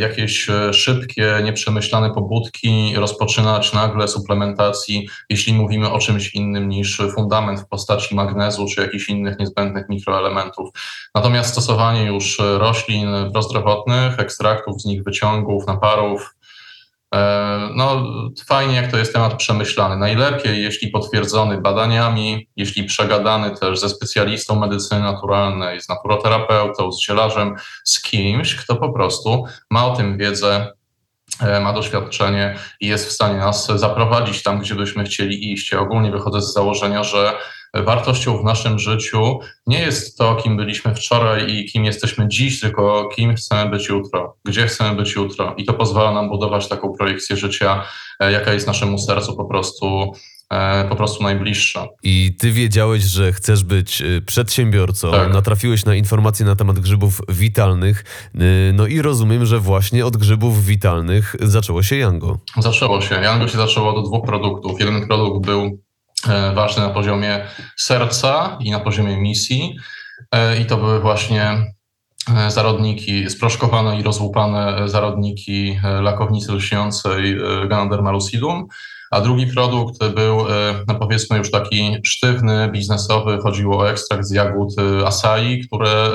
jakieś 0.00 0.50
e, 0.50 0.74
szybkie, 0.74 1.40
nieprzemyślane 1.44 2.10
pobudki 2.10 2.92
rozpoczynać 2.96 3.72
nagle 3.72 4.08
suplementacji, 4.08 5.08
jeśli 5.28 5.54
mówimy 5.54 5.90
o 5.90 5.98
czymś 5.98 6.34
innym 6.34 6.68
niż 6.68 7.02
fundament 7.14 7.60
w 7.60 7.68
postaci 7.68 8.14
magnezu 8.14 8.66
czy 8.66 8.80
jakichś 8.80 9.08
innych 9.08 9.38
niezbędnych 9.38 9.88
mikroelementów. 9.88 10.70
Natomiast 11.14 11.52
stosowanie 11.52 12.04
już 12.04 12.38
roślin 12.38 13.08
prozdrowotnych, 13.32 14.20
ekstraktów 14.20 14.82
z 14.82 14.84
nich, 14.84 15.04
wyciągów, 15.04 15.66
naparów, 15.66 16.34
E, 16.41 16.41
no, 17.74 18.06
fajnie, 18.46 18.74
jak 18.74 18.90
to 18.90 18.98
jest 18.98 19.12
temat 19.12 19.34
przemyślany. 19.34 19.96
Najlepiej, 19.96 20.62
jeśli 20.62 20.90
potwierdzony 20.90 21.60
badaniami, 21.60 22.48
jeśli 22.56 22.84
przegadany 22.84 23.56
też 23.56 23.80
ze 23.80 23.88
specjalistą 23.88 24.60
medycyny 24.60 25.00
naturalnej, 25.00 25.80
z 25.80 25.88
naturoterapeutą, 25.88 26.92
z 26.92 27.02
zielarzem, 27.02 27.54
z 27.84 28.02
kimś, 28.02 28.56
kto 28.56 28.76
po 28.76 28.92
prostu 28.92 29.44
ma 29.70 29.86
o 29.86 29.96
tym 29.96 30.18
wiedzę, 30.18 30.72
e, 31.40 31.60
ma 31.60 31.72
doświadczenie 31.72 32.58
i 32.80 32.86
jest 32.86 33.08
w 33.08 33.12
stanie 33.12 33.38
nas 33.38 33.66
zaprowadzić 33.66 34.42
tam, 34.42 34.60
gdzie 34.60 34.74
byśmy 34.74 35.04
chcieli 35.04 35.52
iść. 35.52 35.72
Ja 35.72 35.80
ogólnie 35.80 36.10
wychodzę 36.10 36.40
z 36.40 36.52
założenia, 36.52 37.04
że 37.04 37.32
wartością 37.74 38.38
w 38.38 38.44
naszym 38.44 38.78
życiu 38.78 39.38
nie 39.66 39.78
jest 39.78 40.18
to, 40.18 40.36
kim 40.36 40.56
byliśmy 40.56 40.94
wczoraj 40.94 41.54
i 41.54 41.64
kim 41.64 41.84
jesteśmy 41.84 42.28
dziś, 42.28 42.60
tylko 42.60 43.08
kim 43.14 43.34
chcemy 43.34 43.70
być 43.70 43.88
jutro, 43.88 44.36
gdzie 44.44 44.66
chcemy 44.66 44.96
być 44.96 45.14
jutro. 45.14 45.54
I 45.56 45.64
to 45.64 45.74
pozwala 45.74 46.12
nam 46.12 46.28
budować 46.28 46.68
taką 46.68 46.92
projekcję 46.98 47.36
życia, 47.36 47.84
e, 48.20 48.32
jaka 48.32 48.52
jest 48.52 48.66
naszemu 48.66 48.98
sercu 48.98 49.36
po 49.36 49.44
prostu 49.44 50.12
e, 50.50 50.88
po 50.88 50.96
prostu 50.96 51.22
najbliższa. 51.22 51.86
I 52.02 52.36
ty 52.38 52.52
wiedziałeś, 52.52 53.02
że 53.02 53.32
chcesz 53.32 53.64
być 53.64 54.02
e, 54.02 54.20
przedsiębiorcą, 54.20 55.10
tak. 55.10 55.32
natrafiłeś 55.32 55.84
na 55.84 55.94
informacje 55.94 56.46
na 56.46 56.56
temat 56.56 56.78
grzybów 56.78 57.20
witalnych, 57.28 58.04
no 58.72 58.86
i 58.86 59.02
rozumiem, 59.02 59.46
że 59.46 59.58
właśnie 59.58 60.06
od 60.06 60.16
grzybów 60.16 60.64
witalnych 60.64 61.36
zaczęło 61.40 61.82
się 61.82 61.96
Yango. 61.96 62.38
Zaczęło 62.58 63.00
się. 63.00 63.14
Yango 63.14 63.48
się 63.48 63.58
zaczęło 63.58 63.92
do 63.92 64.02
dwóch 64.02 64.26
produktów. 64.26 64.80
Jeden 64.80 65.06
produkt 65.06 65.46
był 65.46 65.78
E, 66.28 66.52
ważny 66.54 66.82
na 66.82 66.90
poziomie 66.90 67.46
serca 67.76 68.58
i 68.60 68.70
na 68.70 68.80
poziomie 68.80 69.16
misji. 69.16 69.76
E, 70.32 70.60
I 70.60 70.66
to 70.66 70.76
były 70.76 71.00
właśnie 71.00 71.72
e, 72.36 72.50
zarodniki, 72.50 73.30
sproszkowane 73.30 74.00
i 74.00 74.02
rozłupane 74.02 74.88
zarodniki 74.88 75.80
lakownicy 76.00 76.52
lśniącej 76.52 77.36
Ganoderma 77.68 78.10
lucidum. 78.10 78.66
A 79.10 79.20
drugi 79.20 79.46
produkt 79.46 80.04
był, 80.04 80.38
no 80.88 80.94
powiedzmy, 80.94 81.38
już 81.38 81.50
taki 81.50 81.96
sztywny, 82.04 82.68
biznesowy. 82.72 83.38
Chodziło 83.38 83.78
o 83.78 83.90
ekstrakt 83.90 84.24
z 84.24 84.30
jagód 84.30 84.74
acai, 85.06 85.62
które 85.66 86.10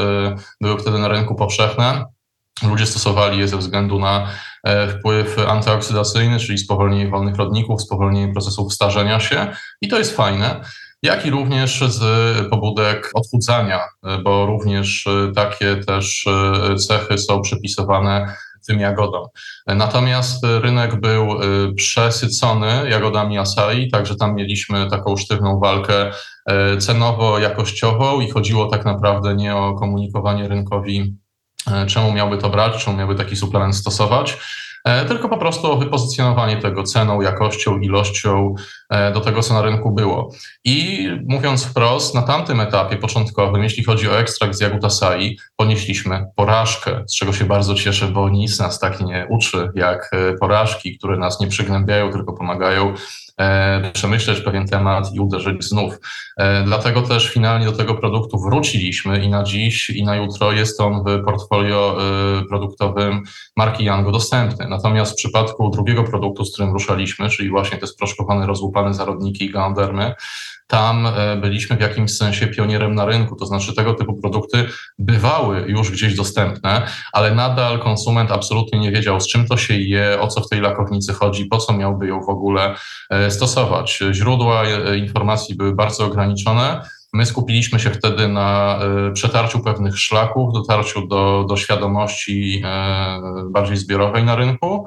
były 0.62 0.80
wtedy 0.80 1.00
na 1.00 1.08
rynku 1.08 1.36
powszechne. 1.36 2.06
Ludzie 2.64 2.86
stosowali 2.86 3.40
je 3.40 3.48
ze 3.48 3.58
względu 3.58 4.00
na 4.00 4.28
e, 4.64 4.88
wpływ 4.88 5.40
antyoksydacyjny, 5.48 6.40
czyli 6.40 6.58
spowolnienie 6.58 7.10
wolnych 7.10 7.36
rodników, 7.36 7.82
spowolnienie 7.82 8.34
procesów 8.34 8.74
starzenia 8.74 9.20
się 9.20 9.48
i 9.82 9.88
to 9.88 9.98
jest 9.98 10.16
fajne. 10.16 10.62
Jak 11.04 11.26
i 11.26 11.30
również 11.30 11.84
z 11.88 12.02
pobudek 12.50 13.12
odchudzania, 13.14 13.80
e, 13.80 14.18
bo 14.18 14.46
również 14.46 15.08
e, 15.08 15.32
takie 15.36 15.76
też 15.76 16.26
cechy 16.88 17.18
są 17.18 17.42
przypisywane 17.42 18.36
tym 18.68 18.80
jagodom. 18.80 19.28
Natomiast 19.68 20.44
rynek 20.44 21.00
był 21.00 21.28
przesycony 21.76 22.90
jagodami 22.90 23.38
acai, 23.38 23.90
także 23.92 24.16
tam 24.16 24.36
mieliśmy 24.36 24.90
taką 24.90 25.18
sztywną 25.18 25.60
walkę 25.60 26.12
cenowo-jakościową 26.78 28.22
i 28.22 28.32
chodziło 28.32 28.66
tak 28.66 28.86
naprawdę 28.86 29.36
nie 29.36 29.56
o 29.56 29.74
komunikowanie 29.74 30.48
rynkowi 30.48 31.18
czemu 31.88 32.14
miałby 32.14 32.38
to 32.38 32.50
brać, 32.50 32.84
czemu 32.86 32.98
miałby 32.98 33.16
taki 33.16 33.36
suplement 33.36 33.76
stosować, 33.76 34.38
e, 34.86 35.06
tylko 35.06 35.30
po 35.30 35.38
prostu 35.38 35.80
wypozycjonowanie 35.80 36.58
tego 36.58 36.84
ceną, 36.84 37.22
jakością, 37.22 37.80
ilością 37.80 38.56
e, 38.90 39.12
do 39.12 39.22
tego, 39.22 39.44
co 39.44 39.54
na 39.54 39.62
rynku 39.62 39.92
było. 39.92 40.32
I 40.64 41.08
mówiąc 41.28 41.66
wprost, 41.66 42.16
na 42.16 42.22
tamtym 42.22 42.62
etapie 42.62 42.98
początkowym, 42.98 43.64
jeśli 43.64 43.84
chodzi 43.84 44.10
o 44.10 44.20
ekstrakt 44.20 44.56
z 44.56 44.62
jagód 44.62 44.86
acai, 44.86 45.38
ponieśliśmy 45.56 46.26
porażkę, 46.36 47.04
z 47.08 47.16
czego 47.16 47.34
się 47.34 47.46
bardzo 47.46 47.76
cieszę, 47.76 48.08
bo 48.08 48.30
nic 48.30 48.60
nas 48.60 48.80
tak 48.80 49.02
nie 49.02 49.28
uczy 49.30 49.70
jak 49.76 50.12
porażki, 50.40 50.98
które 50.98 51.18
nas 51.18 51.40
nie 51.40 51.48
przygnębiają, 51.48 52.12
tylko 52.12 52.34
pomagają 52.34 52.94
E, 52.94 53.27
przemyśleć 53.94 54.42
pewien 54.42 54.68
temat 54.68 55.16
i 55.16 55.20
uderzyć 55.20 55.64
znów. 55.64 56.00
E, 56.38 56.64
dlatego 56.64 57.02
też 57.02 57.30
finalnie 57.30 57.66
do 57.66 57.72
tego 57.72 57.96
produktu 57.96 58.40
wróciliśmy 58.40 59.24
i 59.24 59.30
na 59.30 59.44
dziś 59.44 59.90
i 59.90 60.04
na 60.04 60.16
jutro 60.16 60.52
jest 60.52 60.82
on 60.82 61.04
w 61.04 61.26
portfolio 61.26 61.98
e, 62.00 62.46
produktowym 62.46 63.24
marki 63.56 63.84
Yango 63.84 64.12
dostępny. 64.12 64.68
Natomiast 64.68 65.12
w 65.12 65.16
przypadku 65.16 65.70
drugiego 65.70 66.04
produktu, 66.04 66.46
z 66.46 66.54
którym 66.54 66.74
ruszaliśmy, 66.74 67.30
czyli 67.30 67.50
właśnie 67.50 67.78
te 67.78 67.88
sproszkowane, 67.88 68.48
rozłupane 68.48 68.94
zarodniki 68.94 69.50
Gandermy, 69.50 70.14
tam 70.68 71.08
e, 71.08 71.36
byliśmy 71.36 71.78
w 71.78 71.82
jakimś 71.82 72.18
sensie 72.18 72.48
pionierem 72.48 72.96
na 72.96 73.06
rynku, 73.06 73.36
to 73.36 73.46
znaczy 73.46 73.76
tego 73.76 73.94
typu 73.94 74.14
produkty 74.22 74.66
bywały 75.00 75.66
już 75.68 75.92
gdzieś 75.92 76.16
dostępne, 76.16 76.88
ale 77.14 77.36
nadal 77.36 77.80
konsument 77.80 78.32
absolutnie 78.32 78.80
nie 78.80 78.92
wiedział, 78.92 79.22
z 79.22 79.28
czym 79.28 79.48
to 79.48 79.58
się 79.58 79.74
je, 79.74 80.18
o 80.22 80.28
co 80.28 80.42
w 80.42 80.50
tej 80.50 80.62
lakownicy 80.62 81.14
chodzi, 81.14 81.46
po 81.46 81.58
co 81.58 81.74
miałby 81.74 82.08
ją 82.08 82.22
w 82.22 82.30
ogóle 82.30 82.76
e, 83.10 83.32
stosować. 83.32 84.00
Źródła 84.12 84.64
e, 84.64 84.98
informacji 84.98 85.56
były 85.56 85.76
bardzo 85.76 86.06
ograniczone. 86.06 86.82
My 87.14 87.26
skupiliśmy 87.26 87.80
się 87.80 87.90
wtedy 87.90 88.28
na 88.28 88.80
przetarciu 89.14 89.60
pewnych 89.60 90.00
szlaków, 90.00 90.54
dotarciu 90.54 91.08
do, 91.08 91.46
do 91.50 91.58
świadomości 91.58 92.64
bardziej 93.50 93.78
zbiorowej 93.78 94.24
na 94.24 94.36
rynku. 94.36 94.86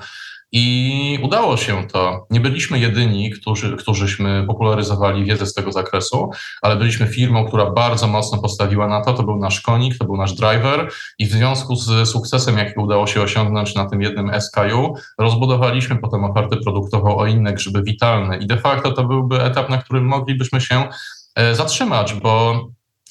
I 0.52 1.18
udało 1.22 1.56
się 1.56 1.86
to. 1.92 2.26
Nie 2.30 2.40
byliśmy 2.40 2.78
jedyni, 2.78 3.30
którzy, 3.30 3.76
którzyśmy 3.76 4.44
popularyzowali 4.46 5.24
wiedzę 5.24 5.46
z 5.46 5.54
tego 5.54 5.72
zakresu, 5.72 6.30
ale 6.62 6.76
byliśmy 6.76 7.06
firmą, 7.06 7.46
która 7.46 7.70
bardzo 7.70 8.06
mocno 8.06 8.38
postawiła 8.38 8.88
na 8.88 9.00
to. 9.00 9.14
To 9.14 9.22
był 9.22 9.36
nasz 9.36 9.60
konik, 9.60 9.98
to 9.98 10.04
był 10.04 10.16
nasz 10.16 10.32
driver 10.32 10.90
i 11.18 11.26
w 11.26 11.30
związku 11.30 11.76
z 11.76 12.08
sukcesem, 12.08 12.58
jaki 12.58 12.80
udało 12.80 13.06
się 13.06 13.22
osiągnąć 13.22 13.74
na 13.74 13.86
tym 13.86 14.02
jednym 14.02 14.40
SKU, 14.40 14.94
rozbudowaliśmy 15.18 15.96
potem 15.96 16.24
ofertę 16.24 16.56
produktową 16.56 17.16
o 17.16 17.26
inne 17.26 17.52
grzyby 17.52 17.82
witalne. 17.82 18.38
I 18.38 18.46
de 18.46 18.56
facto 18.56 18.92
to 18.92 19.04
byłby 19.04 19.42
etap, 19.42 19.70
na 19.70 19.78
którym 19.78 20.04
moglibyśmy 20.04 20.60
się 20.60 20.88
e, 21.34 21.54
zatrzymać, 21.54 22.14
bo 22.14 22.66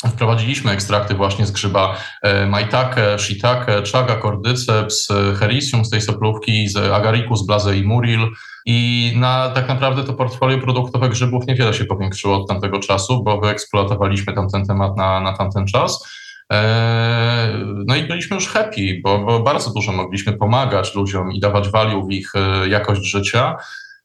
Wprowadziliśmy 0.07 0.71
ekstrakty 0.71 1.13
właśnie 1.13 1.45
z 1.45 1.51
grzyba 1.51 1.97
e, 2.21 2.45
maitake, 2.45 3.19
shiitake, 3.19 3.83
chaga, 3.93 4.21
cordyceps, 4.21 5.07
hericium 5.39 5.85
z 5.85 5.89
tej 5.89 6.01
soplówki, 6.01 6.69
z 6.69 6.77
agaricus, 6.77 7.45
blaze 7.45 7.77
i 7.77 7.83
muril. 7.83 8.27
I 8.65 9.11
na, 9.15 9.49
tak 9.49 9.67
naprawdę 9.67 10.03
to 10.03 10.13
portfolio 10.13 10.57
produktowe 10.57 11.09
grzybów 11.09 11.47
niewiele 11.47 11.73
się 11.73 11.85
powiększyło 11.85 12.41
od 12.41 12.47
tamtego 12.47 12.79
czasu, 12.79 13.23
bo 13.23 13.41
wyeksploatowaliśmy 13.41 14.33
tamten 14.33 14.65
temat 14.65 14.97
na, 14.97 15.19
na 15.19 15.37
tamten 15.37 15.67
czas. 15.67 16.07
E, 16.51 17.53
no 17.85 17.95
i 17.95 18.03
byliśmy 18.03 18.35
już 18.35 18.47
happy, 18.47 19.01
bo, 19.03 19.19
bo 19.19 19.39
bardzo 19.39 19.73
dużo 19.73 19.91
mogliśmy 19.91 20.33
pomagać 20.33 20.95
ludziom 20.95 21.31
i 21.31 21.39
dawać 21.39 21.69
value 21.69 22.05
w 22.05 22.11
ich 22.11 22.31
e, 22.35 22.69
jakość 22.69 23.05
życia. 23.05 23.55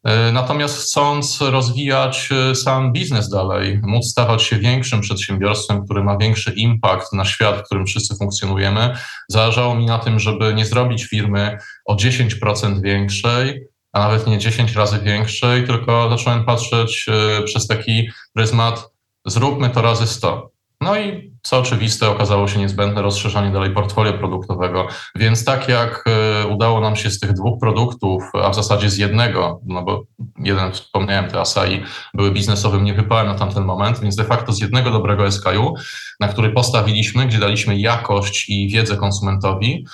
E, 0.05 0.33
natomiast 0.33 0.79
chcąc 0.79 1.41
rozwijać 1.41 2.29
e, 2.33 2.55
sam 2.55 2.93
biznes 2.93 3.29
dalej, 3.29 3.81
móc 3.83 4.07
stawać 4.07 4.43
się 4.43 4.59
większym 4.59 5.01
przedsiębiorstwem, 5.01 5.85
który 5.85 6.05
ma 6.05 6.19
większy 6.19 6.53
impact 6.53 7.13
na 7.13 7.25
świat, 7.25 7.57
w 7.57 7.63
którym 7.63 7.87
wszyscy 7.87 8.17
funkcjonujemy, 8.17 8.97
zależało 9.29 9.75
mi 9.75 9.87
na 9.87 9.99
tym, 9.99 10.21
żeby 10.21 10.55
nie 10.55 10.67
zrobić 10.67 11.05
firmy 11.05 11.59
o 11.85 11.95
10% 11.95 12.83
większej, 12.83 13.61
a 13.93 13.99
nawet 13.99 14.27
nie 14.27 14.39
10 14.39 14.75
razy 14.75 14.99
większej, 14.99 15.67
tylko 15.67 16.11
zacząłem 16.11 16.45
patrzeć 16.45 17.07
e, 17.09 17.43
przez 17.43 17.67
taki 17.67 18.09
pryzmat, 18.35 18.91
zróbmy 19.27 19.71
to 19.71 19.83
razy 19.83 20.07
100. 20.07 20.54
No 20.81 20.97
i 20.97 21.35
co 21.43 21.59
oczywiste, 21.59 22.11
okazało 22.11 22.49
się 22.49 22.59
niezbędne 22.59 23.03
rozszerzanie 23.03 23.53
dalej 23.53 23.71
portfolio 23.71 24.13
produktowego. 24.13 24.87
Więc 25.15 25.45
tak 25.45 25.69
jak 25.69 26.05
e, 26.07 26.47
udało 26.47 26.81
nam 26.81 26.97
się 26.97 27.11
z 27.11 27.21
tych 27.21 27.33
dwóch 27.33 27.61
produktów, 27.61 28.23
a 28.43 28.51
w 28.51 28.55
zasadzie 28.55 28.91
z 28.91 28.99
jednego, 28.99 29.61
no 29.67 29.83
bo 29.83 30.05
jeden 30.39 30.73
wspomniałem, 30.73 31.31
te 31.31 31.41
Asai 31.41 31.83
były 32.15 32.31
biznesowym 32.31 32.85
niewypałem 32.85 33.27
na 33.27 33.35
tamten 33.35 33.65
moment, 33.65 34.01
więc 34.01 34.17
de 34.17 34.25
facto 34.25 34.53
z 34.53 34.61
jednego 34.61 34.91
dobrego 34.91 35.33
SKU, 35.33 35.75
na 36.21 36.29
który 36.29 36.51
postawiliśmy, 36.51 37.27
gdzie 37.27 37.39
daliśmy 37.39 37.79
jakość 37.79 38.49
i 38.49 38.69
wiedzę 38.69 38.97
konsumentowi, 38.97 39.85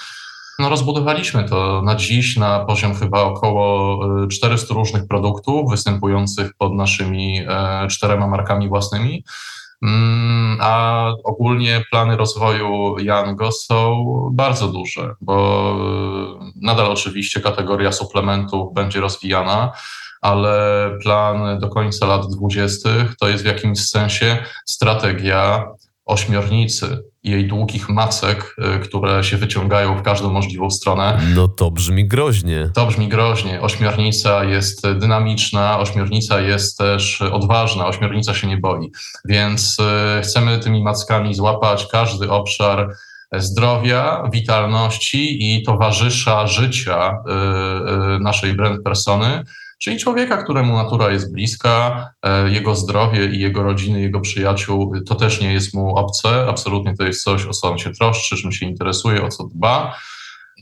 no 0.61 0.69
rozbudowaliśmy 0.69 1.45
to 1.45 1.83
na 1.85 1.95
dziś 1.97 2.37
na 2.37 2.65
poziom 2.65 2.95
chyba 2.95 3.23
około 3.23 3.99
400 4.29 4.75
e, 4.75 4.79
różnych 4.79 5.07
produktów 5.07 5.71
występujących 5.71 6.55
pod 6.59 6.75
naszymi 6.75 7.39
e, 7.49 7.87
czterema 7.89 8.27
markami 8.27 8.69
własnymi. 8.69 9.25
Mm, 9.83 10.59
a 10.61 11.07
ogólnie 11.25 11.85
plany 11.91 12.17
rozwoju 12.17 12.99
Yango 12.99 13.53
są 13.53 14.05
bardzo 14.33 14.69
duże, 14.69 15.15
bo 15.21 15.77
e, 16.41 16.53
nadal 16.63 16.87
oczywiście 16.87 17.41
kategoria 17.41 17.93
suplementów 17.93 18.75
będzie 18.75 19.01
rozwijana, 19.01 19.73
ale 20.21 20.91
plan 21.03 21.59
do 21.59 21.69
końca 21.69 22.07
lat 22.07 22.27
20. 22.27 22.89
to 23.21 23.29
jest 23.29 23.43
w 23.43 23.47
jakimś 23.47 23.89
sensie 23.89 24.45
strategia 24.67 25.67
ośmiornicy 26.11 27.03
i 27.23 27.31
jej 27.31 27.47
długich 27.49 27.89
macek, 27.89 28.57
y, 28.77 28.79
które 28.79 29.25
się 29.25 29.37
wyciągają 29.37 29.97
w 29.99 30.03
każdą 30.03 30.33
możliwą 30.33 30.71
stronę. 30.71 31.21
No 31.35 31.49
to 31.49 31.71
brzmi 31.71 32.09
groźnie. 32.09 32.71
To 32.75 32.87
brzmi 32.87 33.09
groźnie. 33.09 33.61
Ośmiornica 33.61 34.45
jest 34.45 34.91
dynamiczna, 34.91 35.79
ośmiornica 35.79 36.41
jest 36.41 36.79
też 36.79 37.23
odważna, 37.23 37.87
ośmiornica 37.87 38.35
się 38.35 38.47
nie 38.47 38.57
boi. 38.57 38.91
Więc 39.25 39.79
y, 40.19 40.23
chcemy 40.23 40.59
tymi 40.59 40.83
mackami 40.83 41.35
złapać 41.35 41.87
każdy 41.93 42.31
obszar 42.31 42.89
zdrowia, 43.33 44.23
witalności 44.33 45.55
i 45.55 45.63
towarzysza 45.63 46.47
życia 46.47 47.13
y, 48.17 48.21
naszej 48.21 48.55
brand 48.55 48.83
persony 48.83 49.45
czyli 49.81 49.99
człowieka, 49.99 50.43
któremu 50.43 50.77
natura 50.77 51.11
jest 51.11 51.33
bliska, 51.33 52.11
e, 52.23 52.51
jego 52.51 52.75
zdrowie 52.75 53.27
i 53.27 53.41
jego 53.41 53.63
rodziny, 53.63 54.01
jego 54.01 54.21
przyjaciół, 54.21 54.95
to 55.07 55.15
też 55.15 55.41
nie 55.41 55.53
jest 55.53 55.75
mu 55.75 55.97
obce. 55.97 56.47
Absolutnie 56.49 56.97
to 56.97 57.05
jest 57.05 57.25
coś, 57.25 57.47
o 57.47 57.51
co 57.51 57.71
on 57.71 57.79
się 57.79 57.93
troszczy, 57.93 58.37
czym 58.37 58.53
się 58.53 58.67
interesuje, 58.67 59.23
o 59.23 59.29
co 59.29 59.45
dba. 59.45 59.95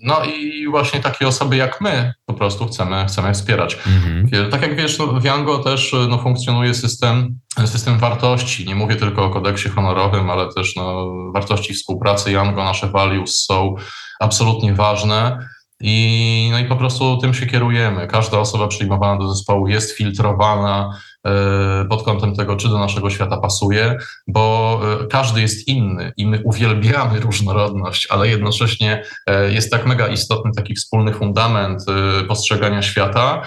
No 0.02 0.24
i 0.24 0.68
właśnie 0.70 1.00
takie 1.00 1.28
osoby 1.28 1.56
jak 1.56 1.80
my 1.80 2.12
po 2.26 2.34
prostu 2.34 2.66
chcemy, 2.66 3.04
chcemy 3.08 3.34
wspierać. 3.34 3.78
Mhm. 3.86 4.50
Tak 4.50 4.62
jak 4.62 4.76
wiesz, 4.76 4.98
no, 4.98 5.06
w 5.06 5.24
Yango 5.24 5.58
też 5.58 5.94
no, 6.08 6.18
funkcjonuje 6.18 6.74
system, 6.74 7.38
system 7.66 7.98
wartości. 7.98 8.66
Nie 8.66 8.74
mówię 8.74 8.96
tylko 8.96 9.24
o 9.24 9.30
kodeksie 9.30 9.68
honorowym, 9.68 10.30
ale 10.30 10.54
też 10.54 10.76
no, 10.76 11.12
wartości 11.32 11.74
współpracy 11.74 12.32
Yango, 12.32 12.64
nasze 12.64 12.88
values 12.88 13.44
są 13.44 13.74
absolutnie 14.20 14.74
ważne. 14.74 15.48
I, 15.80 16.48
no 16.52 16.58
i 16.58 16.64
po 16.64 16.76
prostu 16.76 17.16
tym 17.16 17.34
się 17.34 17.46
kierujemy. 17.46 18.06
Każda 18.06 18.38
osoba 18.38 18.68
przyjmowana 18.68 19.18
do 19.20 19.34
zespołu 19.34 19.68
jest 19.68 19.96
filtrowana 19.96 20.98
e, 21.26 21.84
pod 21.88 22.02
kątem 22.02 22.36
tego, 22.36 22.56
czy 22.56 22.68
do 22.68 22.78
naszego 22.78 23.10
świata 23.10 23.36
pasuje, 23.36 23.98
bo 24.26 24.80
e, 25.02 25.06
każdy 25.06 25.40
jest 25.40 25.68
inny 25.68 26.12
i 26.16 26.26
my 26.26 26.40
uwielbiamy 26.44 27.20
różnorodność, 27.20 28.08
ale 28.10 28.28
jednocześnie 28.28 29.02
e, 29.26 29.52
jest 29.52 29.70
tak 29.70 29.86
mega 29.86 30.08
istotny 30.08 30.50
taki 30.56 30.74
wspólny 30.74 31.14
fundament 31.14 31.84
postrzegania 32.28 32.82
świata, 32.82 33.42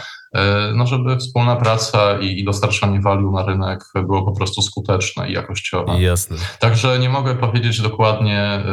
no 0.76 0.88
żeby 0.88 1.18
wspólna 1.18 1.56
praca 1.56 2.20
i, 2.20 2.40
i 2.40 2.44
dostarczanie 2.44 3.02
value 3.02 3.32
na 3.32 3.46
rynek 3.46 3.80
było 3.96 4.24
po 4.24 4.32
prostu 4.32 4.62
skuteczne 4.62 5.30
i 5.30 5.34
jakościowe. 5.34 6.02
Jasne. 6.02 6.38
Także 6.60 7.00
nie 7.00 7.10
mogę 7.10 7.36
powiedzieć 7.36 7.82
dokładnie 7.82 8.64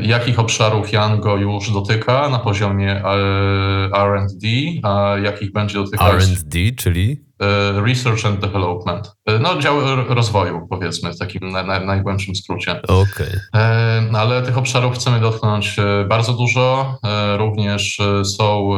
jakich 0.00 0.38
obszarów 0.38 0.92
Yango 0.92 1.36
już 1.36 1.70
dotyka 1.70 2.28
na 2.28 2.38
poziomie 2.38 3.04
e, 3.04 3.88
RD, 4.06 4.44
a 4.82 5.16
jakich 5.22 5.52
będzie 5.52 5.74
dotykać. 5.74 6.24
RD, 6.24 6.76
czyli? 6.76 7.26
E, 7.42 7.80
research 7.80 8.26
and 8.26 8.40
Development. 8.40 9.12
No, 9.40 9.58
dział 9.58 9.76
rozwoju, 10.08 10.66
powiedzmy, 10.70 11.12
w 11.12 11.18
takim 11.18 11.48
na, 11.48 11.62
na, 11.62 11.80
najgłębszym 11.80 12.36
skrócie. 12.36 12.82
Okej. 12.82 13.26
Okay. 13.52 14.20
Ale 14.20 14.42
tych 14.42 14.58
obszarów 14.58 14.94
chcemy 14.94 15.20
dotknąć 15.20 15.76
bardzo 16.08 16.32
dużo. 16.32 16.98
Również 17.38 17.98
są 18.24 18.70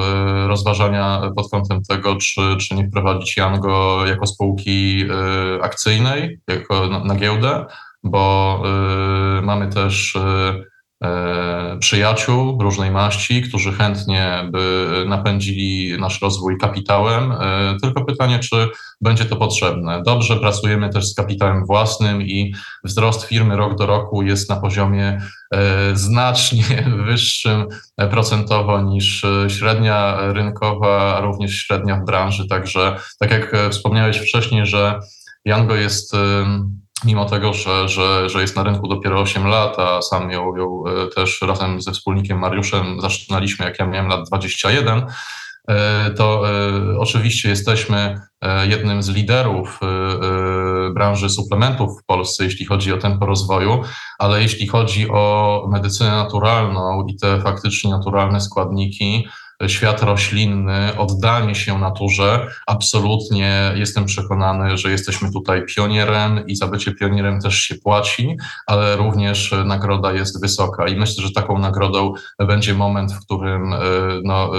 rozważania 0.46 1.30
pod 1.36 1.50
kątem 1.50 1.82
tego, 1.82 2.16
czy, 2.16 2.56
czy 2.60 2.74
nie 2.74 2.88
wprowadzić 2.88 3.36
Yango 3.36 4.06
jako 4.06 4.26
spółki 4.26 5.04
akcyjnej, 5.62 6.40
jako 6.48 6.86
na, 6.88 7.04
na 7.04 7.14
giełdę, 7.14 7.64
bo 8.04 8.62
mamy 9.42 9.68
też 9.68 10.16
E, 10.16 10.67
przyjaciół 11.80 12.62
różnej 12.62 12.90
maści, 12.90 13.42
którzy 13.42 13.72
chętnie 13.72 14.48
by 14.50 14.88
napędzili 15.08 15.96
nasz 16.00 16.22
rozwój 16.22 16.58
kapitałem. 16.58 17.32
E, 17.32 17.76
tylko 17.82 18.04
pytanie, 18.04 18.38
czy 18.38 18.68
będzie 19.00 19.24
to 19.24 19.36
potrzebne. 19.36 20.02
Dobrze 20.02 20.36
pracujemy 20.36 20.90
też 20.90 21.08
z 21.08 21.14
kapitałem 21.14 21.66
własnym 21.66 22.22
i 22.22 22.54
wzrost 22.84 23.24
firmy 23.24 23.56
rok 23.56 23.78
do 23.78 23.86
roku 23.86 24.22
jest 24.22 24.50
na 24.50 24.56
poziomie 24.56 25.20
e, 25.54 25.96
znacznie 25.96 26.82
wyższym 27.06 27.66
procentowo 28.10 28.80
niż 28.82 29.26
średnia 29.48 30.16
rynkowa, 30.32 31.20
również 31.20 31.52
średnia 31.52 31.96
w 31.96 32.04
branży. 32.04 32.48
Także, 32.48 32.96
tak 33.20 33.30
jak 33.30 33.56
wspomniałeś 33.70 34.16
wcześniej, 34.16 34.66
że 34.66 35.00
Jango 35.44 35.74
jest 35.74 36.16
mimo 37.04 37.24
tego, 37.24 37.52
że, 37.52 37.88
że, 37.88 38.30
że 38.30 38.40
jest 38.40 38.56
na 38.56 38.62
rynku 38.62 38.88
dopiero 38.88 39.20
8 39.20 39.46
lat, 39.46 39.78
a 39.78 40.02
sam 40.02 40.30
ją, 40.30 40.56
ją 40.56 40.84
e, 40.86 41.06
też 41.14 41.42
razem 41.42 41.82
ze 41.82 41.92
wspólnikiem 41.92 42.38
Mariuszem 42.38 43.00
zaczynaliśmy, 43.00 43.64
jak 43.64 43.78
ja 43.78 43.86
miałem 43.86 44.08
lat 44.08 44.28
21, 44.28 45.06
e, 45.68 46.10
to 46.10 46.42
e, 46.50 46.98
oczywiście 46.98 47.48
jesteśmy 47.48 48.20
jednym 48.68 49.02
z 49.02 49.08
liderów 49.08 49.80
branży 50.94 51.30
suplementów 51.30 52.00
w 52.02 52.04
Polsce, 52.04 52.44
jeśli 52.44 52.66
chodzi 52.66 52.92
o 52.92 52.98
tempo 52.98 53.26
rozwoju, 53.26 53.82
ale 54.18 54.42
jeśli 54.42 54.66
chodzi 54.66 55.10
o 55.10 55.64
medycynę 55.70 56.10
naturalną 56.10 57.06
i 57.08 57.16
te 57.16 57.40
faktycznie 57.40 57.90
naturalne 57.90 58.40
składniki, 58.40 59.28
świat 59.66 60.02
roślinny, 60.02 60.96
oddanie 60.96 61.54
się 61.54 61.78
naturze. 61.78 62.46
Absolutnie 62.66 63.72
jestem 63.74 64.04
przekonany, 64.04 64.78
że 64.78 64.90
jesteśmy 64.90 65.32
tutaj 65.32 65.66
pionierem 65.66 66.46
i 66.46 66.56
za 66.56 66.66
bycie 66.66 66.92
pionierem 66.92 67.40
też 67.40 67.60
się 67.60 67.74
płaci, 67.74 68.36
ale 68.66 68.96
również 68.96 69.54
nagroda 69.64 70.12
jest 70.12 70.40
wysoka 70.40 70.88
i 70.88 70.96
myślę, 70.96 71.24
że 71.24 71.32
taką 71.32 71.58
nagrodą 71.58 72.12
będzie 72.38 72.74
moment, 72.74 73.12
w 73.12 73.20
którym 73.20 73.72
e, 73.72 73.78
no, 74.24 74.50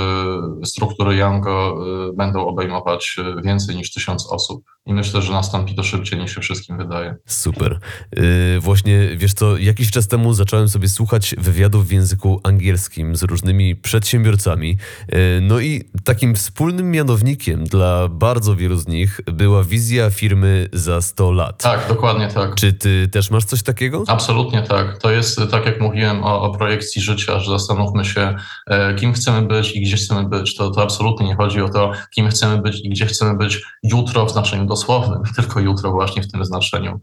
e, 0.62 0.66
struktury 0.66 1.16
Yango 1.16 1.86
e, 2.10 2.14
będą 2.14 2.48
obejmować 2.48 3.18
więcej 3.44 3.76
niż 3.76 3.94
tysiąc 3.94 4.28
osób. 4.32 4.64
I 4.86 4.94
myślę, 4.94 5.22
że 5.22 5.34
nastąpi 5.34 5.76
to 5.76 5.84
szybciej 5.84 6.20
niż 6.20 6.36
się 6.36 6.42
wszystkim 6.42 6.78
wydaje. 6.78 7.16
Super. 7.26 7.80
Yy, 8.16 8.60
właśnie, 8.60 9.10
wiesz 9.18 9.34
co, 9.34 9.58
jakiś 9.58 9.92
czas 9.92 10.08
temu 10.08 10.34
zacząłem 10.34 10.70
sobie 10.70 10.90
słuchać 10.90 11.36
wywiadów 11.38 11.88
w 11.88 11.92
języku 11.92 12.40
angielskim 12.44 13.16
z 13.16 13.24
różnymi 13.24 13.76
przedsiębiorcami. 13.76 14.78
Yy, 15.12 15.18
no 15.42 15.60
i 15.60 15.84
takim 16.04 16.36
wspólnym 16.36 16.92
mianownikiem 16.92 17.64
dla 17.64 18.08
bardzo 18.08 18.56
wielu 18.56 18.78
z 18.78 18.88
nich 18.88 19.22
była 19.26 19.64
wizja 19.64 20.10
firmy 20.10 20.70
za 20.74 21.02
100 21.02 21.32
lat. 21.32 21.64
Tak, 21.64 21.86
dokładnie 21.90 22.28
tak. 22.28 22.56
Czy 22.56 22.74
ty 22.74 23.08
też 23.08 23.32
masz 23.32 23.46
coś 23.46 23.64
takiego? 23.64 24.04
Absolutnie 24.08 24.62
tak. 24.62 24.98
To 24.98 25.12
jest, 25.12 25.40
tak 25.52 25.66
jak 25.66 25.82
mówiłem 25.82 26.24
o, 26.24 26.42
o 26.42 26.58
projekcji 26.58 27.02
życia, 27.02 27.40
że 27.40 27.52
zastanówmy 27.52 28.06
się, 28.06 28.36
e, 28.68 28.96
kim 28.96 29.14
chcemy 29.14 29.48
być 29.48 29.76
i 29.76 29.82
gdzie 29.82 29.98
chcemy 29.98 30.30
być. 30.30 30.56
To, 30.56 30.72
to 30.72 30.82
absolutnie 30.82 31.28
nie 31.28 31.36
chodzi 31.36 31.62
o 31.62 31.70
to, 31.70 31.92
kim 32.12 32.30
chcemy 32.30 32.62
być 32.62 32.82
i 32.86 32.90
gdzie 32.90 33.06
chcemy 33.06 33.38
być 33.38 33.62
jutro 33.84 34.26
w 34.26 34.32
znaczeniu 34.32 34.66
dosłownym 34.66 35.24
tylko 35.36 35.60
jutro 35.60 35.92
właśnie 35.92 36.24
w 36.24 36.32
tym 36.32 36.46
znaczeniu 36.46 36.92
e, 36.92 37.00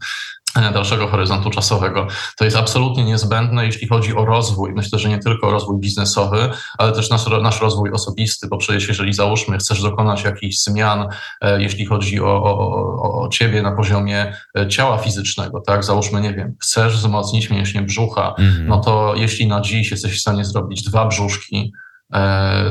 dalszego 0.61 1.07
horyzontu 1.07 1.49
czasowego. 1.49 2.07
To 2.37 2.45
jest 2.45 2.57
absolutnie 2.57 3.03
niezbędne, 3.03 3.65
jeśli 3.65 3.87
chodzi 3.87 4.15
o 4.15 4.25
rozwój. 4.25 4.73
Myślę, 4.73 4.99
że 4.99 5.09
nie 5.09 5.19
tylko 5.19 5.47
o 5.47 5.51
rozwój 5.51 5.79
biznesowy, 5.79 6.49
ale 6.77 6.91
też 6.91 7.09
nasz, 7.09 7.25
nasz 7.41 7.61
rozwój 7.61 7.91
osobisty, 7.91 8.47
bo 8.47 8.57
przecież 8.57 8.87
jeżeli 8.87 9.13
załóżmy, 9.13 9.57
chcesz 9.57 9.81
dokonać 9.81 10.23
jakichś 10.23 10.57
zmian, 10.57 11.07
e, 11.41 11.61
jeśli 11.61 11.85
chodzi 11.85 12.21
o, 12.21 12.43
o, 12.43 13.23
o 13.23 13.29
ciebie 13.29 13.61
na 13.61 13.71
poziomie 13.71 14.33
e, 14.57 14.67
ciała 14.67 14.97
fizycznego, 14.97 15.61
tak? 15.61 15.83
Załóżmy, 15.83 16.21
nie 16.21 16.33
wiem, 16.33 16.55
chcesz 16.61 16.97
wzmocnić 16.97 17.49
mięśnie 17.49 17.81
brzucha, 17.81 18.35
mhm. 18.37 18.67
no 18.67 18.79
to 18.79 19.13
jeśli 19.15 19.47
na 19.47 19.61
dziś 19.61 19.91
jesteś 19.91 20.17
w 20.17 20.21
stanie 20.21 20.45
zrobić 20.45 20.83
dwa 20.83 21.05
brzuszki, 21.05 21.73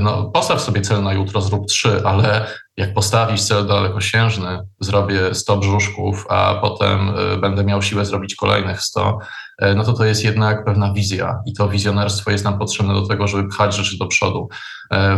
no, 0.00 0.24
postaw 0.24 0.60
sobie 0.60 0.80
cel 0.80 1.02
na 1.02 1.12
jutro, 1.12 1.40
zrób 1.40 1.66
trzy, 1.66 2.02
ale 2.04 2.46
jak 2.76 2.94
postawisz 2.94 3.42
cel 3.42 3.66
dalekosiężny, 3.66 4.58
zrobię 4.80 5.34
100 5.34 5.56
brzuszków, 5.56 6.26
a 6.28 6.54
potem 6.60 7.08
y, 7.34 7.36
będę 7.36 7.64
miał 7.64 7.82
siłę 7.82 8.04
zrobić 8.04 8.34
kolejnych 8.34 8.82
100, 8.82 9.18
y, 9.62 9.74
no 9.74 9.84
to 9.84 9.92
to 9.92 10.04
jest 10.04 10.24
jednak 10.24 10.64
pewna 10.64 10.92
wizja 10.92 11.40
i 11.46 11.52
to 11.52 11.68
wizjonerstwo 11.68 12.30
jest 12.30 12.44
nam 12.44 12.58
potrzebne 12.58 12.94
do 12.94 13.06
tego, 13.06 13.28
żeby 13.28 13.48
pchać 13.48 13.76
rzeczy 13.76 13.98
do 13.98 14.06
przodu. 14.06 14.48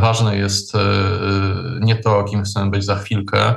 Ważne 0.00 0.36
jest 0.36 0.72
nie 1.80 1.96
to, 1.96 2.24
kim 2.24 2.42
chcemy 2.42 2.70
być 2.70 2.84
za 2.84 2.96
chwilkę, 2.96 3.54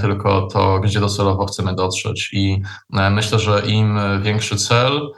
tylko 0.00 0.48
to, 0.52 0.80
gdzie 0.80 1.00
docelowo 1.00 1.46
chcemy 1.46 1.74
dotrzeć. 1.74 2.30
I 2.32 2.62
myślę, 2.90 3.38
że 3.38 3.62
im 3.66 3.98
większy 4.22 4.56
cel, 4.56 5.12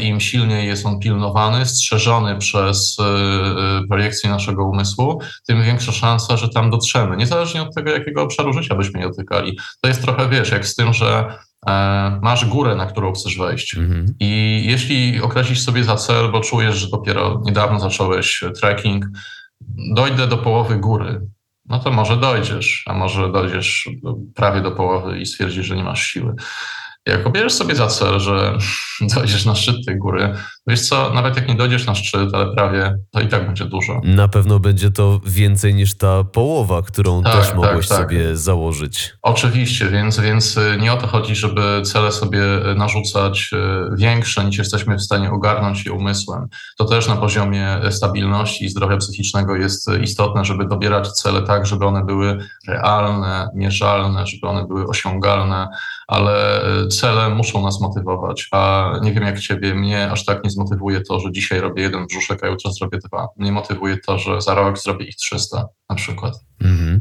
im 0.00 0.20
silniej 0.20 0.66
jest 0.66 0.86
on 0.86 0.98
pilnowany, 1.00 1.66
strzeżony 1.66 2.38
przez 2.38 2.96
projekcję 3.88 4.30
naszego 4.30 4.64
umysłu, 4.64 5.20
tym 5.46 5.62
większa 5.62 5.92
szansa, 5.92 6.36
że 6.36 6.48
tam 6.48 6.70
dotrzemy. 6.70 7.16
Niezależnie 7.16 7.62
od 7.62 7.74
tego, 7.74 7.90
jakiego 7.90 8.22
obszaru 8.22 8.52
życia 8.52 8.74
byśmy 8.74 9.00
nie 9.00 9.08
dotykali. 9.08 9.58
To 9.80 9.88
jest 9.88 10.02
trochę, 10.02 10.28
wiesz, 10.28 10.50
jak 10.50 10.66
z 10.66 10.74
tym, 10.74 10.92
że 10.94 11.38
E, 11.66 12.18
masz 12.22 12.44
górę, 12.44 12.76
na 12.76 12.86
którą 12.86 13.12
chcesz 13.12 13.38
wejść. 13.38 13.74
Mhm. 13.74 14.14
I 14.20 14.62
jeśli 14.66 15.20
określisz 15.20 15.62
sobie 15.62 15.84
za 15.84 15.96
cel, 15.96 16.32
bo 16.32 16.40
czujesz, 16.40 16.76
że 16.76 16.88
dopiero 16.88 17.42
niedawno 17.44 17.80
zacząłeś 17.80 18.44
trekking, 18.60 19.06
dojdę 19.94 20.26
do 20.26 20.38
połowy 20.38 20.76
góry, 20.76 21.20
no 21.68 21.78
to 21.78 21.90
może 21.90 22.16
dojdziesz, 22.16 22.84
a 22.86 22.94
może 22.94 23.32
dojdziesz 23.32 23.88
prawie 24.34 24.60
do 24.60 24.72
połowy 24.72 25.18
i 25.18 25.26
stwierdzisz, 25.26 25.66
że 25.66 25.76
nie 25.76 25.84
masz 25.84 26.06
siły. 26.06 26.34
Jak 27.06 27.26
obierzesz 27.26 27.52
sobie 27.52 27.74
za 27.74 27.86
cel, 27.86 28.20
że 28.20 28.58
dojdziesz 29.16 29.44
na 29.44 29.54
szczyt 29.54 29.76
tej 29.86 29.98
góry, 29.98 30.34
wiesz 30.66 30.88
co, 30.88 31.14
nawet 31.14 31.36
jak 31.36 31.48
nie 31.48 31.54
dojdziesz 31.54 31.86
na 31.86 31.94
szczyt, 31.94 32.34
ale 32.34 32.54
prawie, 32.54 32.98
to 33.10 33.20
i 33.20 33.28
tak 33.28 33.46
będzie 33.46 33.64
dużo. 33.64 34.00
Na 34.04 34.28
pewno 34.28 34.58
będzie 34.58 34.90
to 34.90 35.20
więcej 35.26 35.74
niż 35.74 35.94
ta 35.94 36.24
połowa, 36.24 36.82
którą 36.82 37.22
tak, 37.22 37.32
też 37.32 37.46
tak, 37.46 37.56
mogłeś 37.56 37.88
tak, 37.88 37.98
sobie 37.98 38.36
założyć. 38.36 39.14
Oczywiście, 39.22 39.88
więc, 39.88 40.20
więc 40.20 40.56
y, 40.56 40.78
nie 40.80 40.92
o 40.92 40.96
to 40.96 41.06
chodzi, 41.06 41.36
żeby 41.36 41.82
cele 41.84 42.12
sobie 42.12 42.70
y, 42.70 42.74
narzucać 42.74 43.50
y, 43.52 43.96
większe 43.96 44.44
niż 44.44 44.58
jesteśmy 44.58 44.96
w 44.96 45.02
stanie 45.02 45.30
ogarnąć 45.30 45.86
je 45.86 45.92
umysłem. 45.92 46.48
To 46.78 46.84
też 46.84 47.08
na 47.08 47.16
poziomie 47.16 47.80
stabilności 47.90 48.64
i 48.64 48.68
zdrowia 48.68 48.96
psychicznego 48.96 49.56
jest 49.56 49.90
istotne, 50.02 50.44
żeby 50.44 50.66
dobierać 50.66 51.12
cele 51.12 51.42
tak, 51.42 51.66
żeby 51.66 51.86
one 51.86 52.04
były 52.04 52.38
realne, 52.68 53.48
mierzalne, 53.54 54.26
żeby 54.26 54.48
one 54.48 54.66
były 54.66 54.86
osiągalne, 54.86 55.68
ale 56.06 56.62
cele 56.90 57.28
muszą 57.28 57.62
nas 57.62 57.80
motywować, 57.80 58.48
a 58.52 58.92
nie 59.02 59.12
wiem 59.12 59.22
jak 59.22 59.40
ciebie, 59.40 59.74
mnie 59.74 60.10
aż 60.10 60.24
tak 60.24 60.44
nie 60.44 60.50
zmotywuje 60.56 61.00
to, 61.00 61.20
że 61.20 61.32
dzisiaj 61.32 61.60
robię 61.60 61.82
jeden 61.82 62.06
brzuszek, 62.06 62.44
a 62.44 62.46
jutro 62.46 62.72
zrobię 62.72 62.98
dwa. 62.98 63.28
Mnie 63.36 63.52
motywuje 63.52 63.96
to, 64.06 64.18
że 64.18 64.40
za 64.40 64.54
rok 64.54 64.78
zrobię 64.78 65.06
ich 65.06 65.16
300 65.16 65.68
na 65.90 65.96
przykład. 65.96 66.34
Mhm. 66.60 67.00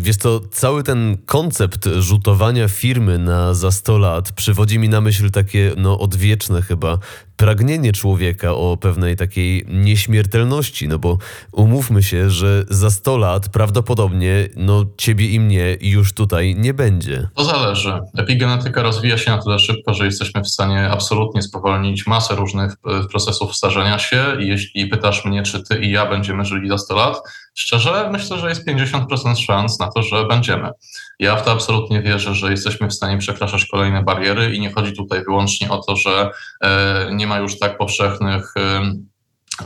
Wiesz 0.00 0.16
to, 0.16 0.40
cały 0.50 0.82
ten 0.82 1.16
koncept 1.26 1.88
rzutowania 1.98 2.68
firmy 2.68 3.18
na 3.18 3.54
za 3.54 3.70
100 3.70 3.98
lat 3.98 4.32
przywodzi 4.32 4.78
mi 4.78 4.88
na 4.88 5.00
myśl 5.00 5.30
takie 5.30 5.72
no, 5.76 5.98
odwieczne 5.98 6.62
chyba 6.62 6.98
pragnienie 7.36 7.92
człowieka 7.92 8.54
o 8.54 8.76
pewnej 8.76 9.16
takiej 9.16 9.64
nieśmiertelności, 9.68 10.88
no 10.88 10.98
bo 10.98 11.18
umówmy 11.52 12.02
się, 12.02 12.30
że 12.30 12.64
za 12.68 12.90
100 12.90 13.16
lat 13.16 13.48
prawdopodobnie 13.48 14.48
no, 14.56 14.84
ciebie 14.96 15.28
i 15.28 15.40
mnie 15.40 15.76
już 15.80 16.12
tutaj 16.12 16.54
nie 16.58 16.74
będzie. 16.74 17.28
To 17.34 17.44
zależy. 17.44 18.00
Epigenetyka 18.18 18.82
rozwija 18.82 19.18
się 19.18 19.30
na 19.30 19.42
tyle 19.42 19.58
szybko, 19.58 19.94
że 19.94 20.04
jesteśmy 20.04 20.42
w 20.42 20.48
stanie 20.48 20.90
absolutnie 20.90 21.42
spowolnić 21.42 22.06
masę 22.06 22.36
różnych 22.36 22.72
e, 22.72 23.08
procesów 23.10 23.56
starzenia 23.56 23.98
się 23.98 24.24
i 24.40 24.48
jeśli 24.48 24.86
pytasz 24.86 25.24
mnie, 25.24 25.42
czy 25.42 25.62
ty 25.62 25.78
i 25.78 25.90
ja 25.90 26.06
będziemy 26.06 26.44
żyli 26.44 26.68
za 26.68 26.78
100 26.78 26.96
lat, 26.96 27.16
Szczerze 27.54 28.08
myślę, 28.12 28.38
że 28.38 28.48
jest 28.48 28.68
50% 28.68 29.36
szans 29.36 29.80
na 29.80 29.90
to, 29.92 30.02
że 30.02 30.26
będziemy. 30.26 30.70
Ja 31.18 31.36
w 31.36 31.44
to 31.44 31.52
absolutnie 31.52 32.02
wierzę, 32.02 32.34
że 32.34 32.50
jesteśmy 32.50 32.88
w 32.88 32.94
stanie 32.94 33.18
przekraczać 33.18 33.66
kolejne 33.66 34.02
bariery 34.02 34.54
i 34.54 34.60
nie 34.60 34.72
chodzi 34.72 34.92
tutaj 34.92 35.24
wyłącznie 35.24 35.70
o 35.70 35.78
to, 35.78 35.96
że 35.96 36.30
e, 36.60 37.08
nie 37.12 37.26
ma 37.26 37.38
już 37.38 37.58
tak 37.58 37.78
powszechnych 37.78 38.54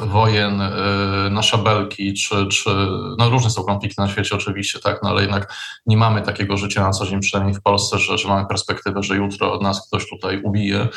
wojen 0.00 0.62
na 1.30 1.42
szabelki, 1.42 2.14
czy, 2.14 2.46
czy 2.46 2.70
no 3.18 3.30
różne 3.30 3.50
są 3.50 3.64
konflikty 3.64 4.02
na 4.02 4.08
świecie 4.08 4.34
oczywiście, 4.34 4.78
tak, 4.78 5.02
no 5.02 5.10
ale 5.10 5.20
jednak 5.22 5.54
nie 5.86 5.96
mamy 5.96 6.22
takiego 6.22 6.56
życia 6.56 6.82
na 6.82 6.90
co 6.90 7.06
dzień, 7.06 7.20
przynajmniej 7.20 7.54
w 7.54 7.62
Polsce, 7.62 7.98
że, 7.98 8.18
że 8.18 8.28
mamy 8.28 8.46
perspektywę, 8.46 9.02
że 9.02 9.16
jutro 9.16 9.52
od 9.52 9.62
nas 9.62 9.88
ktoś 9.88 10.08
tutaj 10.08 10.42
ubije. 10.42 10.88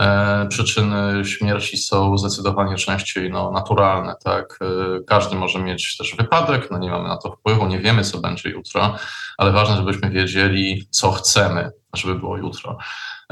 E, 0.00 0.46
przyczyny 0.48 1.24
śmierci 1.24 1.76
są 1.76 2.18
zdecydowanie 2.18 2.76
częściej 2.76 3.30
no, 3.30 3.50
naturalne, 3.50 4.14
tak. 4.24 4.58
E, 4.62 4.66
każdy 5.06 5.36
może 5.36 5.58
mieć 5.58 5.96
też 5.96 6.16
wypadek, 6.16 6.70
no 6.70 6.78
nie 6.78 6.90
mamy 6.90 7.08
na 7.08 7.16
to 7.16 7.32
wpływu, 7.32 7.66
nie 7.66 7.78
wiemy 7.78 8.04
co 8.04 8.18
będzie 8.18 8.50
jutro, 8.50 8.96
ale 9.38 9.52
ważne, 9.52 9.76
żebyśmy 9.76 10.10
wiedzieli, 10.10 10.86
co 10.90 11.12
chcemy, 11.12 11.70
żeby 11.94 12.14
było 12.14 12.36
jutro. 12.36 12.78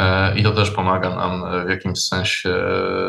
E, 0.01 0.39
I 0.39 0.43
to 0.43 0.51
też 0.51 0.71
pomaga 0.71 1.17
nam 1.17 1.67
w 1.67 1.71
jakimś 1.71 2.03
sensie 2.03 2.65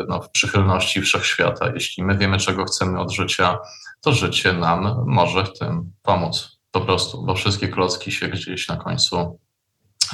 no, 0.08 0.22
w 0.22 0.30
przychylności 0.30 1.00
wszechświata. 1.00 1.72
Jeśli 1.74 2.04
my 2.04 2.18
wiemy, 2.18 2.36
czego 2.36 2.64
chcemy 2.64 3.00
od 3.00 3.12
życia, 3.12 3.58
to 4.00 4.12
życie 4.12 4.52
nam 4.52 5.04
może 5.06 5.44
w 5.44 5.58
tym 5.58 5.92
pomóc. 6.02 6.58
Po 6.70 6.80
prostu, 6.80 7.22
bo 7.26 7.34
wszystkie 7.34 7.68
klocki 7.68 8.12
się 8.12 8.28
gdzieś 8.28 8.68
na 8.68 8.76
końcu 8.76 9.38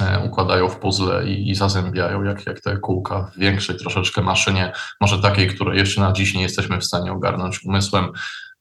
e, 0.01 0.25
układają 0.25 0.69
w 0.69 0.79
puzzle 0.79 1.27
i, 1.27 1.49
i 1.49 1.55
zazębiają, 1.55 2.23
jak, 2.23 2.45
jak 2.45 2.61
te 2.61 2.77
kółka 2.77 3.31
w 3.35 3.39
większej 3.39 3.77
troszeczkę 3.77 4.21
maszynie, 4.21 4.73
może 5.01 5.19
takiej, 5.19 5.47
której 5.47 5.77
jeszcze 5.77 6.01
na 6.01 6.11
dziś 6.11 6.33
nie 6.33 6.41
jesteśmy 6.41 6.77
w 6.77 6.85
stanie 6.85 7.11
ogarnąć 7.11 7.65
umysłem. 7.65 8.11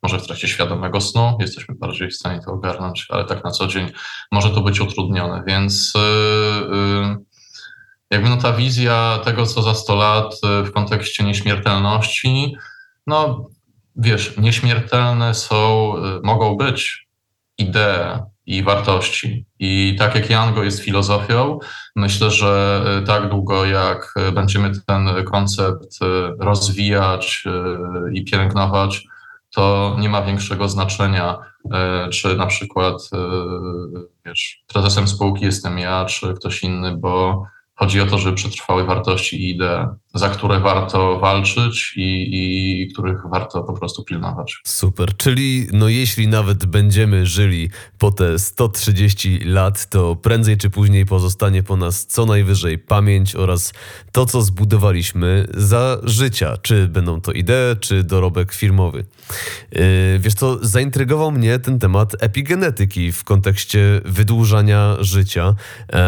Może 0.02 0.18
w 0.18 0.26
trakcie 0.26 0.48
świadomego 0.48 1.00
snu 1.00 1.38
jesteśmy 1.40 1.74
bardziej 1.74 2.10
w 2.10 2.14
stanie 2.14 2.40
to 2.44 2.52
ogarnąć, 2.52 3.06
ale 3.10 3.24
tak 3.24 3.44
na 3.44 3.50
co 3.50 3.66
dzień 3.66 3.92
może 4.32 4.50
to 4.50 4.60
być 4.60 4.80
utrudnione, 4.80 5.42
więc. 5.46 5.92
Yy, 5.94 6.76
yy, 6.76 7.27
jakby 8.10 8.28
no 8.28 8.36
ta 8.36 8.52
wizja 8.52 9.18
tego, 9.24 9.46
co 9.46 9.62
za 9.62 9.74
100 9.74 9.94
lat 9.96 10.34
y, 10.34 10.64
w 10.64 10.72
kontekście 10.72 11.24
nieśmiertelności, 11.24 12.56
no 13.06 13.46
wiesz, 13.96 14.36
nieśmiertelne 14.36 15.34
są, 15.34 15.94
y, 15.96 16.20
mogą 16.22 16.56
być 16.56 17.08
idee 17.58 18.18
i 18.46 18.62
wartości. 18.62 19.46
I 19.58 19.96
tak 19.98 20.14
jak 20.14 20.30
Jango 20.30 20.64
jest 20.64 20.80
filozofią, 20.80 21.58
myślę, 21.96 22.30
że 22.30 22.82
y, 23.02 23.06
tak 23.06 23.28
długo 23.28 23.64
jak 23.64 24.14
będziemy 24.32 24.72
ten 24.86 25.24
koncept 25.24 25.98
rozwijać 26.38 27.44
i 28.12 28.24
pielęgnować, 28.24 29.04
to 29.54 29.96
nie 29.98 30.08
ma 30.08 30.22
większego 30.22 30.68
znaczenia, 30.68 31.38
czy 32.12 32.36
na 32.36 32.46
przykład 32.46 33.10
wiesz, 34.26 34.64
prezesem 34.66 35.08
spółki 35.08 35.44
jestem 35.44 35.78
ja, 35.78 36.04
czy 36.04 36.34
ktoś 36.34 36.62
inny, 36.62 36.96
bo 36.96 37.46
Chodzi 37.78 38.00
o 38.00 38.06
to, 38.06 38.18
żeby 38.18 38.36
przetrwały 38.36 38.84
wartości 38.84 39.36
i 39.36 39.50
idee, 39.50 39.86
za 40.14 40.28
które 40.28 40.60
warto 40.60 41.18
walczyć 41.18 41.92
i, 41.96 42.28
i, 42.32 42.92
których 42.92 43.18
warto 43.30 43.62
po 43.62 43.72
prostu 43.72 44.04
pilnować. 44.04 44.60
Super, 44.64 45.16
czyli 45.16 45.66
no 45.72 45.88
jeśli 45.88 46.28
nawet 46.28 46.66
będziemy 46.66 47.26
żyli 47.26 47.70
po 47.98 48.10
te 48.10 48.38
130 48.38 49.38
lat, 49.44 49.88
to 49.88 50.16
prędzej 50.16 50.56
czy 50.56 50.70
później 50.70 51.06
pozostanie 51.06 51.62
po 51.62 51.76
nas 51.76 52.06
co 52.06 52.26
najwyżej 52.26 52.78
pamięć 52.78 53.36
oraz 53.36 53.72
to, 54.12 54.26
co 54.26 54.42
zbudowaliśmy 54.42 55.46
za 55.54 55.98
życia, 56.02 56.56
czy 56.62 56.88
będą 56.88 57.20
to 57.20 57.32
idee, 57.32 57.76
czy 57.80 58.04
dorobek 58.04 58.52
firmowy. 58.52 59.04
Yy, 59.72 59.82
wiesz 60.18 60.34
co, 60.34 60.58
zaintrygował 60.62 61.32
mnie 61.32 61.58
ten 61.58 61.78
temat 61.78 62.16
epigenetyki 62.20 63.12
w 63.12 63.24
kontekście 63.24 64.00
wydłużania 64.04 64.96
życia. 65.00 65.54
Yy, 65.92 65.98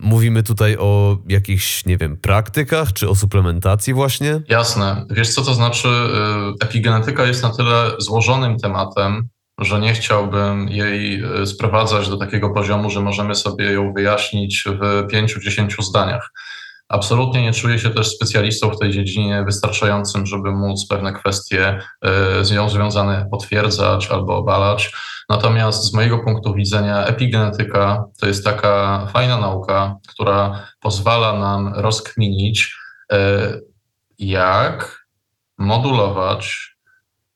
mówimy 0.00 0.42
tutaj 0.42 0.76
o 0.76 1.18
jakichś, 1.28 1.86
nie 1.86 1.96
wiem, 1.96 2.16
praktykach, 2.16 2.92
czy 2.92 3.08
o 3.08 3.14
suplementacji 3.24 3.94
właśnie? 3.94 4.40
Jasne. 4.48 5.06
Wiesz, 5.10 5.34
co 5.34 5.42
to 5.42 5.54
znaczy? 5.54 5.88
Y, 5.88 6.64
epigenetyka 6.64 7.24
jest 7.24 7.42
na 7.42 7.50
tyle 7.50 7.90
złożonym 7.98 8.58
tematem, 8.58 9.28
że 9.58 9.80
nie 9.80 9.92
chciałbym 9.92 10.68
jej 10.68 11.24
y, 11.42 11.46
sprowadzać 11.46 12.08
do 12.08 12.16
takiego 12.16 12.50
poziomu, 12.50 12.90
że 12.90 13.00
możemy 13.00 13.34
sobie 13.34 13.72
ją 13.72 13.92
wyjaśnić 13.92 14.64
w 14.80 15.06
pięciu, 15.10 15.40
dziesięciu 15.40 15.82
zdaniach. 15.82 16.30
Absolutnie 16.88 17.42
nie 17.42 17.52
czuję 17.52 17.78
się 17.78 17.90
też 17.90 18.08
specjalistą 18.08 18.70
w 18.70 18.78
tej 18.78 18.90
dziedzinie 18.90 19.44
wystarczającym, 19.46 20.26
żeby 20.26 20.52
móc 20.52 20.86
pewne 20.88 21.12
kwestie 21.12 21.78
y, 22.40 22.44
z 22.44 22.52
nią 22.52 22.68
związane 22.68 23.28
potwierdzać 23.30 24.10
albo 24.10 24.36
obalać. 24.36 24.92
Natomiast 25.28 25.84
z 25.84 25.94
mojego 25.94 26.18
punktu 26.18 26.54
widzenia 26.54 27.04
epigenetyka 27.04 28.04
to 28.20 28.26
jest 28.26 28.44
taka 28.44 29.06
fajna 29.12 29.38
nauka, 29.38 29.96
która 30.08 30.66
pozwala 30.80 31.38
nam 31.38 31.74
rozkminić, 31.74 32.83
jak 34.18 35.06
modulować 35.58 36.76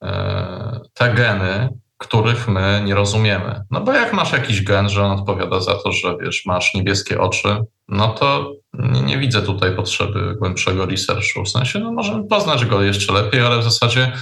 e, 0.02 0.80
te 0.94 1.14
geny, 1.14 1.68
których 1.98 2.48
my 2.48 2.82
nie 2.84 2.94
rozumiemy. 2.94 3.62
No 3.70 3.80
bo 3.80 3.92
jak 3.92 4.12
masz 4.12 4.32
jakiś 4.32 4.64
gen, 4.64 4.88
że 4.88 5.04
on 5.04 5.18
odpowiada 5.18 5.60
za 5.60 5.74
to, 5.74 5.92
że 5.92 6.16
wiesz, 6.16 6.46
masz 6.46 6.74
niebieskie 6.74 7.20
oczy, 7.20 7.56
no 7.88 8.08
to 8.08 8.52
nie, 8.72 9.00
nie 9.00 9.18
widzę 9.18 9.42
tutaj 9.42 9.76
potrzeby 9.76 10.36
głębszego 10.38 10.86
researchu. 10.86 11.44
W 11.44 11.48
sensie, 11.48 11.78
no 11.78 11.92
możemy 11.92 12.24
poznać 12.24 12.64
go 12.64 12.82
jeszcze 12.82 13.12
lepiej, 13.12 13.40
ale 13.40 13.58
w 13.58 13.64
zasadzie 13.64 14.12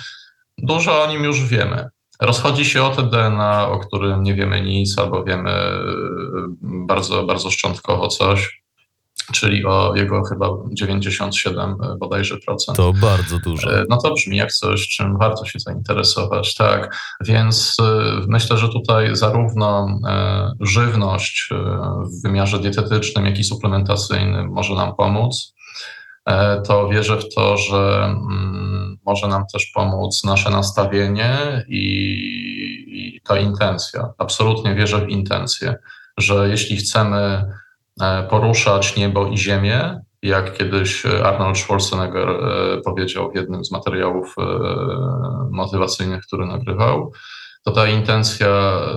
dużo 0.58 1.02
o 1.02 1.06
nim 1.06 1.24
już 1.24 1.44
wiemy. 1.44 1.88
Rozchodzi 2.20 2.64
się 2.64 2.82
o 2.82 2.90
te 2.90 3.02
DNA, 3.02 3.68
o 3.68 3.78
którym 3.78 4.22
nie 4.22 4.34
wiemy 4.34 4.60
nic, 4.60 4.98
albo 4.98 5.24
wiemy 5.24 5.52
bardzo, 6.62 7.24
bardzo 7.24 7.50
szczątkowo 7.50 8.08
coś. 8.08 8.62
Czyli 9.32 9.64
o 9.64 9.92
jego 9.96 10.22
chyba 10.24 10.48
97 10.72 11.76
bodajże 11.98 12.36
procent. 12.46 12.76
To 12.76 12.92
bardzo 12.92 13.38
dużo. 13.38 13.70
No 13.88 13.96
to 13.96 14.14
brzmi 14.14 14.36
jak 14.36 14.52
coś, 14.52 14.88
czym 14.88 15.18
warto 15.18 15.44
się 15.44 15.58
zainteresować, 15.58 16.54
tak. 16.54 16.96
Więc 17.20 17.76
myślę, 18.28 18.58
że 18.58 18.68
tutaj 18.68 19.16
zarówno 19.16 19.88
żywność 20.60 21.50
w 22.02 22.22
wymiarze 22.22 22.58
dietetycznym, 22.58 23.26
jak 23.26 23.38
i 23.38 23.44
suplementacyjnym 23.44 24.48
może 24.48 24.74
nam 24.74 24.94
pomóc. 24.96 25.54
To 26.66 26.88
wierzę 26.88 27.16
w 27.16 27.34
to, 27.34 27.56
że 27.56 28.04
mm, 28.04 28.98
może 29.06 29.28
nam 29.28 29.44
też 29.52 29.66
pomóc 29.74 30.24
nasze 30.24 30.50
nastawienie 30.50 31.64
i 31.68 32.56
i 32.96 33.20
ta 33.20 33.38
intencja. 33.38 34.12
Absolutnie 34.18 34.74
wierzę 34.74 35.06
w 35.06 35.08
intencję, 35.08 35.76
że 36.18 36.48
jeśli 36.48 36.76
chcemy 36.76 37.16
e, 37.16 37.46
poruszać 38.30 38.96
niebo 38.96 39.26
i 39.26 39.38
ziemię, 39.38 40.00
jak 40.22 40.58
kiedyś 40.58 41.06
Arnold 41.06 41.58
Schwarzenegger 41.58 42.28
e, 42.28 42.80
powiedział 42.84 43.30
w 43.30 43.34
jednym 43.34 43.64
z 43.64 43.72
materiałów 43.72 44.34
e, 44.38 44.42
motywacyjnych, 45.50 46.26
który 46.26 46.46
nagrywał, 46.46 47.12
to 47.64 47.70
ta 47.70 47.86
intencja 47.86 48.48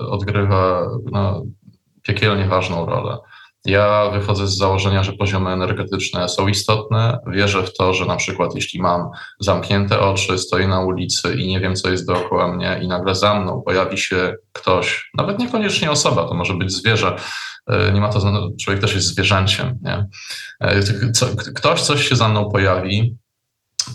odgrywa 0.09 0.87
no, 1.11 1.43
piekielnie 2.01 2.47
ważną 2.47 2.85
rolę. 2.85 3.17
Ja 3.65 4.09
wychodzę 4.13 4.47
z 4.47 4.57
założenia, 4.57 5.03
że 5.03 5.13
poziomy 5.13 5.49
energetyczne 5.49 6.29
są 6.29 6.47
istotne. 6.47 7.19
Wierzę 7.27 7.63
w 7.63 7.77
to, 7.77 7.93
że 7.93 8.05
na 8.05 8.15
przykład 8.15 8.55
jeśli 8.55 8.81
mam 8.81 9.09
zamknięte 9.39 9.99
oczy, 9.99 10.37
stoję 10.37 10.67
na 10.67 10.79
ulicy 10.79 11.35
i 11.35 11.47
nie 11.47 11.59
wiem, 11.59 11.75
co 11.75 11.89
jest 11.89 12.07
dookoła 12.07 12.47
mnie, 12.47 12.79
i 12.83 12.87
nagle 12.87 13.15
za 13.15 13.39
mną 13.39 13.61
pojawi 13.65 13.97
się 13.97 14.35
ktoś, 14.53 15.11
nawet 15.17 15.39
niekoniecznie 15.39 15.91
osoba, 15.91 16.27
to 16.27 16.33
może 16.33 16.53
być 16.53 16.71
zwierzę. 16.71 17.15
E, 17.69 17.91
nie 17.93 18.01
ma 18.01 18.09
to, 18.09 18.49
człowiek 18.61 18.81
też 18.81 18.95
jest 18.95 19.07
zwierzęciem. 19.07 19.79
Nie? 19.81 20.05
E, 20.61 20.81
ktoś, 21.55 21.81
coś 21.81 22.09
się 22.09 22.15
za 22.15 22.29
mną 22.29 22.49
pojawi, 22.51 23.17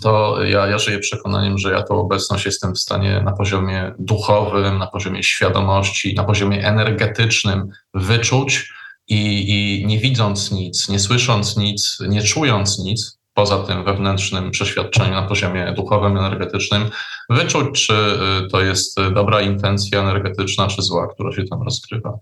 to 0.01 0.43
ja, 0.43 0.67
ja 0.67 0.79
żyję 0.79 0.99
przekonaniem, 0.99 1.57
że 1.57 1.71
ja 1.71 1.83
tą 1.83 1.99
obecność 1.99 2.45
jestem 2.45 2.73
w 2.73 2.79
stanie 2.79 3.21
na 3.25 3.31
poziomie 3.31 3.93
duchowym, 3.99 4.77
na 4.77 4.87
poziomie 4.87 5.23
świadomości, 5.23 6.15
na 6.15 6.23
poziomie 6.23 6.67
energetycznym 6.67 7.69
wyczuć 7.93 8.73
i, 9.07 9.49
i 9.49 9.85
nie 9.85 9.99
widząc 9.99 10.51
nic, 10.51 10.89
nie 10.89 10.99
słysząc 10.99 11.57
nic, 11.57 11.97
nie 12.07 12.23
czując 12.23 12.79
nic, 12.79 13.19
poza 13.33 13.57
tym 13.57 13.83
wewnętrznym 13.83 14.51
przeświadczeniem 14.51 15.13
na 15.13 15.27
poziomie 15.27 15.73
duchowym, 15.77 16.17
energetycznym, 16.17 16.89
wyczuć, 17.29 17.85
czy 17.85 17.93
y, 17.93 18.49
to 18.51 18.61
jest 18.61 18.99
dobra 19.13 19.41
intencja 19.41 20.01
energetyczna, 20.01 20.67
czy 20.67 20.81
zła, 20.81 21.07
która 21.13 21.31
się 21.31 21.43
tam 21.43 21.61
rozgrywa. 21.61 22.17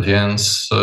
Więc 0.00 0.68
y, 0.72 0.76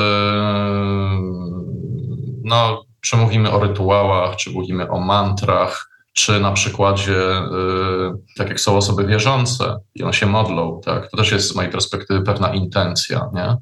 no, 2.44 2.84
czy 3.02 3.18
mówimy 3.18 3.52
o 3.52 3.60
rytuałach, 3.60 4.36
czy 4.36 4.52
mówimy 4.52 4.90
o 4.90 5.00
mantrach, 5.00 5.90
czy 6.14 6.40
na 6.40 6.52
przykładzie, 6.52 7.38
y, 7.38 8.36
tak 8.38 8.50
jak 8.50 8.60
są 8.60 8.78
osoby 8.78 9.06
wierzące 9.06 9.80
i 9.96 10.04
one 10.04 10.14
się 10.14 10.26
modlą, 10.26 10.82
tak, 10.86 11.12
to 11.12 11.18
też 11.18 11.32
jest 11.32 11.52
z 11.52 11.56
mojej 11.56 11.72
perspektywy 11.72 12.22
pewna 12.22 12.54
intencja, 12.54 13.30
nie? 13.34 13.58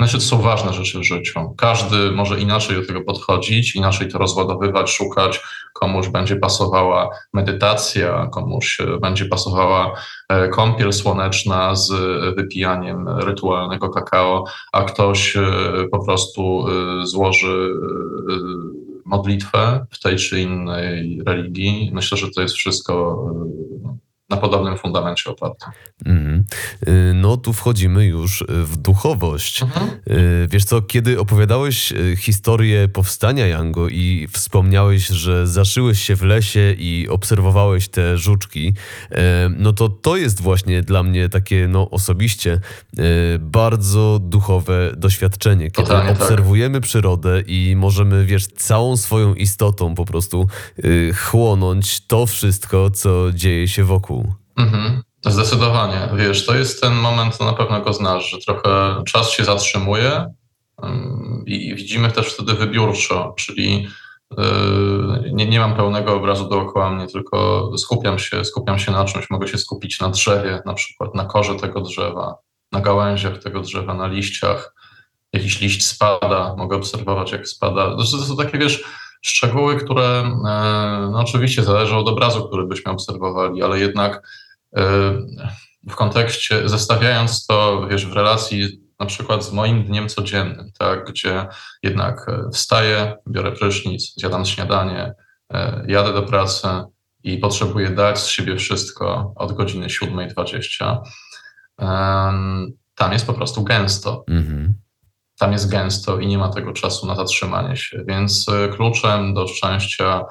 Znaczy, 0.00 0.16
to 0.16 0.20
są 0.20 0.42
ważne 0.42 0.72
rzeczy 0.72 0.98
w 0.98 1.04
życiu. 1.04 1.54
Każdy 1.56 2.10
może 2.10 2.40
inaczej 2.40 2.76
do 2.76 2.86
tego 2.86 3.00
podchodzić, 3.00 3.76
inaczej 3.76 4.08
to 4.08 4.18
rozładowywać, 4.18 4.90
szukać. 4.90 5.40
Komuś 5.72 6.08
będzie 6.08 6.36
pasowała 6.36 7.10
medytacja, 7.32 8.28
komuś 8.32 8.80
e, 8.80 8.98
będzie 8.98 9.24
pasowała 9.24 9.92
e, 10.28 10.48
kąpiel 10.48 10.92
słoneczna 10.92 11.74
z 11.74 11.90
wypijaniem 12.36 13.08
rytualnego 13.08 13.88
kakao, 13.88 14.44
a 14.72 14.82
ktoś 14.82 15.36
e, 15.36 15.42
po 15.90 16.04
prostu 16.04 16.66
złoży 17.02 17.74
modlitwę 19.04 19.86
w 19.90 20.00
tej 20.00 20.16
czy 20.16 20.40
innej 20.40 21.22
religii. 21.26 21.90
Myślę, 21.94 22.18
że 22.18 22.30
to 22.30 22.42
jest 22.42 22.54
wszystko 22.54 23.24
na 24.28 24.36
podobnym 24.36 24.78
fundamencie 24.78 25.30
oparty. 25.30 25.66
Mm. 26.06 26.44
No 27.14 27.36
tu 27.36 27.52
wchodzimy 27.52 28.04
już 28.06 28.44
w 28.48 28.76
duchowość. 28.76 29.62
Mhm. 29.62 29.88
Y, 30.10 30.48
wiesz 30.50 30.64
co, 30.64 30.82
kiedy 30.82 31.20
opowiadałeś 31.20 31.92
y, 31.92 32.16
historię 32.16 32.88
powstania 32.88 33.46
Jango 33.46 33.88
i 33.88 34.28
wspomniałeś, 34.32 35.06
że 35.06 35.46
zaszyłeś 35.46 36.02
się 36.02 36.16
w 36.16 36.22
lesie 36.22 36.74
i 36.78 37.08
obserwowałeś 37.10 37.88
te 37.88 38.18
żuczki, 38.18 38.74
no 39.58 39.72
to 39.72 39.88
to 39.88 40.16
jest 40.16 40.40
właśnie 40.40 40.82
dla 40.82 41.02
mnie 41.02 41.28
takie 41.28 41.68
no 41.68 41.90
osobiście 41.90 42.60
bardzo 43.40 44.18
duchowe 44.22 44.92
doświadczenie, 44.96 45.70
kiedy 45.70 45.88
Totalnie 45.88 46.12
tak. 46.12 46.22
obserwujemy 46.22 46.80
tak. 46.80 46.88
przyrodę 46.88 47.40
i 47.46 47.74
możemy, 47.76 48.24
wiesz, 48.24 48.46
całą 48.46 48.96
swoją 48.96 49.34
istotą 49.34 49.94
po 49.94 50.04
prostu 50.04 50.46
chłonąć 51.14 52.00
to 52.06 52.26
wszystko, 52.26 52.90
co 52.90 53.32
dzieje 53.32 53.68
się 53.68 53.84
wokół. 53.84 54.17
Mhm. 54.58 55.02
Zdecydowanie. 55.26 56.08
Wiesz, 56.16 56.46
to 56.46 56.54
jest 56.54 56.80
ten 56.80 56.94
moment, 56.94 57.40
na 57.40 57.52
pewno 57.52 57.80
go 57.80 57.92
znasz, 57.92 58.30
że 58.30 58.38
trochę 58.38 59.02
czas 59.06 59.30
się 59.30 59.44
zatrzymuje 59.44 60.34
i 61.46 61.74
widzimy 61.74 62.12
też 62.12 62.34
wtedy 62.34 62.54
wybiórczo, 62.54 63.34
czyli 63.36 63.88
yy, 64.38 65.30
nie, 65.32 65.46
nie 65.46 65.60
mam 65.60 65.74
pełnego 65.74 66.14
obrazu 66.14 66.48
dookoła 66.48 66.90
mnie, 66.90 67.06
tylko 67.06 67.70
skupiam 67.78 68.18
się, 68.18 68.44
skupiam 68.44 68.78
się 68.78 68.92
na 68.92 69.04
czymś. 69.04 69.30
Mogę 69.30 69.48
się 69.48 69.58
skupić 69.58 70.00
na 70.00 70.08
drzewie, 70.08 70.62
na 70.66 70.74
przykład 70.74 71.14
na 71.14 71.24
korze 71.24 71.54
tego 71.54 71.80
drzewa, 71.80 72.34
na 72.72 72.80
gałęziach 72.80 73.38
tego 73.38 73.60
drzewa, 73.60 73.94
na 73.94 74.06
liściach. 74.06 74.74
Jakiś 75.32 75.60
liść 75.60 75.86
spada, 75.86 76.54
mogę 76.58 76.76
obserwować, 76.76 77.32
jak 77.32 77.48
spada. 77.48 77.96
To 77.96 78.04
są 78.04 78.36
takie, 78.36 78.58
wiesz, 78.58 78.84
szczegóły, 79.22 79.76
które 79.76 80.06
e, 80.08 81.08
no 81.12 81.20
oczywiście 81.20 81.62
zależą 81.62 81.98
od 81.98 82.08
obrazu, 82.08 82.48
który 82.48 82.66
byśmy 82.66 82.92
obserwowali, 82.92 83.62
ale 83.62 83.78
jednak 83.78 84.22
w 85.88 85.94
kontekście, 85.96 86.68
zestawiając 86.68 87.46
to, 87.46 87.86
wiesz, 87.90 88.06
w 88.06 88.12
relacji 88.12 88.80
na 89.00 89.06
przykład 89.06 89.44
z 89.44 89.52
moim 89.52 89.84
dniem 89.84 90.08
codziennym, 90.08 90.70
tak, 90.78 91.10
gdzie 91.10 91.46
jednak 91.82 92.28
e, 92.28 92.50
wstaję, 92.52 93.16
biorę 93.28 93.52
prysznic, 93.52 94.14
zjadam 94.16 94.44
śniadanie, 94.44 95.14
jadę 95.86 96.12
do 96.12 96.22
pracy 96.22 96.68
i 97.24 97.38
potrzebuję 97.38 97.90
dać 97.90 98.18
z 98.18 98.26
siebie 98.26 98.56
wszystko 98.56 99.32
od 99.36 99.52
godziny 99.52 99.86
7.20, 99.86 100.98
tam 102.94 103.12
jest 103.12 103.26
po 103.26 103.34
prostu 103.34 103.64
gęsto. 103.64 104.24
Mhm 104.28 104.74
tam 105.38 105.52
jest 105.52 105.70
gęsto 105.70 106.18
i 106.18 106.26
nie 106.26 106.38
ma 106.38 106.48
tego 106.48 106.72
czasu 106.72 107.06
na 107.06 107.14
zatrzymanie 107.14 107.76
się. 107.76 108.04
Więc 108.08 108.48
e, 108.48 108.68
kluczem 108.68 109.34
do 109.34 109.46
szczęścia 109.46 110.20
e, 110.20 110.24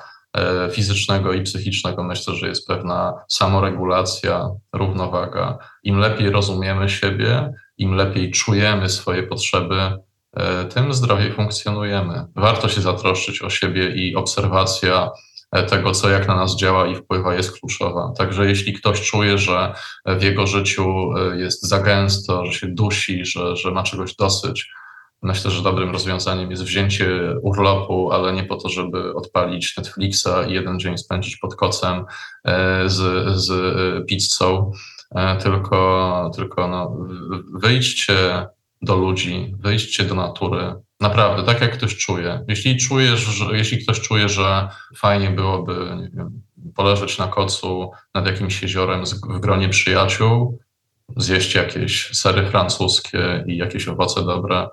fizycznego 0.71 1.33
i 1.33 1.41
psychicznego 1.41 2.03
myślę, 2.03 2.35
że 2.35 2.47
jest 2.47 2.67
pewna 2.67 3.13
samoregulacja, 3.27 4.49
równowaga. 4.73 5.57
Im 5.83 5.99
lepiej 5.99 6.29
rozumiemy 6.29 6.89
siebie, 6.89 7.53
im 7.77 7.93
lepiej 7.93 8.31
czujemy 8.31 8.89
swoje 8.89 9.23
potrzeby, 9.23 9.81
e, 10.33 10.65
tym 10.65 10.93
zdrowiej 10.93 11.33
funkcjonujemy. 11.33 12.25
Warto 12.35 12.69
się 12.69 12.81
zatroszczyć 12.81 13.41
o 13.41 13.49
siebie 13.49 13.89
i 13.95 14.15
obserwacja 14.15 15.11
tego, 15.69 15.91
co 15.91 16.09
jak 16.09 16.27
na 16.27 16.35
nas 16.35 16.55
działa 16.55 16.87
i 16.87 16.95
wpływa, 16.95 17.35
jest 17.35 17.59
kluczowa. 17.59 18.13
Także 18.17 18.45
jeśli 18.45 18.73
ktoś 18.73 19.01
czuje, 19.01 19.37
że 19.37 19.73
w 20.05 20.23
jego 20.23 20.47
życiu 20.47 21.09
jest 21.35 21.63
za 21.63 21.79
gęsto, 21.79 22.45
że 22.45 22.53
się 22.53 22.67
dusi, 22.67 23.25
że, 23.25 23.55
że 23.55 23.71
ma 23.71 23.83
czegoś 23.83 24.15
dosyć, 24.15 24.71
Myślę, 25.21 25.51
że 25.51 25.63
dobrym 25.63 25.91
rozwiązaniem 25.91 26.51
jest 26.51 26.63
wzięcie 26.63 27.35
urlopu, 27.41 28.11
ale 28.11 28.33
nie 28.33 28.43
po 28.43 28.55
to, 28.55 28.69
żeby 28.69 29.13
odpalić 29.15 29.77
Netflixa 29.77 30.27
i 30.47 30.53
jeden 30.53 30.79
dzień 30.79 30.97
spędzić 30.97 31.37
pod 31.37 31.55
kocem 31.55 32.05
e, 32.45 32.89
z, 32.89 33.27
z 33.37 33.51
pizzą, 34.07 34.71
e, 35.15 35.37
tylko, 35.37 36.31
tylko 36.35 36.67
no, 36.67 36.97
wyjdźcie 37.53 38.45
do 38.81 38.95
ludzi, 38.95 39.55
wyjdźcie 39.59 40.03
do 40.03 40.15
natury. 40.15 40.75
Naprawdę, 40.99 41.43
tak 41.43 41.61
jak 41.61 41.77
ktoś 41.77 41.97
czuje. 41.97 42.45
Jeśli 42.47 42.77
czujesz, 42.77 43.19
że, 43.19 43.57
jeśli 43.57 43.83
ktoś 43.83 43.99
czuje, 43.99 44.29
że 44.29 44.69
fajnie 44.95 45.29
byłoby, 45.29 46.09
wiem, 46.13 46.41
poleżeć 46.75 47.17
na 47.17 47.27
kocu 47.27 47.91
nad 48.13 48.25
jakimś 48.25 48.61
jeziorem 48.61 49.03
w 49.05 49.39
gronie 49.39 49.69
przyjaciół, 49.69 50.59
zjeść 51.17 51.55
jakieś 51.55 52.09
sery 52.17 52.45
francuskie 52.45 53.43
i 53.47 53.57
jakieś 53.57 53.87
owoce 53.87 54.23
dobre, 54.25 54.67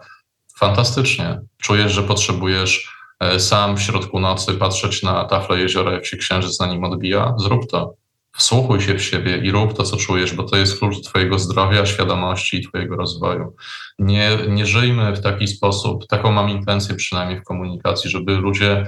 fantastycznie. 0.54 1.40
Czujesz, 1.62 1.92
że 1.92 2.02
potrzebujesz 2.02 2.92
e, 3.20 3.40
sam 3.40 3.76
w 3.76 3.82
środku 3.82 4.20
nocy 4.20 4.54
patrzeć 4.54 5.02
na 5.02 5.24
taflę 5.24 5.58
jeziora, 5.58 5.92
jak 5.92 6.06
się 6.06 6.16
księżyc 6.16 6.60
na 6.60 6.66
nim 6.66 6.84
odbija? 6.84 7.34
Zrób 7.38 7.70
to. 7.70 7.94
Wsłuchuj 8.36 8.80
się 8.80 8.94
w 8.94 9.02
siebie 9.02 9.36
i 9.36 9.50
rób 9.50 9.74
to, 9.74 9.82
co 9.82 9.96
czujesz, 9.96 10.34
bo 10.34 10.42
to 10.42 10.56
jest 10.56 10.78
klucz 10.78 11.00
Twojego 11.00 11.38
zdrowia, 11.38 11.86
świadomości 11.86 12.56
i 12.56 12.68
Twojego 12.68 12.96
rozwoju. 12.96 13.56
Nie, 13.98 14.38
nie 14.48 14.66
żyjmy 14.66 15.12
w 15.16 15.20
taki 15.20 15.48
sposób, 15.48 16.06
taką 16.06 16.32
mam 16.32 16.50
intencję 16.50 16.94
przynajmniej 16.94 17.40
w 17.40 17.44
komunikacji, 17.44 18.10
żeby 18.10 18.36
ludzie 18.36 18.86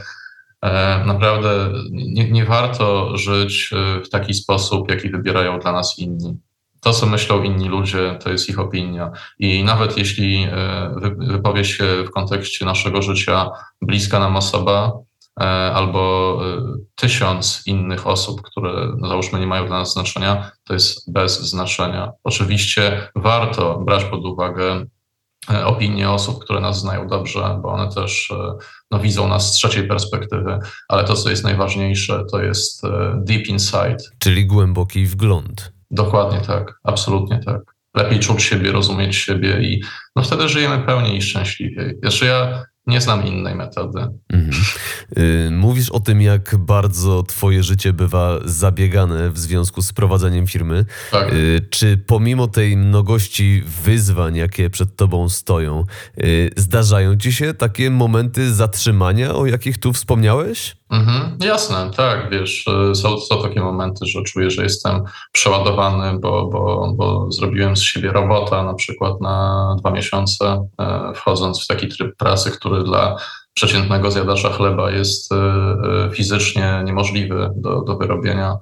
e, 0.62 1.04
naprawdę 1.04 1.72
nie, 1.90 2.30
nie 2.30 2.44
warto 2.44 3.16
żyć 3.16 3.70
e, 3.72 4.00
w 4.00 4.08
taki 4.08 4.34
sposób, 4.34 4.90
jaki 4.90 5.10
wybierają 5.10 5.60
dla 5.60 5.72
nas 5.72 5.98
inni 5.98 6.38
To, 6.86 6.92
co 6.92 7.06
myślą 7.06 7.42
inni 7.42 7.68
ludzie, 7.68 8.18
to 8.22 8.30
jest 8.30 8.48
ich 8.48 8.58
opinia. 8.58 9.10
I 9.38 9.64
nawet 9.64 9.98
jeśli 9.98 10.48
wypowie 11.18 11.64
się 11.64 11.84
w 12.06 12.10
kontekście 12.10 12.64
naszego 12.64 13.02
życia 13.02 13.50
bliska 13.82 14.18
nam 14.18 14.36
osoba, 14.36 14.92
albo 15.74 16.40
tysiąc 16.94 17.62
innych 17.66 18.06
osób, 18.06 18.42
które 18.42 18.92
no, 18.98 19.08
załóżmy 19.08 19.40
nie 19.40 19.46
mają 19.46 19.66
dla 19.66 19.78
nas 19.78 19.92
znaczenia, 19.92 20.50
to 20.64 20.74
jest 20.74 21.12
bez 21.12 21.40
znaczenia. 21.40 22.12
Oczywiście 22.24 23.08
warto 23.14 23.78
brać 23.78 24.04
pod 24.04 24.24
uwagę 24.24 24.86
E, 25.50 25.66
opinie 25.66 26.10
osób, 26.10 26.44
które 26.44 26.60
nas 26.60 26.80
znają 26.80 27.08
dobrze, 27.08 27.58
bo 27.62 27.72
one 27.72 27.92
też 27.92 28.30
e, 28.30 28.54
no, 28.90 28.98
widzą 28.98 29.28
nas 29.28 29.52
z 29.52 29.56
trzeciej 29.56 29.88
perspektywy, 29.88 30.58
ale 30.88 31.04
to, 31.04 31.14
co 31.14 31.30
jest 31.30 31.44
najważniejsze, 31.44 32.24
to 32.30 32.42
jest 32.42 32.84
e, 32.84 33.20
deep 33.24 33.46
insight. 33.46 34.10
Czyli 34.18 34.46
głęboki 34.46 35.06
wgląd. 35.06 35.75
Dokładnie 35.90 36.40
tak, 36.40 36.80
absolutnie 36.84 37.40
tak. 37.44 37.60
Lepiej 37.94 38.20
czuć 38.20 38.42
siebie, 38.42 38.72
rozumieć 38.72 39.16
siebie 39.16 39.62
i 39.62 39.82
no, 40.16 40.22
wtedy 40.22 40.48
żyjemy 40.48 40.78
pełniej 40.78 41.16
i 41.16 41.22
szczęśliwiej. 41.22 41.98
Jeszcze 42.02 42.26
ja 42.26 42.64
nie 42.86 43.00
znam 43.00 43.26
innej 43.26 43.54
metody. 43.54 44.06
Mhm. 44.32 44.64
Y, 45.18 45.50
mówisz 45.50 45.90
o 45.90 46.00
tym, 46.00 46.22
jak 46.22 46.56
bardzo 46.56 47.22
Twoje 47.22 47.62
życie 47.62 47.92
bywa 47.92 48.38
zabiegane 48.44 49.30
w 49.30 49.38
związku 49.38 49.82
z 49.82 49.92
prowadzeniem 49.92 50.46
firmy. 50.46 50.84
Tak. 51.10 51.32
Y, 51.32 51.66
czy 51.70 51.98
pomimo 51.98 52.48
tej 52.48 52.76
mnogości 52.76 53.62
wyzwań, 53.84 54.36
jakie 54.36 54.70
przed 54.70 54.96
Tobą 54.96 55.28
stoją, 55.28 55.84
y, 56.24 56.50
zdarzają 56.56 57.16
Ci 57.16 57.32
się 57.32 57.54
takie 57.54 57.90
momenty 57.90 58.54
zatrzymania, 58.54 59.34
o 59.34 59.46
jakich 59.46 59.78
tu 59.78 59.92
wspomniałeś? 59.92 60.76
Mhm, 60.90 61.38
jasne, 61.40 61.90
tak, 61.96 62.30
wiesz, 62.30 62.64
są, 62.94 63.18
są 63.18 63.42
takie 63.42 63.60
momenty, 63.60 64.06
że 64.06 64.22
czuję, 64.22 64.50
że 64.50 64.62
jestem 64.62 65.04
przeładowany, 65.32 66.18
bo, 66.18 66.46
bo, 66.46 66.92
bo 66.96 67.32
zrobiłem 67.32 67.76
z 67.76 67.82
siebie 67.82 68.12
robota 68.12 68.62
na 68.62 68.74
przykład 68.74 69.20
na 69.20 69.76
dwa 69.78 69.90
miesiące, 69.90 70.68
e, 70.80 71.12
wchodząc 71.14 71.64
w 71.64 71.66
taki 71.66 71.88
tryb 71.88 72.16
pracy, 72.16 72.50
który 72.50 72.84
dla 72.84 73.16
przeciętnego 73.54 74.10
zjadacza 74.10 74.50
chleba 74.50 74.90
jest 74.90 75.32
e, 75.32 75.36
e, 75.36 76.10
fizycznie 76.10 76.82
niemożliwy 76.84 77.50
do, 77.56 77.80
do 77.80 77.96
wyrobienia. 77.96 78.56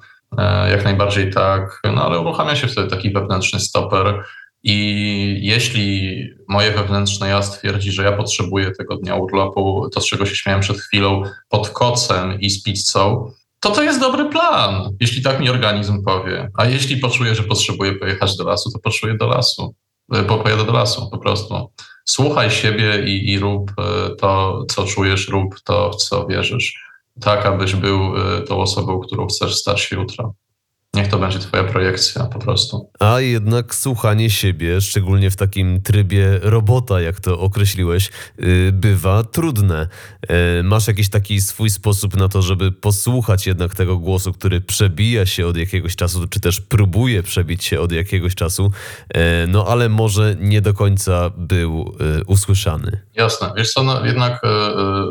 Jak 0.71 0.85
najbardziej 0.85 1.31
tak, 1.33 1.81
no 1.95 2.05
ale 2.05 2.21
uruchamia 2.21 2.57
się 2.57 2.67
wtedy 2.67 2.91
taki 2.91 3.13
wewnętrzny 3.13 3.61
stoper, 3.61 4.25
i 4.65 5.39
jeśli 5.43 6.19
moje 6.49 6.71
wewnętrzne 6.71 7.29
ja 7.29 7.43
stwierdzi, 7.43 7.93
że 7.93 8.05
ja 8.05 8.13
potrzebuję 8.13 8.71
tego 8.71 8.97
dnia 8.97 9.15
urlopu, 9.15 9.89
to 9.93 10.01
z 10.01 10.07
czego 10.07 10.27
się 10.27 10.35
śmiałem 10.35 10.61
przed 10.61 10.79
chwilą, 10.79 11.23
pod 11.49 11.69
kocem 11.69 12.41
i 12.41 12.51
z 12.51 12.63
pizzą, 12.63 13.33
to 13.65 13.71
to 13.71 13.83
jest 13.83 14.01
dobry 14.01 14.29
plan, 14.29 14.97
jeśli 15.01 15.23
tak 15.23 15.41
mi 15.41 15.51
organizm 15.51 16.03
powie. 16.05 16.51
A 16.59 16.65
jeśli 16.65 16.97
poczuję, 16.97 17.35
że 17.35 17.43
potrzebuję 17.43 17.93
pojechać 17.93 18.37
do 18.37 18.45
lasu, 18.45 18.71
to 18.73 18.79
poczuję 18.79 19.15
do 19.15 19.27
lasu. 19.27 19.75
E, 20.13 20.25
pojadę 20.25 20.65
do 20.65 20.73
lasu 20.73 21.11
po 21.11 21.19
prostu. 21.19 21.71
Słuchaj 22.05 22.51
siebie 22.51 23.05
i, 23.07 23.33
i 23.33 23.39
rób 23.39 23.71
e, 23.79 24.17
to, 24.17 24.65
co 24.69 24.85
czujesz, 24.87 25.29
rób 25.29 25.61
to, 25.65 25.91
w 25.91 25.97
co 25.97 26.27
wierzysz. 26.27 26.75
Tak, 27.21 27.47
abyś 27.47 27.75
był 27.75 28.17
e, 28.17 28.43
tą 28.43 28.61
osobą, 28.61 29.01
którą 29.01 29.27
chcesz 29.27 29.55
stać 29.55 29.81
się 29.81 29.97
jutro. 29.97 30.35
Niech 30.95 31.09
to 31.09 31.19
będzie 31.19 31.39
twoja 31.39 31.65
projekcja 31.65 32.25
po 32.25 32.39
prostu. 32.39 32.91
A 32.99 33.21
jednak 33.21 33.75
słuchanie 33.75 34.31
siebie, 34.31 34.81
szczególnie 34.81 35.31
w 35.31 35.37
takim 35.37 35.83
trybie 35.83 36.39
robota, 36.43 37.01
jak 37.01 37.21
to 37.21 37.41
określiłeś, 37.41 38.11
y, 38.41 38.73
bywa 38.73 39.23
trudne. 39.23 39.89
E, 40.29 40.63
masz 40.63 40.87
jakiś 40.87 41.11
taki 41.11 41.41
swój 41.41 41.71
sposób 41.71 42.17
na 42.17 42.29
to, 42.29 42.43
żeby 42.43 42.73
posłuchać 42.73 43.47
jednak 43.47 43.75
tego 43.75 43.99
głosu, 43.99 44.33
który 44.33 44.61
przebija 44.61 45.27
się 45.27 45.47
od 45.47 45.57
jakiegoś 45.57 45.97
czasu, 45.97 46.29
czy 46.29 46.41
też 46.41 46.61
próbuje 46.61 47.23
przebić 47.23 47.65
się 47.65 47.81
od 47.81 47.93
jakiegoś 47.93 48.35
czasu, 48.35 48.71
e, 49.15 49.47
no 49.47 49.67
ale 49.69 49.89
może 49.89 50.37
nie 50.41 50.61
do 50.61 50.75
końca 50.75 51.31
był 51.37 51.97
usłyszany. 52.27 53.01
Jasne. 53.15 53.53
Wiesz 53.57 53.73
co, 53.73 53.83
no, 53.83 54.07
jednak 54.07 54.41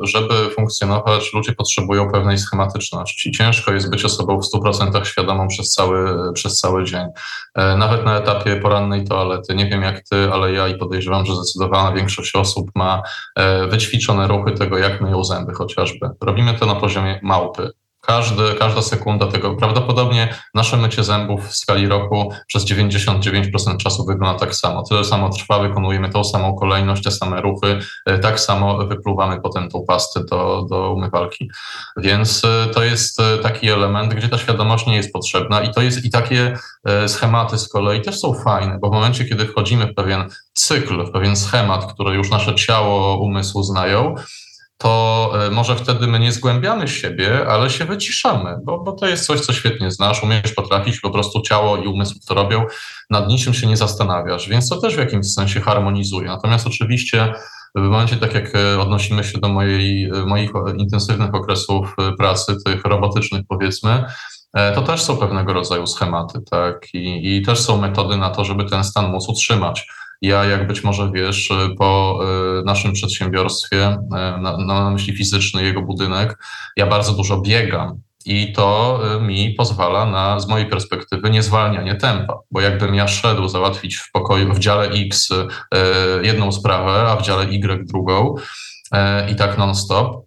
żeby 0.01 0.49
funkcjonować, 0.55 1.33
ludzie 1.33 1.53
potrzebują 1.53 2.11
pewnej 2.11 2.37
schematyczności. 2.37 3.31
Ciężko 3.31 3.73
jest 3.73 3.89
być 3.89 4.05
osobą 4.05 4.41
w 4.41 4.45
100% 4.45 5.05
świadomą 5.05 5.47
przez 5.47 5.72
cały, 5.73 6.33
przez 6.33 6.59
cały 6.59 6.83
dzień. 6.83 7.07
E, 7.55 7.77
nawet 7.77 8.05
na 8.05 8.17
etapie 8.17 8.55
porannej 8.55 9.05
toalety. 9.05 9.55
Nie 9.55 9.69
wiem 9.69 9.81
jak 9.81 10.03
ty, 10.09 10.29
ale 10.33 10.53
ja 10.53 10.67
i 10.67 10.77
podejrzewam, 10.77 11.25
że 11.25 11.35
zdecydowana 11.35 11.91
większość 11.91 12.35
osób 12.35 12.71
ma 12.75 13.01
e, 13.35 13.67
wyćwiczone 13.67 14.27
ruchy 14.27 14.51
tego, 14.51 14.77
jak 14.77 15.01
myją 15.01 15.23
zęby 15.23 15.53
chociażby. 15.53 16.09
Robimy 16.21 16.53
to 16.53 16.65
na 16.65 16.75
poziomie 16.75 17.19
małpy. 17.23 17.71
Każdy, 18.07 18.55
każda 18.59 18.81
sekunda 18.81 19.27
tego, 19.27 19.55
prawdopodobnie 19.55 20.35
nasze 20.53 20.77
mycie 20.77 21.03
zębów 21.03 21.47
w 21.47 21.55
skali 21.55 21.87
roku 21.87 22.33
przez 22.47 22.65
99% 22.65 23.77
czasu 23.77 24.05
wygląda 24.05 24.39
tak 24.39 24.55
samo. 24.55 24.83
Tyle 24.83 25.05
samo 25.05 25.29
trwa, 25.29 25.59
wykonujemy 25.59 26.09
tą 26.09 26.23
samą 26.23 26.55
kolejność, 26.55 27.03
te 27.03 27.11
same 27.11 27.41
ruchy, 27.41 27.79
e, 28.05 28.19
tak 28.19 28.39
samo 28.39 28.87
wypluwamy 28.87 29.41
potem 29.41 29.69
tą 29.69 29.85
pastę 29.87 30.23
do, 30.23 30.65
do 30.69 30.93
umywalki. 30.93 31.49
Więc 31.97 32.41
e, 32.45 32.73
to 32.73 32.83
jest 32.83 33.19
e, 33.19 33.37
taki 33.37 33.69
element, 33.69 34.13
gdzie 34.13 34.29
ta 34.29 34.37
świadomość 34.37 34.85
nie 34.85 34.95
jest 34.95 35.13
potrzebna 35.13 35.61
i 35.61 35.73
to 35.73 35.81
jest 35.81 36.05
i 36.05 36.09
takie 36.09 36.57
schematy 37.07 37.57
z 37.57 37.69
kolei 37.69 38.01
też 38.01 38.19
są 38.19 38.33
fajne, 38.33 38.77
bo 38.81 38.89
w 38.89 38.93
momencie, 38.93 39.25
kiedy 39.25 39.45
wchodzimy 39.45 39.87
w 39.87 39.93
pewien 39.95 40.29
cykl, 40.53 41.05
w 41.05 41.11
pewien 41.11 41.35
schemat, 41.35 41.93
który 41.93 42.15
już 42.15 42.29
nasze 42.29 42.55
ciało, 42.55 43.17
umysł 43.17 43.63
znają, 43.63 44.15
to 44.83 45.31
e, 45.45 45.49
może 45.49 45.75
wtedy 45.75 46.07
my 46.07 46.19
nie 46.19 46.31
zgłębiamy 46.31 46.87
siebie, 46.87 47.47
ale 47.47 47.69
się 47.69 47.85
wyciszamy, 47.85 48.55
bo, 48.63 48.79
bo 48.79 48.91
to 48.91 49.07
jest 49.07 49.25
coś, 49.25 49.39
co 49.39 49.53
świetnie 49.53 49.91
znasz, 49.91 50.23
umiesz, 50.23 50.53
potrafić, 50.53 50.99
po 50.99 51.09
prostu 51.09 51.41
ciało 51.41 51.77
i 51.77 51.87
umysł 51.87 52.15
to 52.27 52.33
robią, 52.33 52.65
nad 53.09 53.27
niczym 53.27 53.53
się 53.53 53.67
nie 53.67 53.77
zastanawiasz, 53.77 54.49
więc 54.49 54.69
to 54.69 54.81
też 54.81 54.95
w 54.95 54.99
jakimś 54.99 55.33
sensie 55.33 55.61
harmonizuje. 55.61 56.27
Natomiast 56.27 56.67
oczywiście 56.67 57.33
w 57.75 57.81
momencie, 57.81 58.17
tak 58.17 58.33
jak 58.33 58.55
e, 58.55 58.79
odnosimy 58.79 59.23
się 59.23 59.39
do 59.39 59.49
mojej, 59.49 60.03
e, 60.03 60.25
moich 60.25 60.51
intensywnych 60.77 61.35
okresów 61.35 61.95
pracy, 62.17 62.55
tych 62.65 62.85
robotycznych 62.85 63.41
powiedzmy, 63.49 64.03
to 64.75 64.81
też 64.81 65.01
są 65.01 65.17
pewnego 65.17 65.53
rodzaju 65.53 65.87
schematy, 65.87 66.39
tak, 66.51 66.93
I, 66.93 67.35
i 67.37 67.41
też 67.41 67.59
są 67.59 67.81
metody 67.81 68.17
na 68.17 68.29
to, 68.29 68.45
żeby 68.45 68.65
ten 68.65 68.83
stan 68.83 69.11
móc 69.11 69.29
utrzymać. 69.29 69.87
Ja, 70.23 70.45
jak 70.45 70.67
być 70.67 70.83
może 70.83 71.11
wiesz, 71.11 71.49
po 71.77 72.19
e, 72.59 72.63
naszym 72.63 72.93
przedsiębiorstwie, 72.93 73.85
e, 73.87 73.97
na, 74.41 74.57
na 74.57 74.89
myśli 74.89 75.17
fizyczny, 75.17 75.63
jego 75.63 75.81
budynek, 75.81 76.37
ja 76.77 76.87
bardzo 76.87 77.13
dużo 77.13 77.41
biegam. 77.41 78.01
I 78.25 78.53
to 78.53 78.99
e, 79.15 79.21
mi 79.21 79.53
pozwala 79.53 80.05
na, 80.05 80.39
z 80.39 80.47
mojej 80.47 80.69
perspektywy, 80.69 81.29
niezwalnianie 81.29 81.95
tempa, 81.95 82.39
bo 82.51 82.61
jakbym 82.61 82.95
ja 82.95 83.07
szedł 83.07 83.47
załatwić 83.47 83.95
w 83.95 84.11
pokoju 84.11 84.53
w 84.53 84.59
dziale 84.59 84.89
X 84.89 85.29
jedną 86.21 86.51
sprawę, 86.51 86.91
a 86.91 87.15
w 87.15 87.21
dziale 87.21 87.43
Y 87.43 87.87
drugą 87.87 88.35
i 89.31 89.35
tak 89.35 89.57
non-stop, 89.57 90.25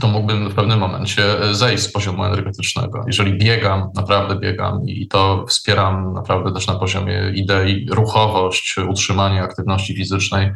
to 0.00 0.08
mógłbym 0.08 0.50
w 0.50 0.54
pewnym 0.54 0.78
momencie 0.78 1.42
e, 1.42 1.54
zejść 1.54 1.82
z 1.82 1.92
poziomu 1.92 2.24
energetycznego. 2.24 3.04
Jeżeli 3.06 3.38
biegam, 3.38 3.90
naprawdę 3.94 4.36
biegam 4.36 4.88
i 4.88 5.08
to 5.08 5.44
wspieram 5.48 6.14
naprawdę 6.14 6.52
też 6.52 6.66
na 6.66 6.74
poziomie 6.74 7.32
idei, 7.34 7.86
ruchowość, 7.90 8.76
utrzymanie 8.88 9.42
aktywności 9.42 9.96
fizycznej, 9.96 10.52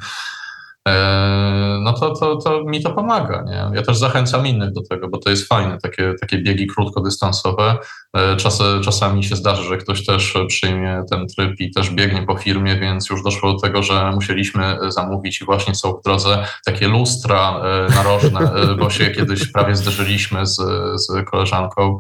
no 1.81 1.93
to, 1.93 2.15
to, 2.15 2.37
to 2.37 2.65
mi 2.65 2.83
to 2.83 2.91
pomaga. 2.91 3.43
Nie? 3.43 3.77
Ja 3.77 3.83
też 3.83 3.99
zachęcam 3.99 4.47
innych 4.47 4.73
do 4.73 4.83
tego, 4.83 5.09
bo 5.09 5.19
to 5.19 5.31
jest 5.31 5.49
fajne, 5.49 5.79
takie, 5.79 6.15
takie 6.21 6.39
biegi 6.39 6.67
krótkodystansowe. 6.67 7.77
E, 8.17 8.37
czasy, 8.37 8.65
czasami 8.83 9.25
się 9.25 9.37
zdarzy, 9.37 9.63
że 9.63 9.77
ktoś 9.77 10.07
też 10.07 10.35
przyjmie 10.49 11.05
ten 11.11 11.27
tryb 11.27 11.61
i 11.61 11.71
też 11.71 11.91
biegnie 11.91 12.23
po 12.23 12.37
firmie, 12.37 12.77
więc 12.77 13.11
już 13.11 13.23
doszło 13.23 13.53
do 13.53 13.59
tego, 13.59 13.83
że 13.83 14.13
musieliśmy 14.15 14.79
zamówić 14.89 15.41
i 15.41 15.45
właśnie 15.45 15.75
są 15.75 15.93
w 15.93 16.03
drodze 16.05 16.45
takie 16.65 16.89
lustra 16.89 17.61
e, 17.61 17.95
narożne, 17.95 18.51
bo 18.79 18.91
się 18.91 19.11
kiedyś 19.11 19.53
prawie 19.53 19.77
zderzyliśmy 19.77 20.47
z, 20.47 20.57
z 20.95 21.31
koleżanką 21.31 21.99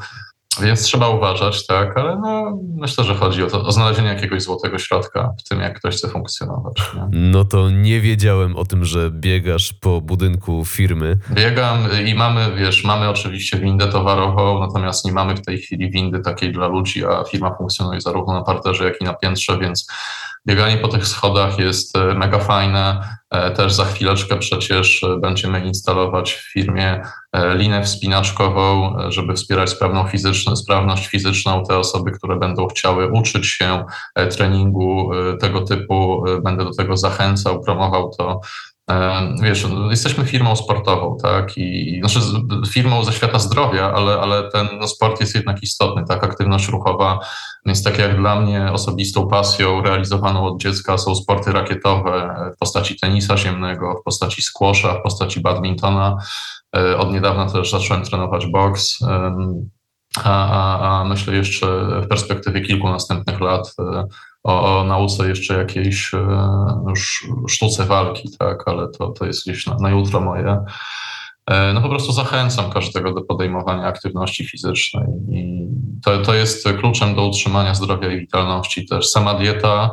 więc 0.63 0.83
trzeba 0.83 1.09
uważać, 1.09 1.67
tak, 1.67 1.97
ale 1.97 2.19
no, 2.21 2.59
myślę, 2.77 3.05
że 3.05 3.15
chodzi 3.15 3.43
o, 3.43 3.47
to, 3.47 3.63
o 3.63 3.73
znalezienie 3.73 4.09
jakiegoś 4.09 4.43
złotego 4.43 4.79
środka 4.79 5.33
w 5.39 5.49
tym, 5.49 5.61
jak 5.61 5.79
ktoś 5.79 5.97
chce 5.97 6.09
funkcjonować. 6.09 6.77
Nie? 6.95 7.03
No 7.11 7.45
to 7.45 7.71
nie 7.71 8.01
wiedziałem 8.01 8.57
o 8.57 8.65
tym, 8.65 8.85
że 8.85 9.11
biegasz 9.11 9.73
po 9.73 10.01
budynku 10.01 10.65
firmy. 10.65 11.19
Biegam 11.31 11.79
i 12.07 12.15
mamy, 12.15 12.53
wiesz, 12.57 12.85
mamy 12.85 13.09
oczywiście 13.09 13.59
windę 13.59 13.87
towarową, 13.87 14.61
natomiast 14.61 15.05
nie 15.05 15.13
mamy 15.13 15.37
w 15.37 15.43
tej 15.43 15.59
chwili 15.59 15.91
windy 15.91 16.21
takiej 16.21 16.53
dla 16.53 16.67
ludzi, 16.67 17.05
a 17.07 17.25
firma 17.25 17.55
funkcjonuje 17.55 18.01
zarówno 18.01 18.35
na 18.35 18.43
parterze, 18.43 18.85
jak 18.85 19.01
i 19.01 19.05
na 19.05 19.15
piętrze, 19.15 19.59
więc 19.59 19.87
bieganie 20.47 20.77
po 20.77 20.89
tych 20.89 21.07
schodach 21.07 21.59
jest 21.59 21.97
e, 21.97 22.15
mega 22.15 22.39
fajne. 22.39 23.01
E, 23.31 23.51
też 23.51 23.73
za 23.73 23.85
chwileczkę 23.85 24.37
przecież 24.37 25.05
e, 25.05 25.17
będziemy 25.17 25.67
instalować 25.67 26.33
w 26.33 26.53
firmie 26.53 27.03
linę 27.55 27.83
wspinaczkową, 27.83 28.97
żeby 29.09 29.35
wspierać 29.35 29.71
sprawną 29.71 30.05
fizyczną, 30.05 30.57
sprawność 30.57 31.07
fizyczną. 31.07 31.65
Te 31.69 31.79
osoby, 31.79 32.11
które 32.11 32.37
będą 32.37 32.67
chciały 32.67 33.13
uczyć 33.13 33.47
się 33.47 33.85
treningu 34.31 35.11
tego 35.41 35.61
typu, 35.61 36.25
będę 36.45 36.65
do 36.65 36.75
tego 36.75 36.97
zachęcał, 36.97 37.61
promował 37.61 38.11
to 38.19 38.41
Wiesz, 39.43 39.67
jesteśmy 39.91 40.25
firmą 40.25 40.57
sportową, 40.57 41.17
tak? 41.23 41.59
I 41.59 42.01
znaczy 42.01 42.21
firmą 42.69 43.05
ze 43.05 43.13
świata 43.13 43.39
zdrowia, 43.39 43.93
ale, 43.93 44.21
ale 44.21 44.51
ten 44.51 44.69
no, 44.81 44.89
sport 44.89 45.21
jest 45.21 45.35
jednak 45.35 45.63
istotny, 45.63 46.05
tak? 46.09 46.25
Aktywność 46.25 46.69
ruchowa. 46.69 47.19
Więc 47.67 47.83
tak 47.83 47.99
jak 47.99 48.17
dla 48.17 48.41
mnie 48.41 48.73
osobistą 48.73 49.29
pasją 49.29 49.83
realizowaną 49.83 50.47
od 50.47 50.61
dziecka 50.61 50.99
są 50.99 51.15
sporty 51.15 51.53
rakietowe 51.53 52.35
w 52.55 52.59
postaci 52.59 53.01
tenisa 53.01 53.37
ziemnego, 53.37 53.95
w 54.01 54.05
postaci 54.05 54.43
squasha, 54.43 54.95
w 54.95 55.03
postaci 55.03 55.41
badmintona. 55.41 56.17
E, 56.77 56.99
od 56.99 57.13
niedawna 57.13 57.47
też 57.47 57.71
zacząłem 57.71 58.03
trenować 58.03 58.47
boks. 58.47 58.99
A, 60.25 60.49
a, 60.49 61.01
a 61.01 61.05
myślę 61.05 61.35
jeszcze 61.35 61.67
w 62.03 62.09
perspektywie 62.09 62.61
kilku 62.61 62.89
następnych 62.89 63.41
lat 63.41 63.75
e, 63.79 64.05
o, 64.45 64.81
o 64.81 64.85
nauce 64.85 65.29
jeszcze 65.29 65.59
jakiejś 65.59 66.15
e, 66.15 66.39
sztuce 67.49 67.85
walki, 67.85 68.29
tak, 68.39 68.69
ale 68.69 68.89
to, 68.89 69.09
to 69.09 69.27
jest 69.27 69.43
gdzieś 69.43 69.67
na, 69.67 69.77
na 69.81 69.91
jutro 69.91 70.21
moje. 70.21 70.65
No 71.75 71.81
po 71.81 71.89
prostu 71.89 72.13
zachęcam 72.13 72.71
każdego 72.71 73.13
do 73.13 73.21
podejmowania 73.21 73.87
aktywności 73.87 74.47
fizycznej 74.47 75.07
i 75.31 75.69
to, 76.05 76.19
to 76.19 76.35
jest 76.35 76.69
kluczem 76.79 77.15
do 77.15 77.27
utrzymania 77.27 77.75
zdrowia 77.75 78.13
i 78.13 78.19
witalności 78.19 78.87
też. 78.87 79.11
Sama 79.11 79.35
dieta 79.35 79.91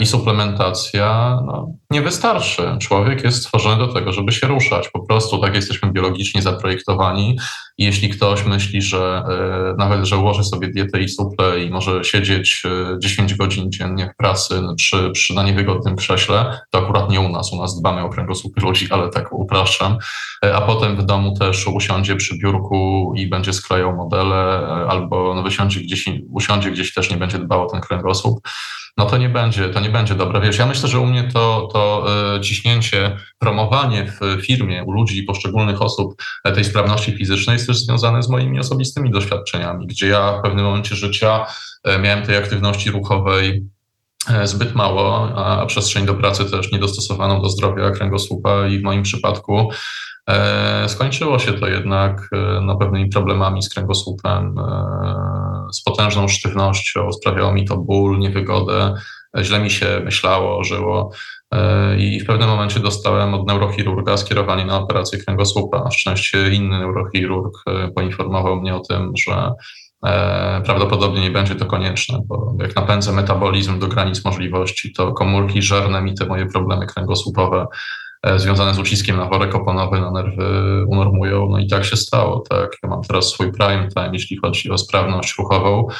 i 0.00 0.06
suplementacja 0.06 1.38
no, 1.46 1.68
nie 1.90 2.02
wystarczy. 2.02 2.76
Człowiek 2.80 3.24
jest 3.24 3.38
stworzony 3.38 3.86
do 3.86 3.92
tego, 3.92 4.12
żeby 4.12 4.32
się 4.32 4.46
ruszać. 4.46 4.88
Po 4.88 5.06
prostu 5.06 5.38
tak 5.38 5.54
jesteśmy 5.54 5.92
biologicznie 5.92 6.42
zaprojektowani. 6.42 7.38
Jeśli 7.78 8.08
ktoś 8.08 8.44
myśli, 8.44 8.82
że 8.82 9.24
e, 9.28 9.74
nawet, 9.78 10.04
że 10.04 10.16
ułoży 10.16 10.44
sobie 10.44 10.68
dietę 10.68 11.00
i 11.00 11.08
suple 11.08 11.64
i 11.64 11.70
może 11.70 12.04
siedzieć 12.04 12.62
e, 12.64 12.98
10 12.98 13.34
godzin 13.34 13.72
dziennie 13.72 14.10
w 14.14 14.16
pracy 14.16 14.62
przy, 14.76 15.10
przy 15.10 15.34
na 15.34 15.42
niewygodnym 15.42 15.96
krześle, 15.96 16.60
to 16.70 16.78
akurat 16.78 17.10
nie 17.10 17.20
u 17.20 17.28
nas. 17.28 17.52
U 17.52 17.56
nas 17.56 17.80
dbamy 17.80 18.02
o 18.02 18.08
kręgosłupy 18.08 18.60
ludzi, 18.60 18.86
ale 18.90 19.10
tak 19.10 19.32
upraszczam. 19.32 19.98
E, 20.44 20.56
a 20.56 20.60
potem 20.60 20.96
w 20.96 21.06
domu 21.06 21.38
też 21.38 21.66
usiądzie 21.66 22.16
przy 22.16 22.38
biurku 22.38 23.12
i 23.16 23.26
będzie 23.26 23.52
sklejał 23.52 23.96
modele, 23.96 24.36
e, 24.36 24.86
albo 24.88 25.34
no, 25.34 25.42
wysiądzie 25.42 25.80
gdzieś, 25.80 26.04
usiądzie 26.28 26.70
gdzieś 26.70 26.94
też 26.94 27.10
nie 27.10 27.16
będzie 27.16 27.38
dbał 27.38 27.66
o 27.66 27.70
ten 27.70 27.80
kręgosłup 27.80 28.40
no 28.96 29.06
to 29.06 29.18
nie 29.18 29.28
będzie, 29.28 29.68
to 29.68 29.80
nie 29.80 29.90
będzie 29.90 30.14
dobre. 30.14 30.40
Wiesz, 30.40 30.58
ja 30.58 30.66
myślę, 30.66 30.88
że 30.88 31.00
u 31.00 31.06
mnie 31.06 31.28
to, 31.32 31.68
to 31.72 32.06
e, 32.36 32.40
ciśnięcie, 32.40 33.16
promowanie 33.38 34.06
w 34.06 34.42
firmie 34.46 34.84
u 34.84 34.92
ludzi, 34.92 35.22
poszczególnych 35.22 35.82
osób 35.82 36.22
e, 36.44 36.52
tej 36.52 36.64
sprawności 36.64 37.12
fizycznej 37.12 37.58
jest 37.68 37.80
też 37.80 37.86
związane 37.86 38.22
z 38.22 38.28
moimi 38.28 38.60
osobistymi 38.60 39.10
doświadczeniami, 39.10 39.86
gdzie 39.86 40.08
ja 40.08 40.38
w 40.38 40.42
pewnym 40.42 40.64
momencie 40.64 40.94
życia 40.94 41.46
e, 41.84 41.98
miałem 41.98 42.26
tej 42.26 42.36
aktywności 42.36 42.90
ruchowej 42.90 43.64
zbyt 44.44 44.74
mało, 44.74 45.28
a 45.36 45.66
przestrzeń 45.66 46.06
do 46.06 46.14
pracy 46.14 46.50
też 46.50 46.72
niedostosowaną 46.72 47.42
do 47.42 47.48
zdrowia 47.48 47.90
kręgosłupa 47.90 48.66
i 48.66 48.78
w 48.78 48.82
moim 48.82 49.02
przypadku 49.02 49.68
E, 50.26 50.88
skończyło 50.88 51.38
się 51.38 51.52
to 51.52 51.68
jednak 51.68 52.28
e, 52.32 52.60
no, 52.60 52.76
pewnymi 52.76 53.10
problemami 53.10 53.62
z 53.62 53.68
kręgosłupem, 53.68 54.58
e, 54.58 55.66
z 55.72 55.82
potężną 55.82 56.28
sztywnością, 56.28 57.12
sprawiało 57.12 57.52
mi 57.52 57.64
to 57.64 57.76
ból, 57.76 58.18
niewygodę, 58.18 58.94
źle 59.42 59.60
mi 59.60 59.70
się 59.70 60.00
myślało, 60.04 60.64
żyło 60.64 61.10
i 61.98 62.20
w 62.20 62.26
pewnym 62.26 62.48
momencie 62.48 62.80
dostałem 62.80 63.34
od 63.34 63.46
neurochirurga 63.46 64.16
skierowanie 64.16 64.64
na 64.64 64.78
operację 64.78 65.18
kręgosłupa. 65.18 65.84
Na 65.84 65.90
szczęście 65.90 66.48
inny 66.52 66.78
neurochirurg 66.78 67.64
poinformował 67.94 68.56
mnie 68.56 68.74
o 68.74 68.80
tym, 68.80 69.12
że 69.16 69.52
prawdopodobnie 70.64 71.20
nie 71.20 71.30
będzie 71.30 71.54
to 71.54 71.66
konieczne, 71.66 72.18
bo 72.26 72.54
jak 72.60 72.76
napędzę 72.76 73.12
metabolizm 73.12 73.78
do 73.78 73.86
granic 73.86 74.24
możliwości, 74.24 74.92
to 74.92 75.12
komórki 75.12 75.62
żerne 75.62 76.02
mi 76.02 76.14
te 76.14 76.26
moje 76.26 76.46
problemy 76.46 76.86
kręgosłupowe 76.86 77.66
E, 78.24 78.38
związane 78.38 78.74
z 78.74 78.78
uciskiem 78.78 79.16
na 79.16 79.28
worek 79.28 79.54
oponowy, 79.54 80.00
na 80.00 80.10
nerwy 80.10 80.84
unormują. 80.86 81.48
No 81.50 81.58
i 81.58 81.66
tak 81.66 81.84
się 81.84 81.96
stało. 81.96 82.40
Tak. 82.50 82.70
Ja 82.82 82.88
mam 82.88 83.02
teraz 83.02 83.28
swój 83.28 83.52
prime 83.52 83.88
time, 83.88 84.10
jeśli 84.12 84.36
chodzi 84.36 84.70
o 84.70 84.78
sprawność 84.78 85.38
ruchową, 85.38 85.86
e, 85.88 85.94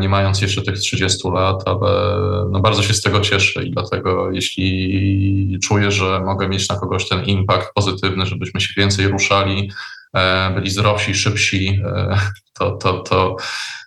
nie 0.00 0.08
mając 0.08 0.40
jeszcze 0.40 0.62
tych 0.62 0.78
30 0.78 1.28
lat, 1.28 1.62
ale 1.66 2.16
no 2.50 2.60
bardzo 2.60 2.82
się 2.82 2.94
z 2.94 3.02
tego 3.02 3.20
cieszę 3.20 3.64
i 3.64 3.70
dlatego 3.70 4.30
jeśli 4.30 5.58
czuję, 5.62 5.90
że 5.90 6.20
mogę 6.20 6.48
mieć 6.48 6.68
na 6.68 6.76
kogoś 6.76 7.08
ten 7.08 7.24
impact 7.24 7.72
pozytywny, 7.74 8.26
żebyśmy 8.26 8.60
się 8.60 8.74
więcej 8.76 9.08
ruszali, 9.08 9.70
e, 10.16 10.50
byli 10.54 10.70
zdrowsi, 10.70 11.14
szybsi, 11.14 11.82
to, 12.58 12.70
to, 12.70 12.98
to 12.98 13.36
E, 13.36 13.83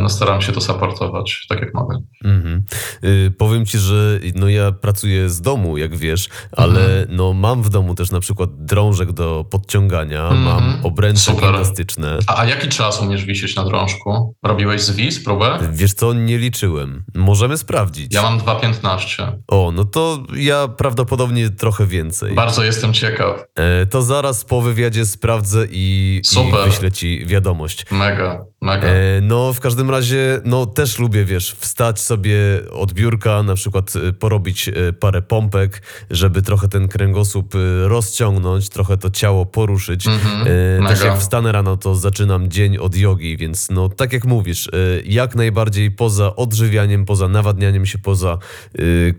no 0.00 0.08
staram 0.08 0.42
się 0.42 0.52
to 0.52 0.60
supportować 0.60 1.46
tak 1.48 1.60
jak 1.60 1.74
mogę. 1.74 1.98
Mhm. 2.24 2.62
Y, 3.04 3.32
powiem 3.38 3.66
ci, 3.66 3.78
że 3.78 4.20
no 4.34 4.48
ja 4.48 4.72
pracuję 4.72 5.30
z 5.30 5.40
domu, 5.40 5.78
jak 5.78 5.96
wiesz, 5.96 6.28
ale 6.52 6.80
mhm. 6.80 7.16
no 7.16 7.32
mam 7.32 7.62
w 7.62 7.68
domu 7.68 7.94
też 7.94 8.10
na 8.10 8.20
przykład 8.20 8.64
drążek 8.64 9.12
do 9.12 9.44
podciągania, 9.50 10.28
mhm. 10.28 10.42
mam 10.42 10.86
obręcze 10.86 11.20
Super. 11.20 11.44
gimnastyczne. 11.44 12.18
A, 12.26 12.38
a, 12.38 12.44
jaki 12.44 12.68
czas 12.68 13.02
umiesz 13.02 13.24
wisieć 13.24 13.56
na 13.56 13.64
drążku? 13.64 14.34
Robiłeś 14.42 14.82
zwis, 14.82 15.24
próbę? 15.24 15.58
Wiesz 15.72 15.94
co, 15.94 16.12
nie 16.12 16.38
liczyłem. 16.38 17.04
Możemy 17.14 17.58
sprawdzić. 17.58 18.14
Ja 18.14 18.22
mam 18.22 18.38
2,15. 18.38 19.32
O, 19.48 19.72
no 19.74 19.84
to 19.84 20.22
ja 20.36 20.68
prawdopodobnie 20.68 21.50
trochę 21.50 21.86
więcej. 21.86 22.34
Bardzo 22.34 22.64
jestem 22.64 22.92
ciekaw. 22.92 23.44
E, 23.54 23.86
to 23.86 24.02
zaraz 24.02 24.44
po 24.44 24.60
wywiadzie 24.60 25.06
sprawdzę 25.06 25.66
i, 25.70 26.22
i 26.32 26.64
wyślę 26.66 26.92
ci 26.92 27.26
wiadomość. 27.26 27.84
Mega. 27.90 28.44
E, 28.72 29.20
no, 29.20 29.52
w 29.52 29.60
każdym 29.60 29.90
razie, 29.90 30.40
no 30.44 30.66
też 30.66 30.98
lubię, 30.98 31.24
wiesz, 31.24 31.56
wstać 31.58 32.00
sobie 32.00 32.36
od 32.72 32.92
biurka, 32.92 33.42
na 33.42 33.54
przykład 33.54 33.92
e, 33.96 34.12
porobić 34.12 34.68
e, 34.68 34.92
parę 34.92 35.22
pompek, 35.22 35.82
żeby 36.10 36.42
trochę 36.42 36.68
ten 36.68 36.88
kręgosłup 36.88 37.54
e, 37.54 37.88
rozciągnąć, 37.88 38.68
trochę 38.68 38.96
to 38.96 39.10
ciało 39.10 39.46
poruszyć. 39.46 40.06
Mm-hmm. 40.06 40.46
E, 40.84 40.88
też 40.88 41.04
jak 41.04 41.18
wstanę 41.18 41.52
rano, 41.52 41.76
to 41.76 41.94
zaczynam 41.94 42.50
dzień 42.50 42.78
od 42.78 42.96
jogi, 42.96 43.36
więc 43.36 43.70
no, 43.70 43.88
tak 43.88 44.12
jak 44.12 44.24
mówisz, 44.24 44.70
jak 45.04 45.34
najbardziej 45.34 45.90
poza 45.90 46.36
odżywianiem, 46.36 47.04
poza 47.04 47.28
nawadnianiem 47.28 47.86
się, 47.86 47.98
poza 47.98 48.38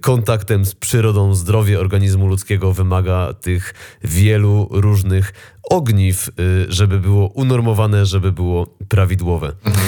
kontaktem 0.01 0.65
z 0.65 0.75
przyrodą, 0.75 1.35
zdrowie 1.35 1.79
organizmu 1.79 2.27
ludzkiego 2.27 2.73
wymaga 2.73 3.33
tych 3.33 3.73
wielu 4.03 4.67
różnych 4.71 5.33
ogniw, 5.69 6.29
y, 6.39 6.65
żeby 6.69 6.99
było 6.99 7.27
unormowane, 7.27 8.05
żeby 8.05 8.31
było 8.31 8.67
prawidłowe. 8.89 9.51
Mhm. 9.65 9.85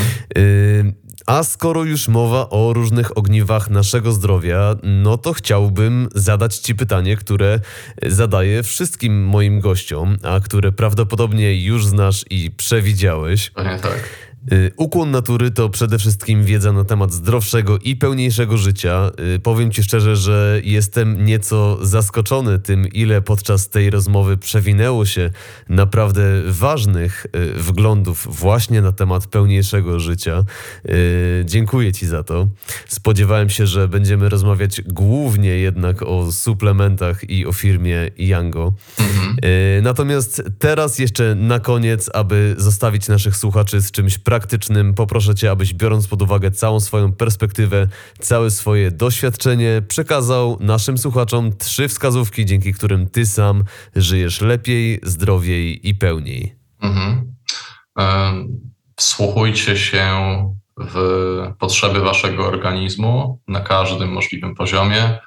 A 1.27 1.43
skoro 1.43 1.83
już 1.83 2.07
mowa 2.07 2.49
o 2.49 2.73
różnych 2.73 3.17
ogniwach 3.17 3.69
naszego 3.69 4.11
zdrowia, 4.11 4.75
no 4.83 5.17
to 5.17 5.33
chciałbym 5.33 6.07
zadać 6.15 6.57
Ci 6.57 6.75
pytanie, 6.75 7.17
które 7.17 7.59
zadaję 8.05 8.63
wszystkim 8.63 9.25
moim 9.25 9.59
gościom, 9.59 10.17
a 10.23 10.39
które 10.39 10.71
prawdopodobnie 10.71 11.63
już 11.63 11.85
znasz 11.85 12.25
i 12.29 12.51
przewidziałeś. 12.51 13.51
tak. 13.81 14.09
Y, 14.51 14.71
ukłon 14.77 15.11
natury 15.11 15.51
to 15.51 15.69
przede 15.69 15.99
wszystkim 15.99 16.43
wiedza 16.43 16.71
na 16.71 16.83
temat 16.83 17.13
zdrowszego 17.13 17.77
i 17.77 17.95
pełniejszego 17.95 18.57
życia. 18.57 19.11
Y, 19.35 19.39
powiem 19.39 19.71
Ci 19.71 19.83
szczerze, 19.83 20.15
że 20.15 20.61
jestem 20.63 21.25
nieco 21.25 21.77
zaskoczony 21.81 22.59
tym, 22.59 22.87
ile 22.87 23.21
podczas 23.21 23.69
tej 23.69 23.89
rozmowy 23.89 24.37
przewinęło 24.37 25.05
się 25.05 25.29
naprawdę 25.69 26.21
ważnych 26.45 27.25
y, 27.25 27.53
wglądów 27.53 28.27
właśnie 28.39 28.81
na 28.81 28.91
temat 28.91 29.27
pełniejszego 29.27 29.99
życia. 29.99 30.43
Dziękuję 31.45 31.93
Ci 31.93 32.07
za 32.07 32.23
to. 32.23 32.47
Spodziewałem 32.87 33.49
się, 33.49 33.67
że 33.67 33.87
będziemy 33.87 34.29
rozmawiać 34.29 34.81
głównie 34.81 35.49
jednak 35.49 36.01
o 36.01 36.31
suplementach 36.31 37.29
i 37.29 37.45
o 37.45 37.53
firmie 37.53 38.09
Yango. 38.17 38.73
Mhm. 38.99 39.35
Natomiast 39.83 40.43
teraz 40.59 40.99
jeszcze 40.99 41.35
na 41.35 41.59
koniec, 41.59 42.09
aby 42.13 42.55
zostawić 42.57 43.07
naszych 43.07 43.35
słuchaczy 43.35 43.81
z 43.81 43.91
czymś 43.91 44.17
praktycznym, 44.17 44.36
praktycznym 44.37 44.93
poproszę 44.93 45.35
Cię, 45.35 45.51
abyś 45.51 45.73
biorąc 45.73 46.07
pod 46.07 46.21
uwagę 46.21 46.51
całą 46.51 46.79
swoją 46.79 47.13
perspektywę, 47.13 47.87
całe 48.19 48.51
swoje 48.51 48.91
doświadczenie, 48.91 49.81
przekazał 49.87 50.57
naszym 50.59 50.97
słuchaczom 50.97 51.57
trzy 51.57 51.87
wskazówki, 51.87 52.45
dzięki 52.45 52.73
którym 52.73 53.09
Ty 53.09 53.25
sam 53.25 53.63
żyjesz 53.95 54.41
lepiej, 54.41 54.99
zdrowiej 55.03 55.87
i 55.89 55.95
pełniej. 55.95 56.55
Mhm. 56.81 57.35
Wsłuchujcie 58.95 59.77
się 59.77 60.07
w 60.77 60.95
potrzeby 61.59 61.99
Waszego 61.99 62.47
organizmu 62.47 63.39
na 63.47 63.59
każdym 63.59 64.11
możliwym 64.11 64.55
poziomie. 64.55 65.19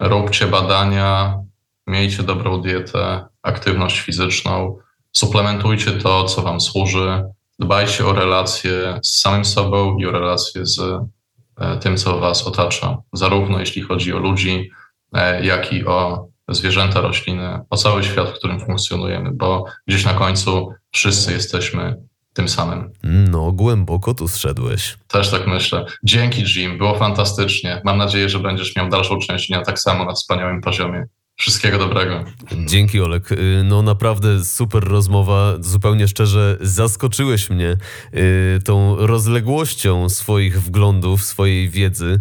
Róbcie 0.00 0.46
badania, 0.46 1.38
miejcie 1.86 2.22
dobrą 2.22 2.62
dietę, 2.62 3.26
aktywność 3.42 4.00
fizyczną, 4.00 4.78
suplementujcie 5.12 5.92
to, 5.92 6.24
co 6.24 6.42
Wam 6.42 6.60
służy 6.60 7.24
Dbajcie 7.58 8.06
o 8.06 8.12
relacje 8.12 9.00
z 9.02 9.20
samym 9.20 9.44
sobą 9.44 9.96
i 9.98 10.06
o 10.06 10.10
relacje 10.10 10.66
z 10.66 10.78
e, 10.78 11.78
tym, 11.78 11.96
co 11.96 12.20
Was 12.20 12.46
otacza, 12.46 12.98
zarówno 13.12 13.60
jeśli 13.60 13.82
chodzi 13.82 14.12
o 14.12 14.18
ludzi, 14.18 14.70
e, 15.12 15.44
jak 15.46 15.72
i 15.72 15.86
o 15.86 16.28
zwierzęta, 16.48 17.00
rośliny, 17.00 17.60
o 17.70 17.76
cały 17.76 18.04
świat, 18.04 18.28
w 18.28 18.32
którym 18.32 18.60
funkcjonujemy, 18.60 19.30
bo 19.32 19.64
gdzieś 19.86 20.04
na 20.04 20.14
końcu 20.14 20.72
wszyscy 20.92 21.32
jesteśmy 21.32 21.96
tym 22.34 22.48
samym. 22.48 22.92
No, 23.02 23.52
głęboko 23.52 24.14
tu 24.14 24.28
zszedłeś. 24.28 24.98
Też 25.08 25.30
tak 25.30 25.46
myślę. 25.46 25.84
Dzięki, 26.04 26.44
Jim, 26.56 26.78
było 26.78 26.98
fantastycznie. 26.98 27.80
Mam 27.84 27.98
nadzieję, 27.98 28.28
że 28.28 28.38
będziesz 28.38 28.76
miał 28.76 28.88
dalszą 28.88 29.18
część 29.18 29.48
dnia 29.48 29.62
tak 29.62 29.78
samo 29.78 30.04
na 30.04 30.12
wspaniałym 30.12 30.60
poziomie. 30.60 31.06
Wszystkiego 31.38 31.78
dobrego. 31.78 32.24
Dzięki 32.66 33.00
Olek. 33.00 33.32
Y, 33.32 33.62
No 33.64 33.82
naprawdę 33.82 34.44
super 34.44 34.84
rozmowa. 34.84 35.52
Zupełnie 35.60 36.08
szczerze 36.08 36.56
zaskoczyłeś 36.60 37.50
mnie 37.50 37.76
y, 38.14 38.60
tą 38.64 38.96
rozległością 39.06 40.08
swoich 40.08 40.62
wglądów, 40.62 41.22
swojej 41.24 41.68
wiedzy. 41.68 42.20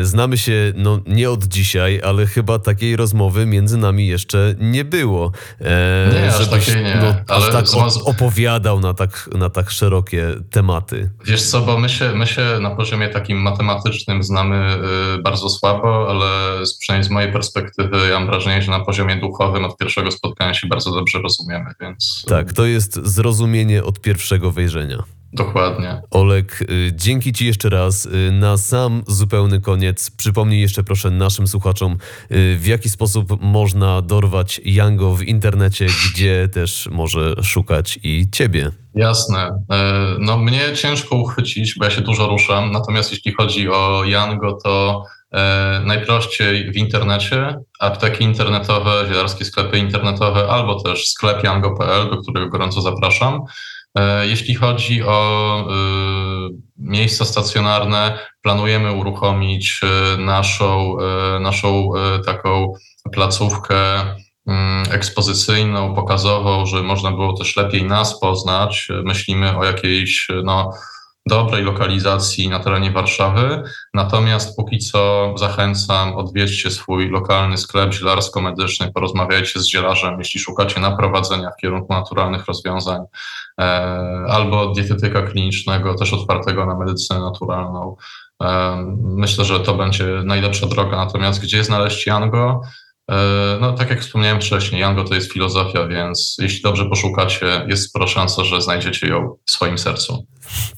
Y, 0.00 0.04
Znamy 0.04 0.38
się 0.38 0.72
no 0.76 1.00
nie 1.06 1.30
od 1.30 1.44
dzisiaj, 1.44 2.00
ale 2.04 2.26
chyba 2.26 2.58
takiej 2.58 2.96
rozmowy 2.96 3.46
między 3.46 3.76
nami 3.76 4.06
jeszcze 4.06 4.54
nie 4.58 4.84
było. 4.84 5.32
E, 5.60 6.10
Nie, 6.14 6.34
aż 6.34 6.48
takiej 6.48 6.76
nie, 6.84 6.98
no, 7.02 7.34
aż 7.36 7.42
ale 7.42 7.52
tak 7.52 7.68
z- 7.68 7.74
o- 7.74 8.04
opowiadał 8.04 8.80
na 8.80 8.94
tak, 8.94 9.30
na 9.34 9.50
tak 9.50 9.70
szerokie 9.70 10.26
tematy. 10.50 11.10
Wiesz 11.24 11.42
co, 11.42 11.60
bo 11.60 11.78
my 11.78 11.88
się, 11.88 12.12
my 12.14 12.26
się 12.26 12.42
na 12.60 12.70
poziomie 12.70 13.08
takim 13.08 13.38
matematycznym 13.38 14.22
znamy 14.22 14.76
bardzo 15.24 15.48
słabo, 15.50 16.06
ale 16.10 16.28
przynajmniej 16.80 17.08
z 17.08 17.10
mojej 17.10 17.32
perspektywy 17.32 17.96
ja 18.10 18.20
mam 18.20 18.28
wrażenie, 18.38 18.62
że 18.62 18.70
na 18.70 18.80
poziomie 18.80 19.16
duchowym 19.16 19.64
od 19.64 19.76
pierwszego 19.76 20.10
spotkania 20.10 20.54
się 20.54 20.66
bardzo 20.68 20.90
dobrze 20.90 21.18
rozumiemy, 21.18 21.70
więc 21.80 22.24
Tak, 22.28 22.52
to 22.52 22.66
jest 22.66 23.06
zrozumienie 23.06 23.84
od 23.84 24.00
pierwszego 24.00 24.50
wejrzenia. 24.50 25.02
dokładnie. 25.32 26.02
Olek, 26.10 26.62
y, 26.70 26.92
dzięki 26.94 27.32
Ci 27.32 27.46
jeszcze 27.46 27.68
raz. 27.68 28.06
Y, 28.06 28.32
Na 28.32 28.56
sam 28.56 29.02
zupełny 29.06 29.60
koniec 29.60 30.10
przypomnij 30.10 30.60
jeszcze 30.60 30.84
proszę 30.84 31.10
naszym 31.10 31.46
słuchaczom, 31.48 31.92
y, 31.92 32.56
w 32.58 32.66
jaki 32.66 32.88
sposób 32.90 33.40
można 33.40 34.02
dorwać 34.02 34.60
Yango 34.64 35.14
w 35.16 35.22
internecie, 35.22 35.86
gdzie 35.86 36.48
też 36.52 36.88
może 36.92 37.34
szukać 37.42 37.98
i 38.02 38.28
Ciebie. 38.32 38.70
Jasne. 38.94 39.64
E, 39.70 40.16
No 40.18 40.38
mnie 40.38 40.60
ciężko 40.74 41.16
uchwycić, 41.16 41.74
bo 41.78 41.84
ja 41.84 41.90
się 41.90 42.00
dużo 42.00 42.28
ruszam, 42.28 42.72
natomiast 42.72 43.12
jeśli 43.12 43.32
chodzi 43.32 43.68
o 43.70 44.04
Yango, 44.04 44.58
to 44.64 45.04
najprościej 45.84 46.72
w 46.72 46.76
internecie, 46.76 47.58
apteki 47.80 48.24
internetowe, 48.24 49.06
zielarskie 49.08 49.44
sklepy 49.44 49.78
internetowe, 49.78 50.48
albo 50.48 50.82
też 50.82 51.08
sklep 51.08 51.44
yango.pl, 51.44 52.10
do 52.10 52.16
którego 52.16 52.48
gorąco 52.48 52.80
zapraszam. 52.80 53.40
E, 53.94 54.26
Jeśli 54.26 54.54
chodzi 54.54 55.02
o 55.02 55.60
y, 56.50 56.54
miejsca 56.78 57.24
stacjonarne, 57.24 58.18
planujemy 58.42 58.92
uruchomić 58.92 59.80
naszą, 60.18 60.96
naszą 61.40 61.92
taką 62.26 62.72
placówkę 63.12 64.00
mm, 64.46 64.84
ekspozycyjną, 64.90 65.94
pokazową, 65.94 66.66
że 66.66 66.82
można 66.82 67.10
było 67.10 67.32
też 67.32 67.56
lepiej 67.56 67.84
nas 67.84 68.20
poznać. 68.20 68.88
Myślimy 69.04 69.58
o 69.58 69.64
jakiejś 69.64 70.28
no, 70.44 70.70
dobrej 71.28 71.64
lokalizacji 71.64 72.48
na 72.48 72.58
terenie 72.60 72.90
Warszawy. 72.90 73.62
Natomiast 73.94 74.56
póki 74.56 74.78
co 74.78 75.34
zachęcam, 75.36 76.14
odwiedźcie 76.14 76.70
swój 76.70 77.10
lokalny 77.10 77.56
sklep 77.56 77.92
zielarsko-medyczny, 77.92 78.92
porozmawiajcie 78.92 79.60
z 79.60 79.68
zielarzem, 79.68 80.18
jeśli 80.18 80.40
szukacie 80.40 80.80
naprowadzenia 80.80 81.50
w 81.50 81.60
kierunku 81.60 81.92
naturalnych 81.92 82.46
rozwiązań 82.46 83.02
e, 83.60 83.64
albo 84.28 84.66
dietetyka 84.66 85.22
klinicznego, 85.22 85.94
też 85.94 86.12
otwartego 86.12 86.66
na 86.66 86.78
medycynę 86.78 87.20
naturalną. 87.20 87.96
E, 88.42 88.76
myślę, 89.02 89.44
że 89.44 89.60
to 89.60 89.74
będzie 89.74 90.06
najlepsza 90.24 90.66
droga. 90.66 90.96
Natomiast 90.96 91.42
gdzie 91.42 91.64
znaleźć 91.64 92.06
Yango? 92.06 92.60
E, 93.10 93.58
No, 93.60 93.72
tak 93.72 93.90
jak 93.90 94.00
wspomniałem 94.00 94.40
wcześniej, 94.40 94.80
Yango 94.80 95.04
to 95.04 95.14
jest 95.14 95.32
filozofia, 95.32 95.86
więc 95.86 96.36
jeśli 96.38 96.62
dobrze 96.62 96.84
poszukacie, 96.84 97.66
jest 97.68 97.88
spora 97.88 98.06
szansa, 98.06 98.44
że 98.44 98.62
znajdziecie 98.62 99.06
ją 99.08 99.36
w 99.46 99.50
swoim 99.50 99.78
sercu. 99.78 100.26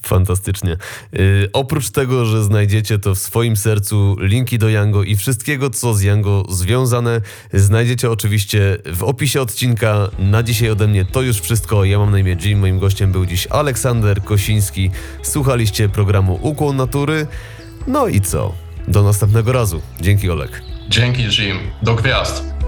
Fantastycznie. 0.02 0.76
Y, 1.14 1.48
oprócz 1.52 1.90
tego, 1.90 2.24
że 2.24 2.44
znajdziecie 2.44 2.98
to 2.98 3.14
w 3.14 3.18
swoim 3.18 3.56
sercu 3.56 4.16
linki 4.20 4.58
do 4.58 4.68
Yango 4.68 5.02
i 5.02 5.16
wszystkiego, 5.16 5.70
co 5.70 5.94
z 5.94 6.02
Yango 6.02 6.44
związane, 6.48 7.20
znajdziecie 7.52 8.10
oczywiście 8.10 8.78
w 8.94 9.02
opisie 9.02 9.40
odcinka. 9.40 10.10
Na 10.18 10.42
dzisiaj 10.42 10.70
ode 10.70 10.86
mnie 10.86 11.04
to 11.04 11.22
już 11.22 11.40
wszystko. 11.40 11.84
Ja 11.84 11.98
mam 11.98 12.10
na 12.10 12.18
imię 12.18 12.36
Jim, 12.44 12.58
moim 12.58 12.78
gościem 12.78 13.12
był 13.12 13.26
dziś 13.26 13.46
Aleksander 13.46 14.22
Kosiński. 14.24 14.90
Słuchaliście 15.22 15.88
programu 15.88 16.38
Ukłon 16.42 16.76
Natury. 16.76 17.26
No 17.86 18.06
i 18.06 18.20
co? 18.20 18.54
Do 18.88 19.02
następnego 19.02 19.52
razu. 19.52 19.82
Dzięki 20.00 20.30
Olek. 20.30 20.62
Dzięki, 20.88 21.22
Jim. 21.22 21.58
Do 21.82 21.94
gwiazd. 21.94 22.59